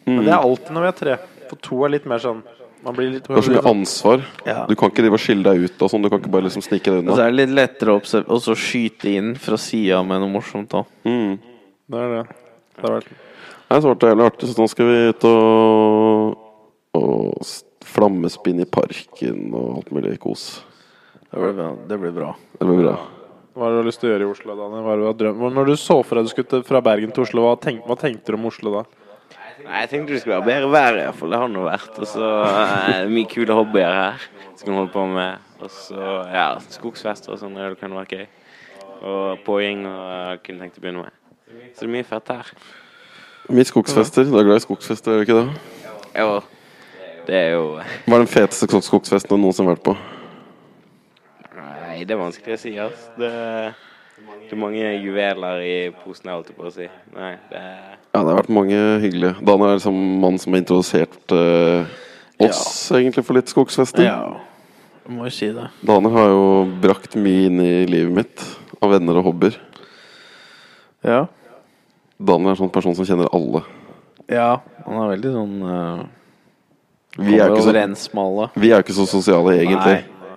[0.07, 1.17] Men det er alltid når vi er tre.
[1.51, 2.43] For to er litt mer sånn
[2.87, 4.25] Man blir litt Du er så mye ansvar.
[4.47, 4.61] Ja.
[4.71, 6.07] Du kan ikke drive og skille deg ut og sånn.
[6.07, 8.31] Du kan ikke bare liksom snike deg Og så er det litt lettere å observ-
[8.31, 10.93] og så skyte inn fra sida med noe morsomt òg.
[11.09, 11.33] Mm.
[11.91, 12.25] Det er det.
[12.77, 13.15] Det har vært
[13.67, 16.37] Nei, så ble det jævlig artig, så nå skal vi ut og,
[16.95, 17.49] og
[17.97, 20.45] flammespinne i parken og alt mulig kos.
[21.27, 21.71] Det blir bra.
[21.91, 22.29] Det blir bra.
[22.61, 22.95] Det blir bra.
[23.57, 24.85] Hva har du lyst til å gjøre i Oslo, Daniel?
[24.85, 25.43] Hva har du drømt?
[25.57, 28.31] Når du så for deg du skulle fra Bergen til Oslo, hva, tenkte, hva tenkte
[28.31, 28.85] du om Oslo da?
[29.65, 31.33] Nei, jeg tenkte det skulle være bedre vær, iallfall.
[31.33, 31.95] Det har nå vært.
[32.03, 34.27] Og så er det mye kule hobbyer her
[34.57, 35.45] som kan holde på med.
[35.65, 37.57] Og så ja, skogsfester og sånn.
[37.57, 38.27] Det kan være gøy.
[39.07, 41.23] Og pågjeng og jeg kunne tenkt å begynne med.
[41.73, 42.51] Så det er mye fett her.
[43.57, 44.27] Mye skogsfester.
[44.29, 45.49] Du er glad i skogsfester, er du ikke det?
[46.17, 46.31] Jo,
[47.29, 49.97] det er jo Hva er den feteste skog- skogsfesten du noensinne har vært på?
[51.57, 53.07] Nei, det er vanskelig å si, ass.
[53.21, 53.31] Det,
[54.47, 56.89] det er mange juveler i posen, jeg holdt på å si.
[57.17, 59.37] Nei, det er Ja, det har vært mange hyggelige.
[59.45, 61.97] Dan er liksom mannen som har introdusert eh,
[62.47, 62.63] oss
[62.97, 64.07] egentlig for litt skogsfester.
[64.07, 64.39] Ja,
[65.05, 65.67] jeg må jo si det.
[65.85, 66.47] Daniel har jo
[66.81, 68.47] brakt mye inn i livet mitt
[68.81, 69.59] av venner og hobbyer.
[71.05, 71.27] Ja.
[72.17, 73.67] Daniel er en sånn person som kjenner alle.
[74.33, 74.57] ja.
[74.87, 76.03] Han er veldig sånn uh,
[77.19, 77.73] Vi er, så,
[78.55, 79.97] vi er jo ikke så sosiale, egentlig.
[79.99, 80.37] Nei.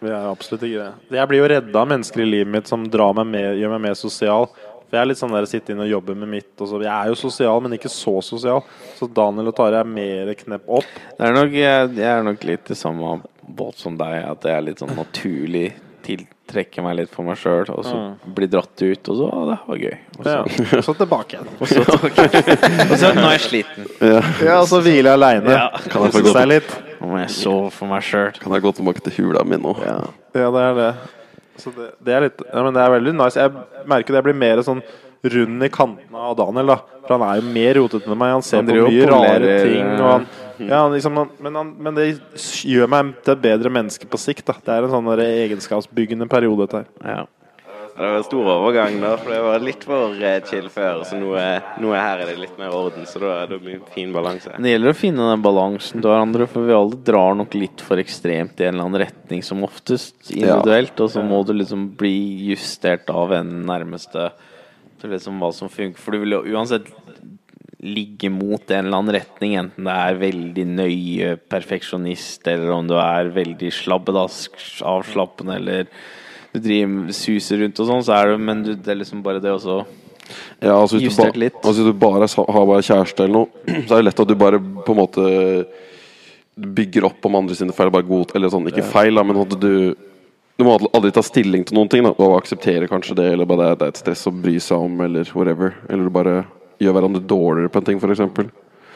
[0.00, 1.16] Vi er absolutt ikke det.
[1.18, 3.82] Jeg blir jo redda av mennesker i livet mitt som drar meg med, gjør meg
[3.90, 4.46] mer sosial.
[4.90, 6.50] For Jeg er litt sånn der sitte inn og jobbe med mitt.
[6.58, 6.80] Og så.
[6.82, 8.64] Jeg er jo sosial, men ikke så sosial.
[8.98, 10.96] Så Daniel og Tare er mer knepp opp.
[11.16, 14.56] Det er nok, jeg, jeg er nok litt i samme båt som deg, at jeg
[14.56, 15.68] er litt sånn naturlig
[16.00, 17.98] tiltrekker meg litt for meg sjøl, og så
[18.34, 19.96] blir dratt ut, og så å, det var gøy.
[20.16, 20.82] Og så, Ja.
[20.86, 21.50] Så tilbake igjen.
[21.60, 21.84] og så,
[22.90, 23.90] og så nå er jeg sliten.
[24.00, 25.52] Ja, og så hvile aleine.
[25.54, 25.68] Ja.
[25.86, 26.74] Kan jeg få Kose gå, seg litt.
[27.00, 28.32] Nå må jeg sove for meg sjøl.
[28.40, 29.76] kan jeg gå tilbake til hula mi nå?
[29.84, 29.98] Ja.
[30.34, 30.90] Ja, det er det.
[31.62, 33.46] Så det, det er litt ja, Men det er veldig nice.
[33.46, 34.82] Jeg merker det jeg blir mer sånn
[35.20, 36.78] rund i kantene av Daniel, da.
[37.04, 38.36] For han er jo mer rotete enn meg.
[38.38, 39.90] Han ser Han på mye rare ting.
[39.98, 40.24] Og han,
[40.60, 42.06] ja, han liksom, men, han, men det
[42.68, 44.46] gjør meg til et bedre menneske på sikt.
[44.48, 44.56] Da.
[44.64, 47.18] Det er en sånn egenskapsbyggende periode, dette her.
[47.18, 47.26] Ja.
[48.00, 51.02] Det var en stor overgang, da, for det var litt for eh, chill før.
[51.04, 53.58] Så nå er, nå er her er det litt mer orden, så da er det
[53.60, 54.54] en fin balanse.
[54.54, 57.82] Men Det gjelder å finne den balansen til hverandre, for vi alle drar nok litt
[57.84, 61.90] for ekstremt i en eller annen retning, som oftest individuelt, og så må du liksom
[62.00, 62.14] bli
[62.48, 64.30] justert av en nærmeste
[65.02, 66.00] til liksom hva som funker.
[66.00, 66.88] For du vil jo uansett
[67.84, 72.96] ligge mot en eller annen retning, enten det er veldig nøye perfeksjonist, eller om du
[72.96, 74.56] er veldig slabbedask,
[74.88, 75.92] avslappende, eller
[76.52, 79.38] du driver suser rundt og sånn, så er det Men du, det er liksom bare
[79.42, 79.76] det også
[80.62, 81.58] Ja, altså hvis, du ba, Justert litt.
[81.62, 83.48] altså hvis du bare har bare kjæreste eller noe,
[83.86, 85.24] så er det lett at du bare på en måte
[86.60, 87.90] bygger opp om andre sine feil.
[87.94, 89.72] Bare god, eller sånn, ikke feil, da, men at du
[90.60, 93.62] Du må aldri ta stilling til noen ting da, og akseptere kanskje det, eller bare
[93.62, 95.72] det, er- det et stress å bry seg om, eller whatever.
[95.88, 96.34] Eller du bare
[96.82, 98.20] gjør hverandre dårligere på en ting, f.eks.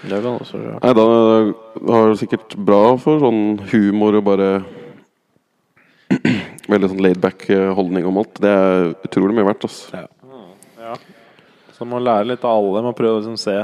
[0.05, 3.41] Det kan også være Nei, da har du sikkert bra for sånn
[3.73, 4.51] humor og bare
[6.73, 7.47] Veldig sånn laidback
[7.77, 8.41] holdning om alt.
[8.41, 10.05] Det er utrolig mye verdt, altså.
[11.75, 12.85] Så man må lære litt av alle.
[12.87, 13.59] Man prøver å liksom se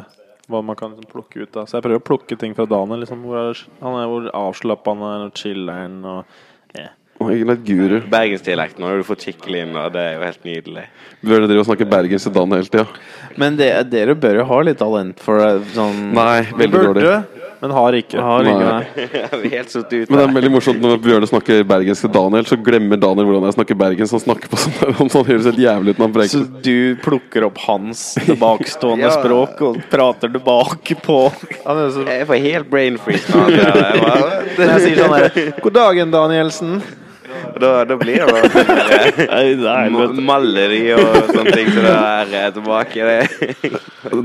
[0.51, 1.69] hva man kan liksom plukke ut av.
[1.69, 3.05] Så jeg prøver å plukke ting fra Daniel.
[3.05, 6.39] Liksom, hvor er, han er hvor avslappa han er, og chiller'n og
[7.21, 8.01] guru.
[8.11, 10.87] Bergensdialekten har du fått skikkelig inn, og det er jo helt nydelig.
[11.21, 12.87] Bør dere snakke bergensk til Dan hele tida?
[13.41, 15.45] Men det, dere bør jo ha litt talent for.
[15.77, 17.13] Sånn Nei, veldig dårlig.
[17.61, 18.21] Men har ikke.
[18.25, 19.51] Har ikke Nei.
[19.55, 22.57] helt satt ut Men det er veldig morsomt når Bjørne snakker bergensk til Daniel, så
[22.57, 24.17] glemmer Daniel hvordan jeg snakker bergensk.
[24.17, 27.47] Han snakker på sånn der, sånn høres helt jævlig ut når han Så du plukker
[27.51, 29.13] opp hans tilbakestående Ja.
[29.19, 31.19] språk og prater tilbake på
[31.67, 33.29] Han er så, Jeg får helt brain freeze.
[33.61, 36.81] Jeg når jeg sier sånn her God dagen, Danielsen.
[37.61, 41.71] Da, da blir det bare maleri og sånne ting.
[41.75, 43.09] Så det er eh, tilbake.
[43.11, 43.71] Det.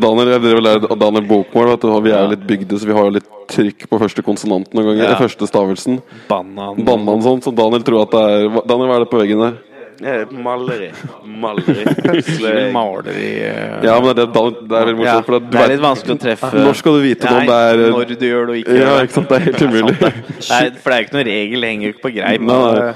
[0.05, 1.71] Daniel jeg drev og lærte Daniel bokmål.
[1.73, 4.25] Vet du, vi er jo litt bygde, så vi har jo litt trykk på første
[4.25, 5.05] konsonant noen ganger.
[5.05, 5.19] Ja.
[5.19, 6.01] Første stavelsen.
[6.29, 6.81] Banan.
[6.87, 9.57] Banan sånn, så Daniel tror at det er Daniel, hva er det på veggen der?
[10.05, 10.89] Det er maleri.
[11.25, 11.83] Maleri.
[11.85, 15.25] Det- eh, Ja, men det er, det er veldig ja, morsomt.
[15.25, 16.51] for Det er litt vanskelig å treffe.
[16.53, 18.85] Når skal du vite Nei, om det er Når du gjør det og ikke Ja,
[18.85, 19.03] gjør det.
[19.07, 19.29] ikke sant.
[19.29, 19.95] Det er helt umulig.
[20.53, 21.61] Nei, for det er ikke noen regel.
[21.61, 22.95] Det henger jo ikke på greip.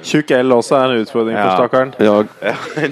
[0.00, 1.56] Tjukk L også er en utfordring for Ja.
[1.60, 1.90] stakkaren.
[2.00, 2.22] Ja,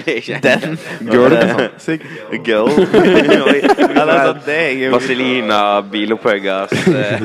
[0.05, 0.77] det er Den
[1.09, 1.29] Girl.
[1.33, 2.03] Det er sånn.
[2.45, 2.69] Girl.
[2.69, 7.17] Ja, det er det henger Vaselina, bilopphuggers eh.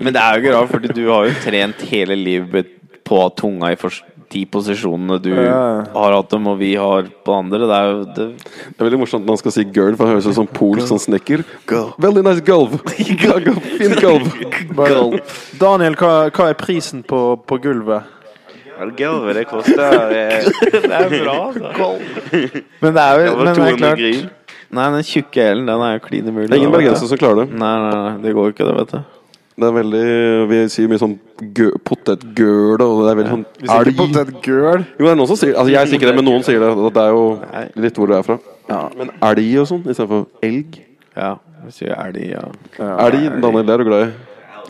[0.00, 2.66] Men det er jo ikke rart, fordi du har jo trent hele livet
[3.06, 5.84] på tunga i fors- de posisjonene du Ja.
[5.94, 7.58] har hatt dem, og vi har på andre.
[7.66, 10.14] Det er jo det, Det er veldig morsomt når han skal si girl, for han
[10.14, 11.44] høres ut som polsk som snekker.
[11.98, 12.78] Veldig nice gulv.
[12.94, 15.20] Fin gulv.
[15.60, 18.16] Daniel, hva, hva er prisen på, på gulvet?
[18.80, 21.90] Vel, Gulvet, det koster eh, det er bra, altså.
[22.80, 24.30] Men det er jo men det er klart.
[24.70, 26.46] Nei, den tjukke L-en, den er jo klin umulig.
[26.48, 27.58] Det er ingen da, bergensere som klarer det.
[27.60, 29.19] Nei, nei, nei, det går ikke, det, vet du.
[29.60, 30.04] Det er veldig
[30.50, 31.16] Vi sier mye sånn
[31.56, 34.84] gø- potetgøl, og det er veldig sånn Vi sier ikke potetgirl.
[34.96, 36.70] Jo, det er noen som sier Altså, jeg sier ikke det, men noen sier det.
[36.96, 37.24] Det er jo
[37.84, 38.38] litt hvor du er fra.
[38.96, 40.80] Men elg og sånn istedenfor elg.
[41.16, 41.34] Ja.
[41.66, 42.44] Vi sier elg, ja.
[42.80, 44.10] Elg, Daniel, det er du glad i.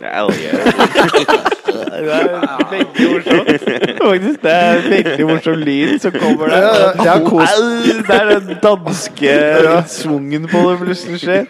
[1.71, 3.65] Det er veldig morsomt.
[4.01, 6.63] Faktisk, det er veldig morsom lyd som kommer der.
[6.63, 9.35] Ja, ja, jeg har kost- Det er den danske
[9.91, 11.45] svungen på det plutselig skjer.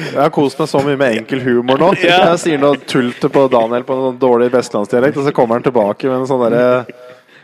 [0.00, 1.90] Jeg har kost meg så mye med enkel humor nå.
[2.02, 2.20] Ja.
[2.32, 6.10] Jeg sier noe tullete på Daniel på noen dårlig vestlandsdialekt, og så kommer han tilbake
[6.10, 6.66] med en sånn derre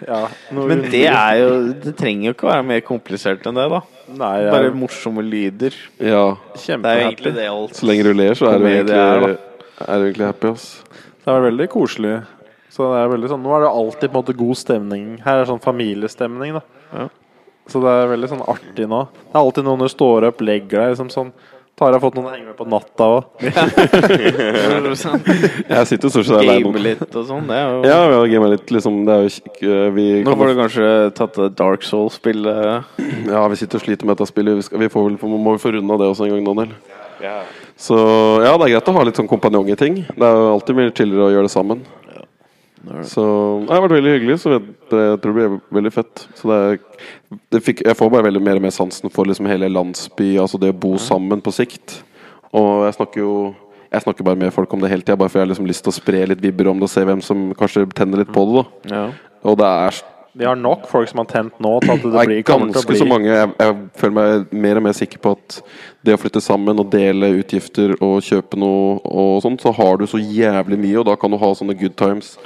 [0.01, 0.23] ja,
[0.57, 3.83] noe Men det er jo Det trenger jo ikke være mer komplisert enn det, da.
[4.17, 5.77] Nei, jeg Bare er morsomme lyder.
[6.01, 6.01] Ja.
[6.01, 6.25] Det er jo
[6.57, 7.35] egentlig kjempehappy.
[7.37, 7.77] det alt.
[7.77, 9.37] Så lenge du ler, så er du Komedie egentlig,
[9.87, 10.67] er, du egentlig happy, ass.
[11.25, 12.19] Det er veldig koselig.
[12.71, 15.07] Så det er veldig sånn Nå er det alltid på en måte god stemning.
[15.25, 16.63] Her er sånn familiestemning, da.
[16.95, 17.09] Ja.
[17.71, 19.05] Så det er veldig sånn artig nå.
[19.23, 21.33] Det er alltid noen du står opp, legger deg liksom sånn
[21.81, 23.23] Tara har fått noen å henge med på natta òg.
[25.71, 26.67] Jeg sitter jo stort sett alene.
[26.67, 27.47] Game litt og sånn.
[27.49, 28.99] Det er jo Ja, vi har gamet litt, liksom.
[29.09, 32.85] Det er jo ikke Vi, Nå får du kanskje tatt det Dark Soul-spillet.
[33.31, 34.61] ja, vi sitter og sliter med dette spillet.
[34.61, 36.77] Vi, skal, vi får vel, må vi få runda det også en gang, Daniel.
[37.81, 37.97] Så
[38.45, 40.03] ja, det er greit å ha litt sånn kompanjong i ting.
[40.11, 41.81] Det er jo alltid mye chillere å gjøre det sammen.
[43.05, 43.23] Så
[43.67, 44.37] det har vært veldig hyggelig.
[44.43, 46.27] Så jeg, det, jeg tror det blir veldig fett.
[46.37, 46.79] Så det er,
[47.53, 50.61] det fikk, jeg får bare veldig mer og mer sansen for liksom hele landsby, altså
[50.61, 52.01] det å bo sammen på sikt.
[52.57, 53.35] Og jeg snakker jo
[53.91, 55.83] jeg snakker bare med folk om det hele tida, bare for jeg har liksom lyst
[55.83, 58.45] til å spre litt vibber om det og se hvem som kanskje tenner litt på
[58.47, 58.63] det.
[58.87, 59.05] da Ja.
[59.51, 59.99] Og det er
[60.33, 62.71] Vi har nok folk som har tent nå til at det det blir, er kommer
[62.71, 63.31] til å ganske bli så mange.
[63.33, 65.57] Jeg, jeg føler meg mer og mer sikker på at
[66.07, 70.07] det å flytte sammen og dele utgifter og kjøpe noe og sånt, så har du
[70.11, 72.37] så jævlig mye, og da kan du ha sånne good times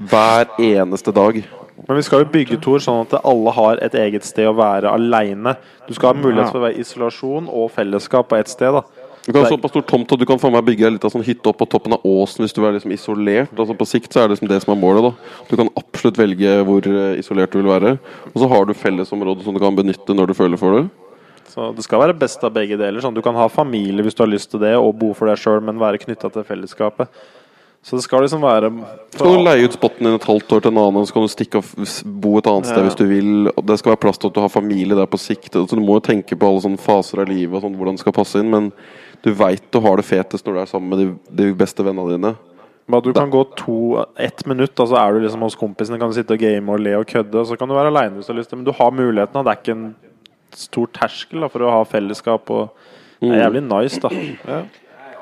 [0.00, 1.42] hver eneste dag.
[1.84, 4.92] Men vi skal jo bygge Tor sånn at alle har et eget sted å være
[4.94, 5.56] aleine.
[5.84, 8.72] Du skal ha mulighet for å være isolasjon og fellesskap på ett sted.
[8.72, 11.12] da Du kan ha såpass stor tomt at du kan få meg bygge litt av
[11.14, 13.54] sånn hytte opp på toppen av åsen hvis du er liksom isolert.
[13.56, 15.06] Altså På sikt så er det liksom det som er målet.
[15.06, 17.94] da Du kan absolutt velge hvor eh, isolert du vil være.
[18.34, 20.84] Og så har du fellesområder som du kan benytte når du føler for det.
[21.48, 23.00] Så det skal være best av begge deler.
[23.00, 25.40] Sånn, du kan ha familie hvis du har lyst til det, og bo for deg
[25.40, 27.08] sjøl, men være knytta til fellesskapet.
[27.84, 28.70] Så det skal liksom være
[29.12, 31.26] Så kan du leie ut spotten din et halvt år til en annen, så kan
[31.26, 31.88] du stikke og
[32.24, 33.50] bo et annet sted hvis du vil.
[33.60, 35.52] Det skal være plass til at du har familie der på sikt.
[35.52, 38.04] Så du må jo tenke på alle sånne faser av livet og sånn, hvordan det
[38.06, 38.48] skal passe inn.
[38.52, 38.70] Men
[39.24, 41.06] du veit du har det fetest når du er sammen med de,
[41.40, 42.34] de beste vennene dine.
[42.92, 43.76] Bare Du kan gå to,
[44.20, 45.96] ett minutt, og så er du liksom hos kompisene.
[45.98, 47.32] Kan du sitte og game og le og kødde.
[47.40, 49.32] Og så kan du være aleine hvis du har lyst til Men du har muligheten.
[49.32, 49.42] da.
[49.42, 49.94] Det er ikke en
[50.52, 52.50] stor terskel da, for å ha fellesskap.
[52.52, 52.68] Og
[53.24, 54.10] det er jævlig nice, da.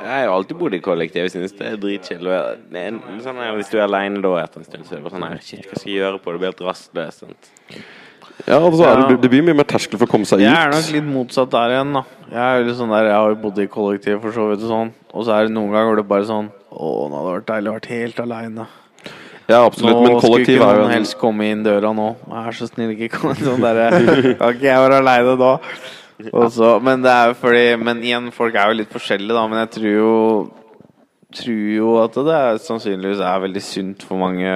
[0.03, 1.23] Jeg har jo alltid bodd i kollektiv.
[1.23, 4.97] Jeg synes det er en- Sånn hvis du er aleine da etter en stund, så
[4.97, 6.35] er det bare sånn Shit, hva skal jeg gjøre på det?
[6.35, 7.15] Du blir helt rastløs.
[7.23, 7.53] Sant?
[8.49, 9.07] Ja, og så er Ja.
[9.09, 10.47] det, det blir mye mer terskel for å komme seg ut.
[10.47, 12.03] Jeg er nok litt motsatt der igjen, da.
[12.33, 14.93] Jeg er sånn der, jeg har jo bodd i kollektiv for så vidt og sånn.
[15.13, 17.69] Og så er det noen ganger det bare sånn Å, nå hadde det vært deilig
[17.71, 18.67] å være helt aleine.
[19.51, 19.97] Ja, absolutt.
[19.99, 22.07] Nå Men kollektiv ikke er jo noen helst komme inn døra nå.
[22.31, 23.91] Vær så snill, ikke kom sånn derre
[24.41, 25.53] Kan ikke jeg være aleine da?
[26.33, 29.47] Også, men det er jo fordi Men igjen, folk er jo litt forskjellige, da.
[29.51, 30.13] Men jeg tror jo
[31.33, 34.51] Tror jo at det er, sannsynligvis er veldig sunt for mange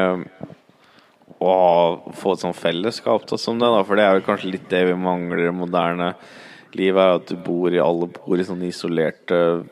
[1.40, 3.82] å ha- få et sånt fellesskap da, som det, da.
[3.84, 6.14] For det er jo kanskje litt det vi mangler i moderne
[6.76, 9.64] liv, er at du bor i alle bor i sånne isolerte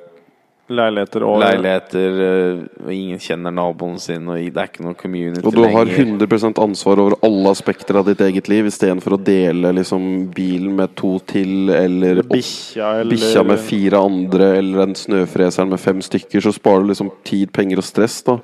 [0.64, 5.44] Leiligheter og leiligheter, eh, og ingen kjenner naboen sin, og det er ikke noe community
[5.44, 6.24] Og du har lenger.
[6.24, 10.94] 100 ansvar over alle aspekter av ditt eget liv, istedenfor å dele liksom bilen med
[10.96, 16.40] to til, eller bikkja eller bikkja med fire andre, eller en snøfreseren med fem stykker,
[16.40, 18.22] så sparer du liksom tid, penger og stress.
[18.24, 18.38] da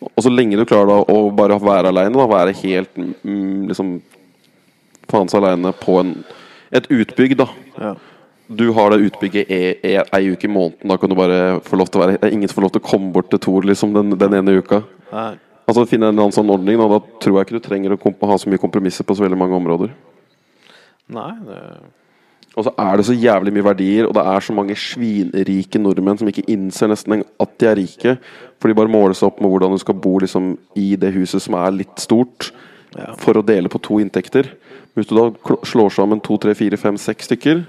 [0.00, 3.96] Og så lenge du klarer da å bare være aleine, være helt mm, liksom
[5.10, 6.12] faens aleine på en,
[6.74, 7.48] et utbygg, da.
[7.80, 7.94] Ja.
[8.46, 10.86] Du har det utbygget e, e, ei uke i måneden.
[10.90, 12.86] Da kan du bare få lov til å være er ingen får lov til å
[12.86, 14.84] komme bort til Tor liksom, den, den ene uka.
[15.10, 15.32] Nei.
[15.66, 16.78] Altså Finne en eller annen sånn ordning.
[16.78, 19.40] Da, da tror jeg ikke du trenger å ha så mye kompromisser på så veldig
[19.40, 19.90] mange områder.
[21.16, 21.58] Nei, det
[22.56, 26.16] Og så er det så jævlig mye verdier, og det er så mange svinrike nordmenn
[26.16, 28.18] som ikke innser nesten en- at de er rike.
[28.58, 31.42] For de bare måler seg opp med hvordan du skal bo liksom, i det huset
[31.42, 32.50] som er litt stort,
[33.18, 34.48] for å dele på to inntekter.
[34.96, 35.30] Hvis du da
[35.68, 37.66] slår sammen to, tre, fire, fem, seks stykker,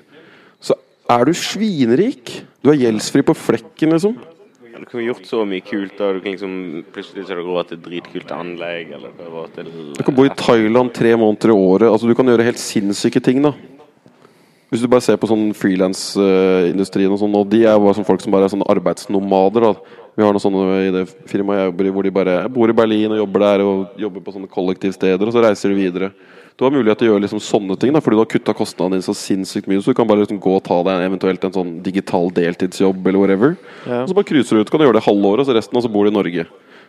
[0.62, 0.74] så
[1.10, 2.44] er du svinrik.
[2.64, 4.16] Du er gjeldsfri på flekken, liksom.
[4.80, 5.98] Du kunne gjort så mye kult.
[5.98, 6.14] Da.
[6.14, 8.94] Du kan liksom, plutselig så har du råd til dritkult anlegg.
[8.94, 9.12] Eller
[9.54, 9.66] til
[9.98, 11.92] Du kan bo i Thailand tre måneder i året.
[11.92, 13.42] Altså Du kan gjøre helt sinnssyke ting.
[13.42, 13.52] da
[14.68, 18.08] Hvis du bare ser på sånn frilansindustrien og sånn, og de er jo bare sånn
[18.08, 19.64] folk som bare er sånne arbeidsnomader.
[19.64, 22.74] da Vi har noen sånne i det firmaet jeg jobber i, hvor de bare bor
[22.74, 26.12] i Berlin og jobber der og jobber på sånne kollektivsteder, og så reiser de videre.
[26.58, 28.98] Du har mulighet til å gjøre liksom sånne ting, da fordi du har kutta kostnadene
[28.98, 29.80] dine så sinnssykt mye.
[29.80, 33.22] Så du kan bare liksom gå og ta deg eventuelt en sånn digital deltidsjobb eller
[33.22, 33.54] whatever.
[33.86, 34.02] Ja.
[34.02, 34.72] Og så bare cruiser du ut.
[34.74, 36.48] Kan du gjøre det halvåret, og så resten, og så bor du i Norge.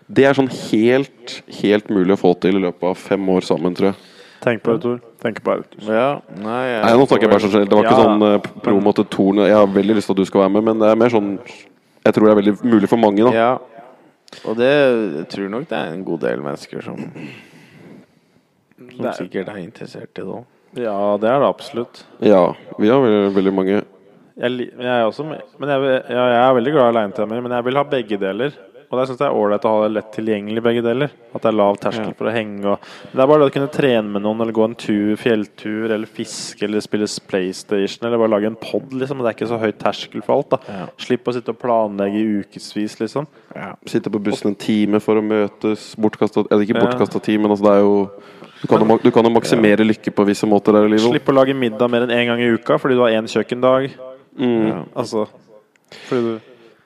[0.09, 3.77] Det er sånn helt, helt mulig å få til i løpet av fem år sammen,
[3.77, 4.01] tror jeg.
[4.41, 4.99] Tenk på det, Tor.
[5.23, 5.81] Tenk på det.
[5.89, 7.71] Ja, nei, jeg Nei, nå snakker jeg bare sånn generelt.
[7.71, 8.05] Det var ikke Ja.
[8.05, 9.35] sånn eh, promo til Tor.
[9.35, 11.39] Jeg har veldig lyst til at du skal være med, men det er mer sånn
[12.05, 13.33] Jeg tror det er veldig mulig for mange, da.
[13.35, 13.59] Ja.
[14.47, 16.97] Og det jeg tror nok det er en god del mennesker som
[18.79, 20.45] Som Det er- sikkert er interessert i det òg.
[20.77, 22.05] Ja, det er det absolutt.
[22.21, 23.85] Ja, vi har veldig, veldig mange
[24.39, 27.65] Jeg, jeg er også men jeg, ja, jeg er veldig glad i alenetimer, men jeg
[27.65, 28.53] vil ha begge deler.
[28.91, 31.11] Og jeg syns det er ålreit å ha det lett tilgjengelig begge deler.
[31.35, 32.13] At det er lav terskel Ja.
[32.17, 32.65] for å henge.
[32.65, 32.79] Og,
[33.13, 36.07] det er bare det å kunne trene med noen, eller gå en tur, fjelltur, eller
[36.07, 39.19] fiske, eller spille PlayStation, eller bare lage en pod, liksom.
[39.21, 40.59] Det er ikke så høy terskel for alt, da.
[40.73, 40.87] Ja.
[40.97, 43.27] Slipp å sitte og planlegge i ukevis, liksom.
[43.87, 45.95] Sitte på bussen en time for å møtes.
[45.97, 46.87] Bortkasta Eller ikke Ja.
[46.87, 48.11] bortkasta tid, men altså det er jo
[48.63, 51.13] Du kan jo, du kan jo maksimere lykke på visse måter der i livet.
[51.13, 53.93] Slipp å lage middag mer enn én gang i uka fordi du har én kjøkkendag.
[54.39, 54.89] Mm.
[54.97, 55.29] Altså
[56.09, 56.41] Fordi du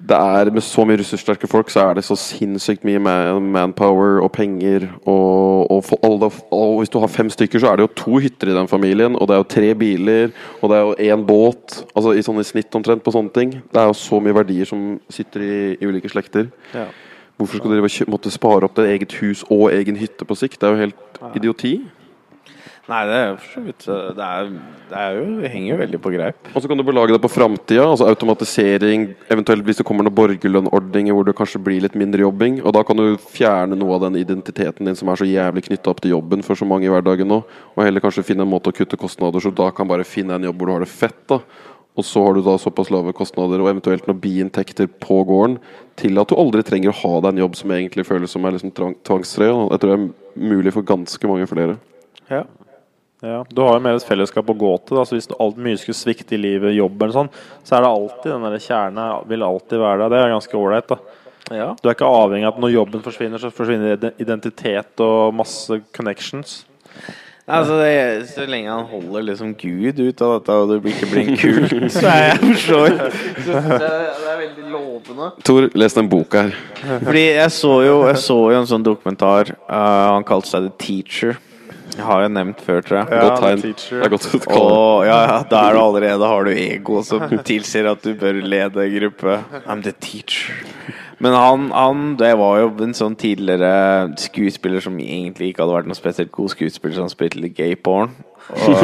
[0.08, 4.18] Det er Med så mye ressurssterke folk så er det så sinnssykt mye man, manpower
[4.24, 4.88] og penger.
[5.06, 8.18] Og, og, for alle, og hvis du har fem stykker, så er det jo to
[8.24, 9.14] hytter i den familien.
[9.14, 11.78] Og det er jo tre biler, og det er jo én båt.
[11.94, 13.54] Altså i sånne snitt omtrent på sånne ting.
[13.62, 16.50] Det er jo så mye verdier som sitter i, i ulike slekter.
[16.74, 16.88] Ja.
[17.38, 20.60] Hvorfor skal dere måtte spare opp det eget hus og egen hytte på sikt?
[20.60, 21.76] Det er jo helt idioti.
[22.90, 24.48] Nei, det er for så vidt Det er,
[24.90, 26.48] det er jo Det henger jo veldig på greip.
[26.50, 30.16] Og så kan du belage deg på framtida, altså automatisering, eventuelt hvis det kommer noen
[30.18, 32.59] borgerlønnordninger hvor det kanskje blir litt mindre jobbing.
[32.66, 35.92] Og da kan du fjerne noe av den identiteten din som er så jævlig knytta
[35.94, 38.72] opp til jobben for så mange i hverdagen nå, og heller kanskje finne en måte
[38.72, 41.20] å kutte kostnader, så da kan bare finne en jobb hvor du har det fett,
[41.30, 41.38] da.
[41.92, 45.59] Og så har du da såpass lave kostnader og eventuelt noen biinntekter på gården
[46.00, 48.56] til at du aldri trenger å ha deg en jobb som egentlig føles som er
[48.56, 49.52] liksom tvang- tvangstrøye.
[49.74, 51.76] Jeg tror det er mulig for ganske mange flere.
[52.32, 52.42] Ja.
[53.22, 53.38] Ja.
[53.54, 54.98] Du har jo mer et fellesskap å gå til.
[54.98, 55.04] Da.
[55.06, 57.32] Så hvis alt mye skulle svikte i livet, jobb eller sånn,
[57.62, 60.12] så er det alltid den der kjernen vil alltid være der.
[60.16, 60.94] Det er ganske ålreit.
[61.52, 61.70] Ja.
[61.78, 66.62] Du er ikke avhengig av at når jobben forsvinner, så forsvinner identitet og masse connections.
[67.52, 70.94] Altså, det, er- så lenge han holder liksom Gud ut av dette, og det blir-
[70.94, 75.30] ikke blir en kult, så er jeg for så vidt Det er veldig lovende.
[75.44, 76.54] Tor, les den boka her.
[77.02, 79.50] Fordi jeg så jo, jeg så jo en sånn dokumentar.
[79.66, 81.40] uh, han kalte seg The Teacher.
[81.93, 83.09] Jeg har jo nevnt før, tror jeg.
[83.12, 83.62] Godt tegn.
[83.62, 83.98] Teacher.
[83.98, 84.62] Det er godt å kalle.
[84.62, 88.89] Og ja, ja, da er allerede har du ego som tilsier at du bør lede
[88.97, 89.39] gruppe.
[89.66, 90.56] I'm the teacher.
[91.23, 95.90] Men han, han det var jo en sånn tidligere skuespiller som egentlig ikke hadde vært
[95.93, 98.10] noe spesielt god skuespiller, som spilte litt gay porn.
[98.56, 98.82] Og,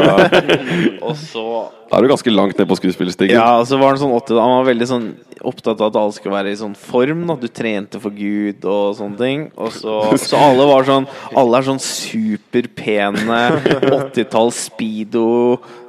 [1.09, 1.47] og så
[1.89, 3.33] Da er du ganske langt ned på skuespillerstigen.
[3.33, 5.07] ja, og så var han sånn 80, Han var veldig sånn
[5.39, 7.25] opptatt av at alle skulle være i sånn form.
[7.29, 7.35] Da.
[7.39, 9.45] Du trente for Gud og sånne ting.
[9.57, 11.07] Og så, så alle var sånn
[11.39, 13.39] Alle er sånn superpene
[13.89, 15.27] 80-talls speedo,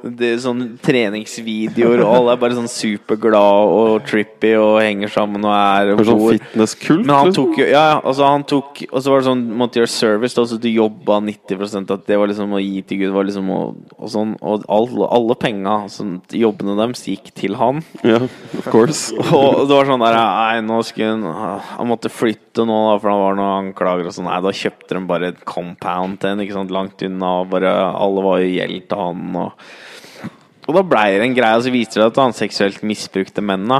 [0.01, 5.45] det er sånn treningsvideoer, og alle er bare sånn superglad og trippy og henger sammen
[5.45, 7.03] og er og sånn fitnesskult.
[7.05, 7.51] Men han liksom.
[7.51, 10.45] tok jo Ja, ja, altså han tok Og så var det sånn gjøre service, da,
[10.49, 13.59] så du jobba 90% At det var liksom å gi til Gud, var liksom å,
[13.97, 17.83] og sånn Og alle, alle penga, sånn, jobbene deres, gikk til han.
[18.07, 19.11] Ja, of course.
[19.37, 23.11] Og det var sånn der Nei, nå skulle han Han måtte flytte nå, da, for
[23.13, 24.29] han var noen anklager og sånn.
[24.31, 27.31] Nei, da kjøpte de bare et compound til en, ikke sant, langt unna.
[27.51, 31.65] Bare Alle var jo gjeld til han, og Og da blei det en greie, og
[31.65, 33.71] så viste det at han seksuelt misbrukte menn.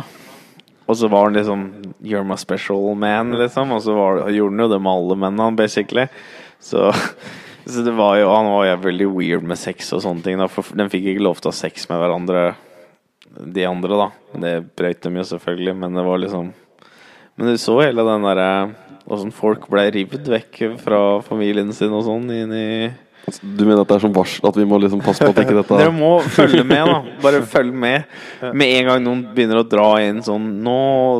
[0.91, 1.67] Og så var han liksom
[2.03, 3.71] You're my special man, liksom.
[3.71, 6.07] Og så var, gjorde han jo det med alle mennene, basically.
[6.59, 6.89] Så,
[7.65, 10.39] så det var jo Han var jo veldig weird med sex og sånne ting.
[10.41, 12.45] Da, for de fikk ikke lov til å ha sex med hverandre,
[13.31, 14.07] de andre, da.
[14.43, 16.51] Det brøyt dem jo selvfølgelig, men det var liksom
[17.39, 18.49] Men du så hele den derre
[19.11, 22.67] Åssen folk ble revet vekk fra familien sin og sånn inn i
[23.41, 25.57] Du mener at det er som varsel at vi må liksom passe på at ikke
[25.59, 27.17] dette Dere må følge med, da.
[27.21, 28.09] Bare følg med.
[28.57, 30.77] Med en gang noen begynner å dra inn sånn Nå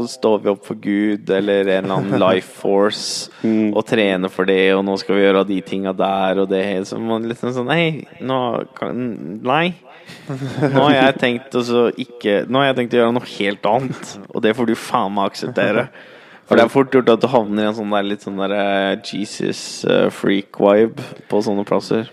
[0.10, 4.74] står vi opp for Gud, eller en eller annen life force, og trener for det,
[4.76, 6.66] og nå skal vi gjøre de tinga der og det.
[6.90, 8.42] Så man liksom sånn Nei, nå
[8.78, 9.06] kan
[9.46, 9.76] Nei.
[10.28, 13.70] Nå har jeg tenkt å så ikke Nå har jeg tenkt å gjøre noe helt
[13.70, 15.86] annet, og det får du faen meg akseptere.
[16.52, 18.52] For det er fort gjort at du havner i en sånn der litt sånn der
[18.58, 20.10] eh, Jesus eh,
[21.32, 22.10] på sånne plasser.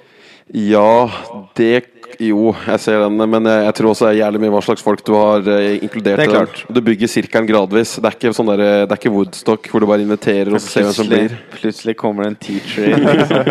[0.55, 1.11] Ja,
[1.59, 4.83] det Jo, jeg ser den, men jeg, tror også det er jævlig mye hva slags
[4.83, 6.19] folk du har eh, inkludert.
[6.19, 6.35] Det er den.
[6.35, 6.63] klart.
[6.67, 7.93] Du bygger sirkelen gradvis.
[7.99, 10.89] Det er ikke sånn der, det er ikke Woodstock hvor du bare inviterer og ser
[10.89, 11.37] hvem som blir.
[11.55, 13.07] plutselig kommer det en teacher inn,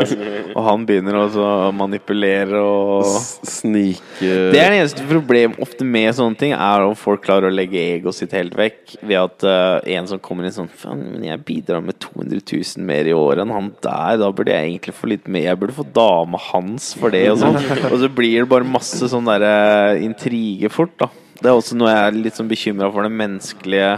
[0.57, 3.07] og han begynner å manipulere og
[3.47, 7.53] Snike Det er det eneste problemet ofte med sånne ting, er om folk klarer å
[7.53, 11.23] legge egoet sitt helt vekk ved at uh, en som kommer inn sånn Faen, men
[11.25, 14.93] jeg bidrar med 200 000 mer i året enn han der, da burde jeg egentlig
[14.97, 15.47] få litt mer.
[15.47, 17.57] Jeg burde få dame hans for det, og sånn.
[17.91, 21.09] Og så blir det bare masse sånn derre intrige fort, da.
[21.37, 23.91] Det er også noe jeg er litt sånn bekymra for, det menneskelige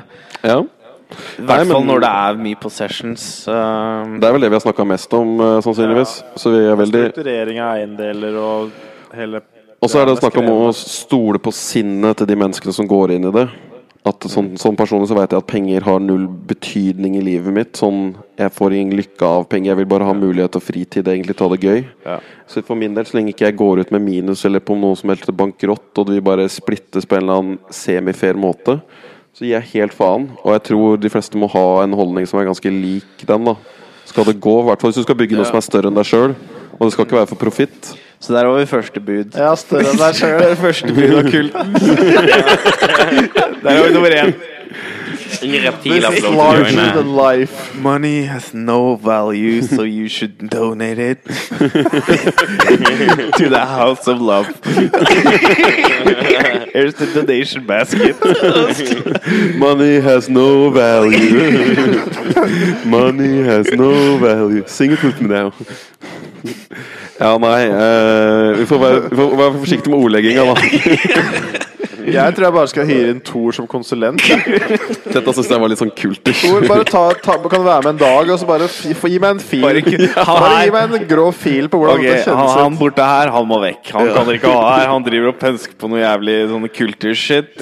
[0.43, 0.59] Ja.
[1.39, 3.23] I hvert fall når det er mye possessions.
[3.49, 6.19] Uh, Det er vel det vi har snakka mest om, uh, sannsynligvis.
[6.37, 8.69] Så vi er veldig Strukturering av eiendeler og
[9.17, 9.41] hele
[9.81, 13.15] Og så er det snakk om å stole på sinnet til de menneskene som går
[13.15, 13.47] inn i det.
[14.07, 17.73] At sånn, som personlig så vet jeg at penger har null betydning i livet mitt.
[17.75, 21.35] Sånn, Jeg får ingen lykke av penger, jeg vil bare ha mulighet og fritid, egentlig
[21.35, 21.83] ta det gøy.
[22.05, 22.19] Ja.
[22.47, 24.95] Så for min del, så lenge ikke jeg går ut med minus eller på noe
[24.95, 28.79] som helst bankrott, og vi bare splittes på en eller annen semifair måte,
[29.35, 30.29] så gir jeg helt faen.
[30.45, 33.51] Og jeg tror de fleste må ha en holdning som er ganske lik den.
[33.51, 33.57] da
[34.07, 35.99] Skal det gå, i hvert fall hvis du skal bygge noe som er større enn
[35.99, 36.37] deg sjøl,
[36.79, 37.91] og det skal ikke være for profitt.
[38.19, 39.35] Så der har vi første bud.
[39.35, 40.55] Ja, større enn deg sjøl.
[40.59, 41.75] Første bud av kulten.
[43.63, 44.33] der har vi nummer én.
[45.41, 47.75] Ingen reptiler This får is lov til larger than life.
[47.81, 51.23] Money has no value, so you should donate it
[53.37, 54.47] to the House of Love.
[56.73, 58.15] Here's the donation basket.
[59.57, 62.05] Money has no value.
[62.85, 64.63] Money has no value.
[64.67, 65.53] Sing it with me now.
[67.19, 71.65] Ja, nei eh, vi, får være, vi får være forsiktige med ordlegginga, da.
[72.09, 74.23] Jeg tror jeg bare skal hyre inn Thor som konsulent.
[74.23, 76.23] Dette syns jeg var litt sånn kult.
[76.25, 79.11] Thor, bare ta, ta, kan du være med en dag og så bare fi, få-
[79.11, 79.61] gi meg en fil?
[79.61, 79.83] Bare
[80.25, 82.55] Bare gi meg en grå fil på hvordan okay, det han, ut.
[82.57, 83.91] han borte her, han må vekk.
[83.93, 84.87] Han kan dere ikke ha her.
[84.89, 87.53] Han driver og pensker på noe jævlig sånne kulturshit.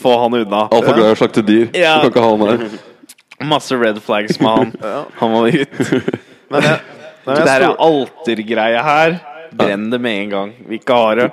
[0.00, 0.66] Få han unna.
[0.68, 1.66] Altfor glad i å slakte dyr.
[1.74, 1.96] Ja.
[1.98, 2.82] Du kan ikke ha han her.
[3.44, 4.74] Masse red flags med han.
[5.18, 5.80] Han må ut.
[6.52, 6.93] Men jeg,
[7.26, 9.18] men Det der sto- altergreia her,
[9.54, 10.52] brenn det med en gang.
[10.68, 11.28] Vi ikke har det.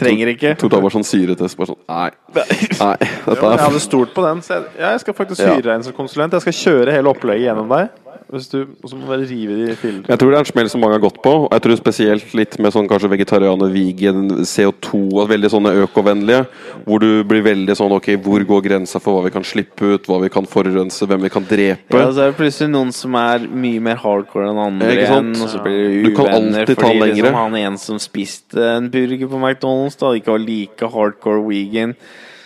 [0.00, 0.54] Trenger ikke.
[0.56, 1.56] Da bare sånn syretest.
[1.58, 2.10] Bare sånn Nei.
[2.32, 3.42] Nei dette er...
[3.42, 4.40] jeg er hadde stolt på den.
[4.42, 6.32] Så jeg, ja, jeg skal faktisk hyre deg inn som konsulent.
[6.32, 7.90] Jeg skal kjøre hele opplegget gjennom deg.
[8.32, 10.06] Hvis du, og så må du bare rive de filene.
[10.08, 11.32] Jeg tror det er en smell som mange har gått på.
[11.44, 16.46] Og jeg tror spesielt litt med sånn kanskje vegetarianer, vegan, CO2 og veldig sånne økovennlige.
[16.86, 20.08] Hvor du blir veldig sånn Ok, hvor går grensa for hva vi kan slippe ut,
[20.08, 21.92] hva vi kan forurense, hvem vi kan drepe?
[21.92, 25.36] Ja, så er det plutselig noen som er mye mer hardcore enn andre Ikke sant?
[25.36, 25.44] igjen.
[25.44, 28.88] Og så blir Du kan uvenner alltid ta fordi liksom, han en som spiste en
[28.96, 31.98] burger på McDonald's, da ikke var like hardcore vegan.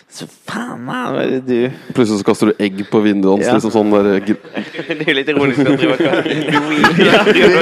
[0.06, 3.46] Så faen er det du Plutselig så kaster du egg på vinduet hans.
[3.48, 3.54] Ja.
[3.56, 5.86] Liksom sånn der, Det er litt ironisk at du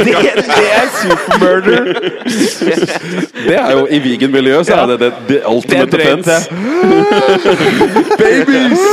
[0.04, 0.12] det,
[0.44, 1.84] det er supermurder!
[3.48, 6.36] Det er jo I vegan-miljøet så er det det, det ultimate Det defense.
[8.20, 8.84] Babies!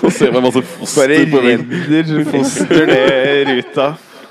[0.00, 1.62] Og se meg masse Bare foster på veggen.
[1.90, 3.86] redder foster ned ruta.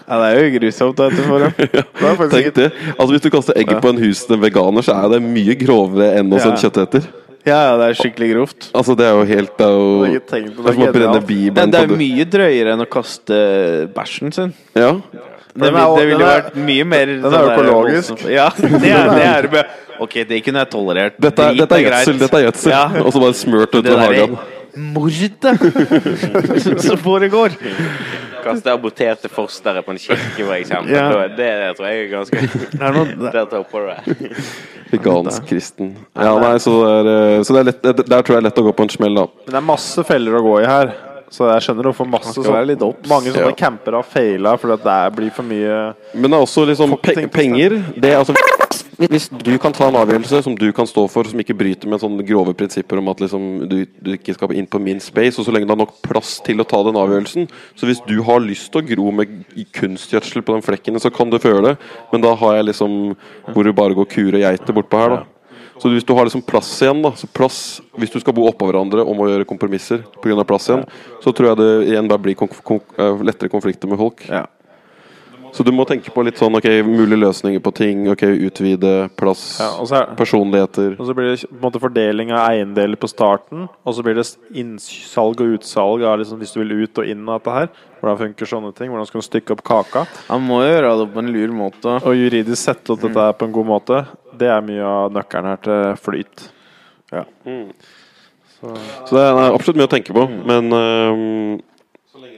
[0.07, 1.53] Ja, det er jo grusomt, da etterfor ham.
[1.57, 2.69] Det er Tenk det.
[2.97, 6.31] Altså Hvis du kaster egget på en husende veganer, så er det mye grovere enn
[6.35, 6.51] hos Ja.
[6.51, 7.07] en kjøtteter.
[7.45, 8.69] Ja, ja, det er skikkelig grovt.
[8.73, 10.21] Altså Det er jo helt Det er jo det.
[10.27, 11.13] Det er.
[11.13, 13.39] Det, Bibelen det er mye drøyere enn å kaste
[13.93, 14.53] bæsjen sin.
[14.75, 14.93] Ja.
[15.53, 18.23] Det, er det ville er- vært mye mer Den er sånn der økologisk.
[18.31, 19.11] Ja, det er
[19.47, 19.59] det.
[19.59, 19.67] Er,
[20.01, 21.19] ok, det kunne jeg tolerert.
[21.21, 22.17] Dette, er- dette er gjødsel.
[22.23, 22.84] Dette er gjødsel Ja.
[23.03, 24.38] Og så bare smurt utover hagen.
[24.76, 25.44] Mordet
[26.82, 27.52] som foregår.
[28.44, 30.91] Kaste aborterte fostre på en kirke, for eksempel.
[30.95, 31.28] Ja.
[31.28, 32.41] Det, Det tror jeg er ganske
[32.74, 34.41] Det er noe, Der topper du det.
[34.91, 35.94] Vegansk kristen.
[36.14, 38.48] Ja, nei, så det er, eh, så det er lett, det- der tror jeg er
[38.50, 39.26] lett å gå på en smell, da.
[39.45, 40.94] Men det er masse feller å gå i her.
[41.34, 43.08] Så jeg skjønner hvorfor masse sånn- obs.
[43.10, 43.56] mange sånne Ja.
[43.58, 47.28] camper har feila fordi at det blir for mye Men det er også liksom pe
[47.28, 48.36] penger det er altså,
[48.98, 52.02] Hvis du kan ta en avgjørelse som du kan stå for, som ikke bryter med
[52.02, 55.48] sånne grove prinsipper om at liksom, du, du ikke skal inn på min space, og
[55.48, 57.48] så lenge det er nok plass til å ta den avgjørelsen
[57.80, 59.44] Så hvis du har lyst til å gro med
[59.76, 61.76] kunstgjødsel på den flekken, så kan du føle det,
[62.14, 62.98] men da har jeg liksom
[63.53, 65.24] hvor du bare går kur og geiter bortpå her, da.
[65.82, 68.68] Så hvis du har liksom plass igjen, da så plass, Hvis du skal bo oppå
[68.70, 70.45] hverandre og må gjøre kompromisser pga.
[70.45, 70.86] plass igjen,
[71.24, 74.24] så tror jeg det igjen bare blir konf konf eh, lettere konflikter med folk.
[74.30, 74.45] Ja.
[75.53, 78.07] Så du må tenke på litt sånn ok, mulige løsninger på ting.
[78.09, 80.95] ok, Utvide plass, ja, og, så er, personligheter.
[80.97, 83.67] og så blir det på en måte fordeling av eiendeler på starten.
[83.85, 84.25] Og så blir det
[84.57, 87.69] innsalg og utsalg av liksom, hvis du vil ut og inn av dette her.
[88.01, 88.89] Hvordan funker sånne ting?
[88.91, 90.05] Hvordan skal du stykke opp kaka?
[90.31, 91.97] Man må jo gjøre det på en lur måte.
[92.01, 93.99] Og juridisk sette opp dette her på en god måte.
[94.34, 96.47] Det er mye av nøkkelen her til flyt.
[97.13, 97.27] Ja
[98.57, 100.25] Så det er absolutt mye å tenke på.
[100.49, 101.61] Men øhm,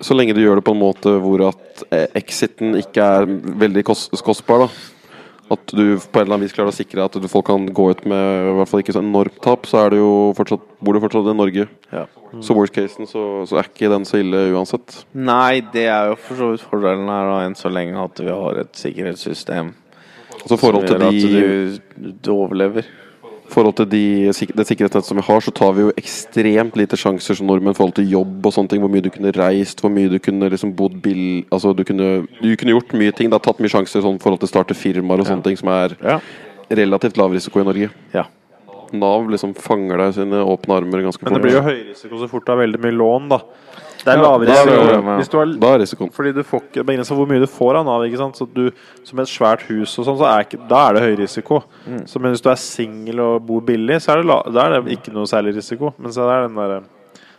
[0.03, 3.30] så lenge du gjør det på en måte hvor at eh, exiten ikke er
[3.63, 4.91] veldig kost kostbar, da.
[5.53, 7.84] At du på en eller annen vis klarer å sikre at du, folk kan gå
[7.93, 10.97] ut med i hvert fall ikke så enormt tap, så er det jo fortsatt, bor
[10.97, 11.67] du fortsatt i Norge.
[11.91, 12.05] Ja.
[12.41, 15.03] Så worst casen, så, så er ikke den så ille uansett.
[15.13, 18.34] Nei, det er jo for så vidt fordelen her, da, enn så lenge at vi
[18.34, 19.72] har et sikkerhetssystem
[20.41, 22.89] Så i forhold til de du, du overlever.
[23.53, 24.01] Forhold til de,
[24.31, 27.77] det sikkerhetsnettet som vi har, så tar vi jo ekstremt lite sjanser som nordmenn i
[27.77, 28.81] forhold til jobb og sånne ting.
[28.84, 31.43] Hvor mye du kunne reist, hvor mye du kunne liksom bodd bill...
[31.53, 33.30] Altså du kunne, du kunne gjort mye ting.
[33.30, 35.59] Det har tatt mye sjanser sånn i forhold til å starte firmaer og sånne ting
[35.59, 36.19] som er Ja.
[36.69, 37.91] relativt lav risiko i Norge.
[38.13, 38.26] ja.
[38.93, 42.30] Nav liksom fanger deg sine åpne armer ganske Men det blir jo høy risiko så
[42.30, 43.39] fort det er veldig mye lån, da.
[44.06, 45.41] Det er lavere det er risiko det, ja.
[45.41, 46.11] har Da er risikoen.
[46.14, 48.06] Fordi du får ikke begrensa hvor mye du får av Nav.
[48.06, 48.38] ikke sant?
[48.38, 48.68] Så du,
[49.07, 51.61] Som et svært hus og sånn, så er ikke, da er det høy risiko.
[51.86, 52.03] Mm.
[52.10, 54.76] Så, men hvis du er singel og bor billig, så er det, la, da er
[54.77, 55.95] det ikke noe særlig risiko.
[55.98, 56.82] Men så er det den derre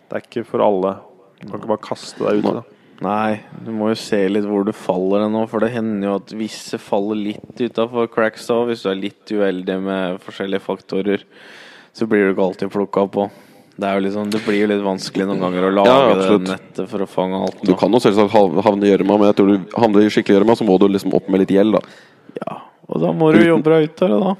[0.06, 0.96] Det er ikke for alle.
[1.38, 2.66] Du kan ikke bare kaste deg uti det.
[3.04, 6.32] Nei, du må jo se litt hvor du faller nå, for det hender jo at
[6.38, 11.26] visse faller litt utafor cracks òg, Hvis du er litt uheldig med forskjellige faktorer,
[11.92, 13.28] så blir du ikke alltid plukka på.
[13.76, 17.04] Det, liksom, det blir jo litt vanskelig noen ganger å lage Ja, det nettet for
[17.04, 17.58] å fange alt.
[17.60, 18.32] Du kan jo selvsagt
[18.64, 21.12] havne i gjørma, men jeg tror du havner i skikkelig gjørma, så må du liksom
[21.18, 21.82] opp med litt gjeld, da.
[22.40, 22.56] Ja,
[22.88, 24.34] og da må du jobbe deg ut av det, da.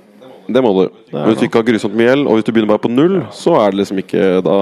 [0.57, 0.83] Det må du.
[1.11, 3.19] Det hvis du ikke har grusomt mye gjeld, og hvis du begynner bare på null,
[3.35, 4.59] så er det liksom ikke da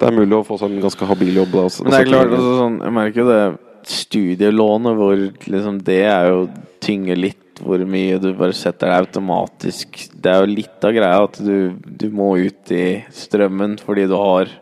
[0.00, 1.56] Det er mulig å få seg en ganske habil jobb.
[1.58, 3.42] Da, Men det er klart, altså, sånn, jeg merker jo det
[3.90, 6.40] studielånet hvor liksom det er jo
[6.84, 10.00] tynger litt hvor mye du bare setter deg automatisk.
[10.14, 12.84] Det er jo litt av greia at du, du må ut i
[13.14, 14.52] strømmen fordi du har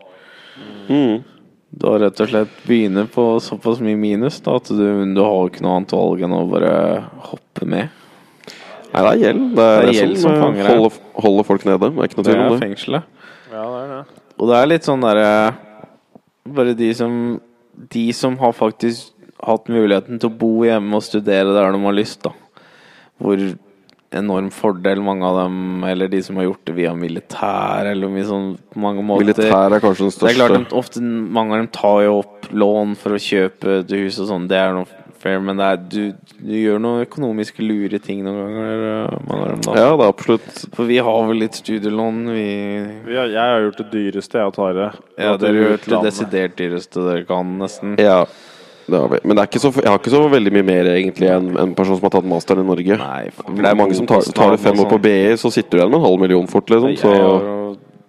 [0.89, 1.19] mm.
[1.69, 5.51] Du har rett og slett begynner på såpass mye minus da, at du, du har
[5.51, 6.71] ikke noe annet valg enn å bare
[7.29, 7.91] hoppe med.
[8.89, 9.43] Nei, det er gjeld.
[9.53, 11.91] Det er, Det er gjeld som som holder, holder folk nede.
[11.93, 12.63] Det er ikke noe Det tvil er om det.
[12.63, 13.03] fengselet.
[13.53, 14.01] Ja, det er det.
[14.39, 15.29] Og det er litt sånn derre
[16.49, 17.13] Bare de som
[17.93, 19.13] De som har faktisk
[19.45, 22.33] hatt muligheten til å bo hjemme og studere der de har lyst, da.
[23.19, 23.41] Hvor
[24.15, 28.25] enorm fordel mange av dem, eller de som har gjort det via militær, eller mye
[28.25, 30.31] sånn på mange måter Militær er kanskje den Det største.
[30.31, 33.93] er klart de, ofte Mange av dem tar jo opp lån for å kjøpe et
[33.99, 34.89] hus og sånn, det er noe
[35.19, 39.43] fair, men det er, du, du gjør noen økonomiske lure ting noen ganger, øh, mange
[39.43, 39.77] av dem, da.
[39.77, 42.45] Ja, det er absolutt For vi har vel litt studielån, vi
[43.11, 44.91] Vi har, jeg har gjort det dyreste, jeg og Tare.
[45.19, 47.97] Ja, dere har gjort det desidert dyreste dere kan, nesten.
[48.01, 48.23] Ja.
[48.89, 49.19] Det har vi.
[49.23, 51.73] Men det er ikke så, jeg har ikke så veldig mye mer egentlig enn en
[51.77, 52.99] person som har tatt masteren i Norge.
[53.01, 55.77] Nei, for det er mange som tar, tar det fem år på BI, så sitter
[55.77, 56.95] du igjen med en halv million fort, liksom.
[56.99, 57.59] Så Jeg har jo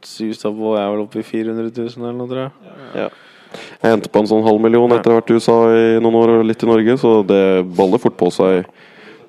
[0.07, 3.11] susa på, jeg er vel oppe i 400 000 eller noe, tror jeg.
[3.82, 6.20] jeg endte på en sånn halv million etter å ha vært i USA i noen
[6.23, 7.43] år og litt i Norge, så det
[7.77, 8.70] baller fort på seg.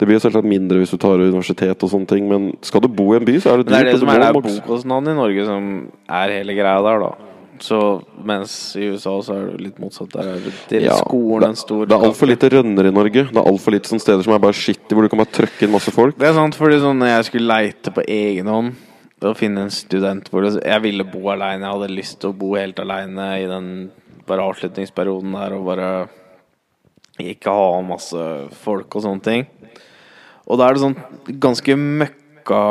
[0.02, 3.12] Det blir selvsagt mindre hvis du tar universitet og sånne ting, men skal du bo
[3.12, 3.76] i en by, så er det dyrt.
[3.76, 5.68] det er det som er det er bokostnaden i Norge som
[6.22, 7.31] er hele greia der, da.
[7.62, 7.78] Så
[8.26, 10.10] mens i USA så er det litt motsatt.
[10.16, 13.28] Der er det Ja, skolen en stor Det er altfor lite rønner i Norge.
[13.30, 15.68] Det er altfor lite sånne steder som er bare skittig, hvor du kan bare trøkke
[15.68, 16.18] inn masse folk.
[16.18, 18.88] Det er sant, fordi sånn når jeg skulle leite på egen hånd
[19.22, 21.68] å finne en student hvor det, Jeg ville bo aleine.
[21.68, 23.70] Jeg hadde lyst til å bo helt aleine i den
[24.26, 25.92] bare avslutningsperioden der og bare
[27.22, 28.26] ikke ha masse
[28.64, 29.46] folk og sånne ting.
[30.50, 31.00] Og da er det sånn
[31.40, 32.66] ganske møkka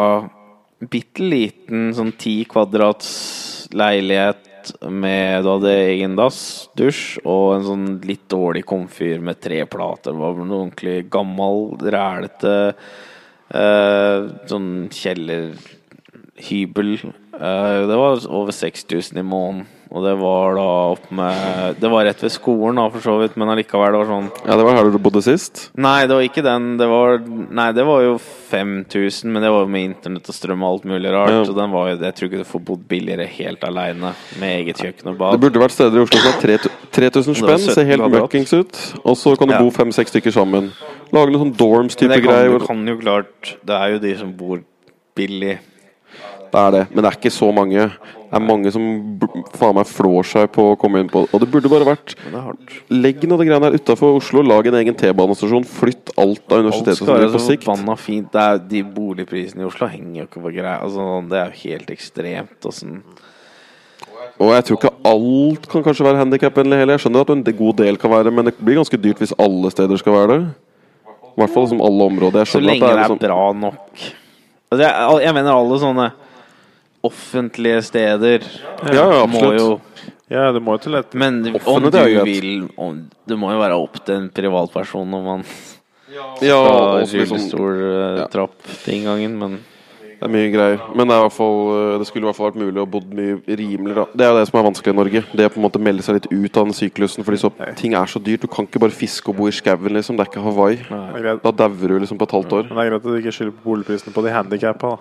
[0.80, 4.46] Bitte liten sånn ti kvadrats leilighet
[4.88, 10.12] med Du hadde egen dass, dusj og en sånn litt dårlig komfyr med tre plater.
[10.12, 16.94] Det var noe ordentlig gammel, rælete eh, sånn kjellerhybel.
[17.40, 19.66] Eh, det var over 6000 i måneden.
[19.90, 23.36] Og det var da opp med Det var rett ved skolen, da, for så vidt,
[23.40, 25.64] men allikevel, det var sånn Ja, det var her du bodde sist.
[25.74, 26.68] Nei, det var ikke den.
[26.78, 28.12] Det var, nei, det var jo
[28.50, 31.34] 5000, men det var jo med internett og strøm og alt mulig rart.
[31.34, 31.42] Ja.
[31.48, 34.82] Så den var jo, jeg tror ikke du får bodd billigere helt aleine med eget
[34.84, 35.34] kjøkken og bad.
[35.34, 38.78] Det burde vært steder i Oslo som har 3000 3000 spenn, ser helt møkkings ut.
[39.04, 39.60] Og så kan du Ja.
[39.62, 40.70] bo fem-seks stykker sammen.
[41.12, 42.58] Lage noen sånn dorms-type greier.
[42.58, 44.62] Det kan jo klart Det er jo de som bor
[45.16, 45.58] billig.
[46.50, 47.84] Det er det, men det er ikke så mange.
[48.30, 48.84] Det er mange som
[49.58, 52.42] faen meg flår seg på å komme inn på Og det burde bare vært det.
[52.90, 54.42] Legg noe av det greiene her utafor Oslo.
[54.46, 55.66] Lag en egen T-banestasjon.
[55.66, 57.66] Flytt alt av Alt universitetet blir på sikt.
[58.02, 58.30] fint.
[58.34, 60.78] Det er, de boligprisene i Oslo henger jo ikke på greia.
[60.78, 62.58] Altså, det er jo helt ekstremt.
[62.66, 63.02] Og sånn.
[64.40, 66.96] Og jeg tror ikke alt kan kanskje være handikapvennlig heller.
[66.96, 69.70] Jeg skjønner at en god del kan være men det blir ganske dyrt hvis alle
[69.74, 70.40] steder skal være det.
[71.30, 72.48] I hvert fall som alle områder.
[72.48, 74.08] Så lenge det det er er liksom bra nok.
[74.70, 76.10] Altså, jeg, jeg mener alle sånne
[77.06, 78.44] offentlige steder.
[78.86, 79.60] Ja, ja, absolutt.
[79.60, 79.80] jo
[80.30, 83.78] Ja, det må jo til et Men om du vil om, Det må jo være
[83.80, 85.44] opp til en privatperson om man
[86.10, 89.58] Ja, skal ha liksom, rullestoltrapp til inngangen, men
[90.20, 90.80] Det er mye greier.
[90.92, 92.84] Men det, er i hvert fall, eh, det skulle i hvert fall vært mulig å
[92.92, 94.02] bodd mye rimeligere.
[94.12, 95.22] Det er jo det som er vanskelig i Norge.
[95.32, 97.24] Det å på en måte melde seg litt ut av den syklusen.
[97.24, 98.42] Fordi så, ting er så dyrt.
[98.44, 100.18] Du kan ikke bare fiske og bo i skauen, liksom.
[100.20, 100.76] Det er ikke Hawaii.
[100.76, 101.40] Det er.
[101.40, 102.68] Da dauer du liksom på et halvt år.
[102.68, 104.92] Men det er greit at du ikke skylder på boligprisene på de handikappa.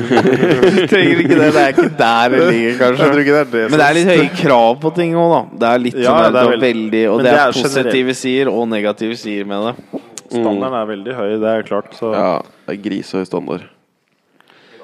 [0.00, 1.48] Du trenger ikke det.
[1.52, 3.04] Det er ikke der det ligger, kanskje.
[3.04, 5.32] Jeg tror ikke det er det Men det er litt høye krav på ting òg,
[5.34, 5.40] da.
[5.62, 7.74] Det er litt Ja, sånn det er veldig- veldig Og det det er generelt.
[7.84, 10.00] positive sider og negative sider med det.
[10.30, 11.92] Standarden er veldig høy, det er klart.
[11.98, 13.68] Så Ja, det er grisehøy standard.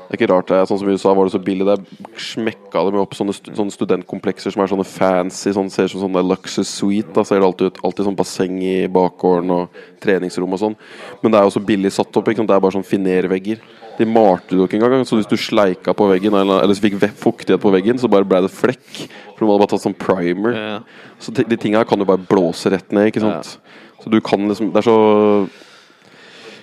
[0.07, 1.65] Det er ikke rart det er sånn som i USA var det så billig.
[1.67, 1.81] Der
[2.23, 6.05] smekka de opp sånne, stu- sånne studentkomplekser som er sånne fancy, sånn, ser ut som
[6.05, 7.11] sånne Luxus Suite.
[7.17, 7.81] Da ser det alltid ut.
[7.83, 10.77] Alltid sånn basseng i bakgården og treningsrom og sånn.
[11.25, 12.31] Men det er jo så billig satt opp.
[12.31, 12.53] Ikke sant?
[12.53, 13.59] Det er bare sånn finervegger.
[13.99, 15.03] De malte det jo ikke engang.
[15.09, 18.29] Så hvis du sleika på veggen, eller, eller så fikk fuktighet på veggen, så bare
[18.29, 19.07] ble det flekk.
[19.35, 20.55] For de hadde bare tatt sånn primer.
[20.55, 20.79] Ja.
[21.19, 23.57] Så de, de tinga kan du bare blåse rett ned, ikke sant.
[24.05, 25.49] Så du kan liksom Det er så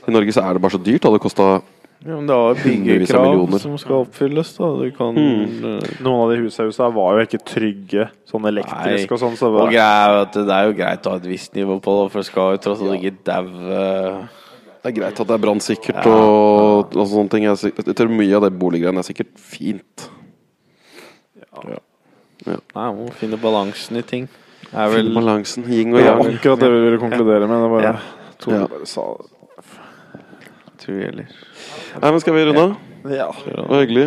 [0.08, 1.02] I Norge så er det bare så dyrt.
[1.02, 1.48] Det hadde kosta
[2.04, 4.70] Ja, men det er byggekrav som skal oppfylles, da.
[4.76, 6.02] Du kan mm.
[6.04, 9.38] Noen av de husa var jo ikke trygge, sånn elektrisk og sånn.
[9.40, 12.10] Så det Og jo det er jo greit å ha et visst nivå på det,
[12.12, 16.10] for det skal jo tross alt ikke daue Det er greit at det er brannsikkert
[16.12, 17.48] og, og sånne ting.
[17.48, 20.10] Jeg, jeg tror mye av det boliggreiene er sikkert fint.
[22.44, 24.28] Nei, man må finne balansen i ting.
[24.74, 25.64] Finne balansen.
[25.72, 26.26] Yin og yang.
[26.34, 27.64] akkurat det vi ville konkludere med.
[27.64, 27.96] Det var, Ja.
[28.44, 28.68] to Ja.
[28.68, 29.33] bare sa det.
[30.84, 31.28] Tror jeg heller.
[31.96, 32.72] Nei, men Skal vi runde av?
[33.12, 33.30] Ja.
[33.46, 34.06] Det var hyggelig.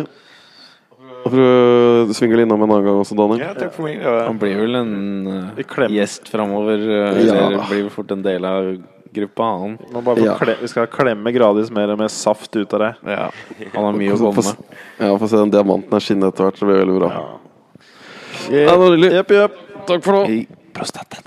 [1.17, 3.41] Og prøv å svinge innom en annen gang også, Daniel.
[3.43, 3.95] Ja, takk for meg.
[3.99, 4.11] ja.
[4.27, 4.93] Han blir vel en
[5.27, 6.77] uh, gjest framover.
[6.85, 6.91] uh,
[7.25, 7.33] Ja.
[7.47, 8.61] Eller blir vel fort en del av
[9.17, 9.77] gruppa, han.
[10.21, 10.35] Ja.
[10.39, 12.93] kle, vi skal klemme gradvis mer og mer saft ut av det.
[13.17, 13.27] Ja.
[13.73, 14.55] Han har mye å gå med.
[14.99, 16.59] Ja, få se den diamanten er skinnet etter hvert.
[16.61, 17.09] Det blir veldig bra.
[18.47, 19.11] Ja, det var hyggelig.
[19.17, 19.55] Jepp, jepp.
[19.87, 20.23] Takk for nå.
[20.27, 20.33] ta,
[20.77, 21.17] prostata.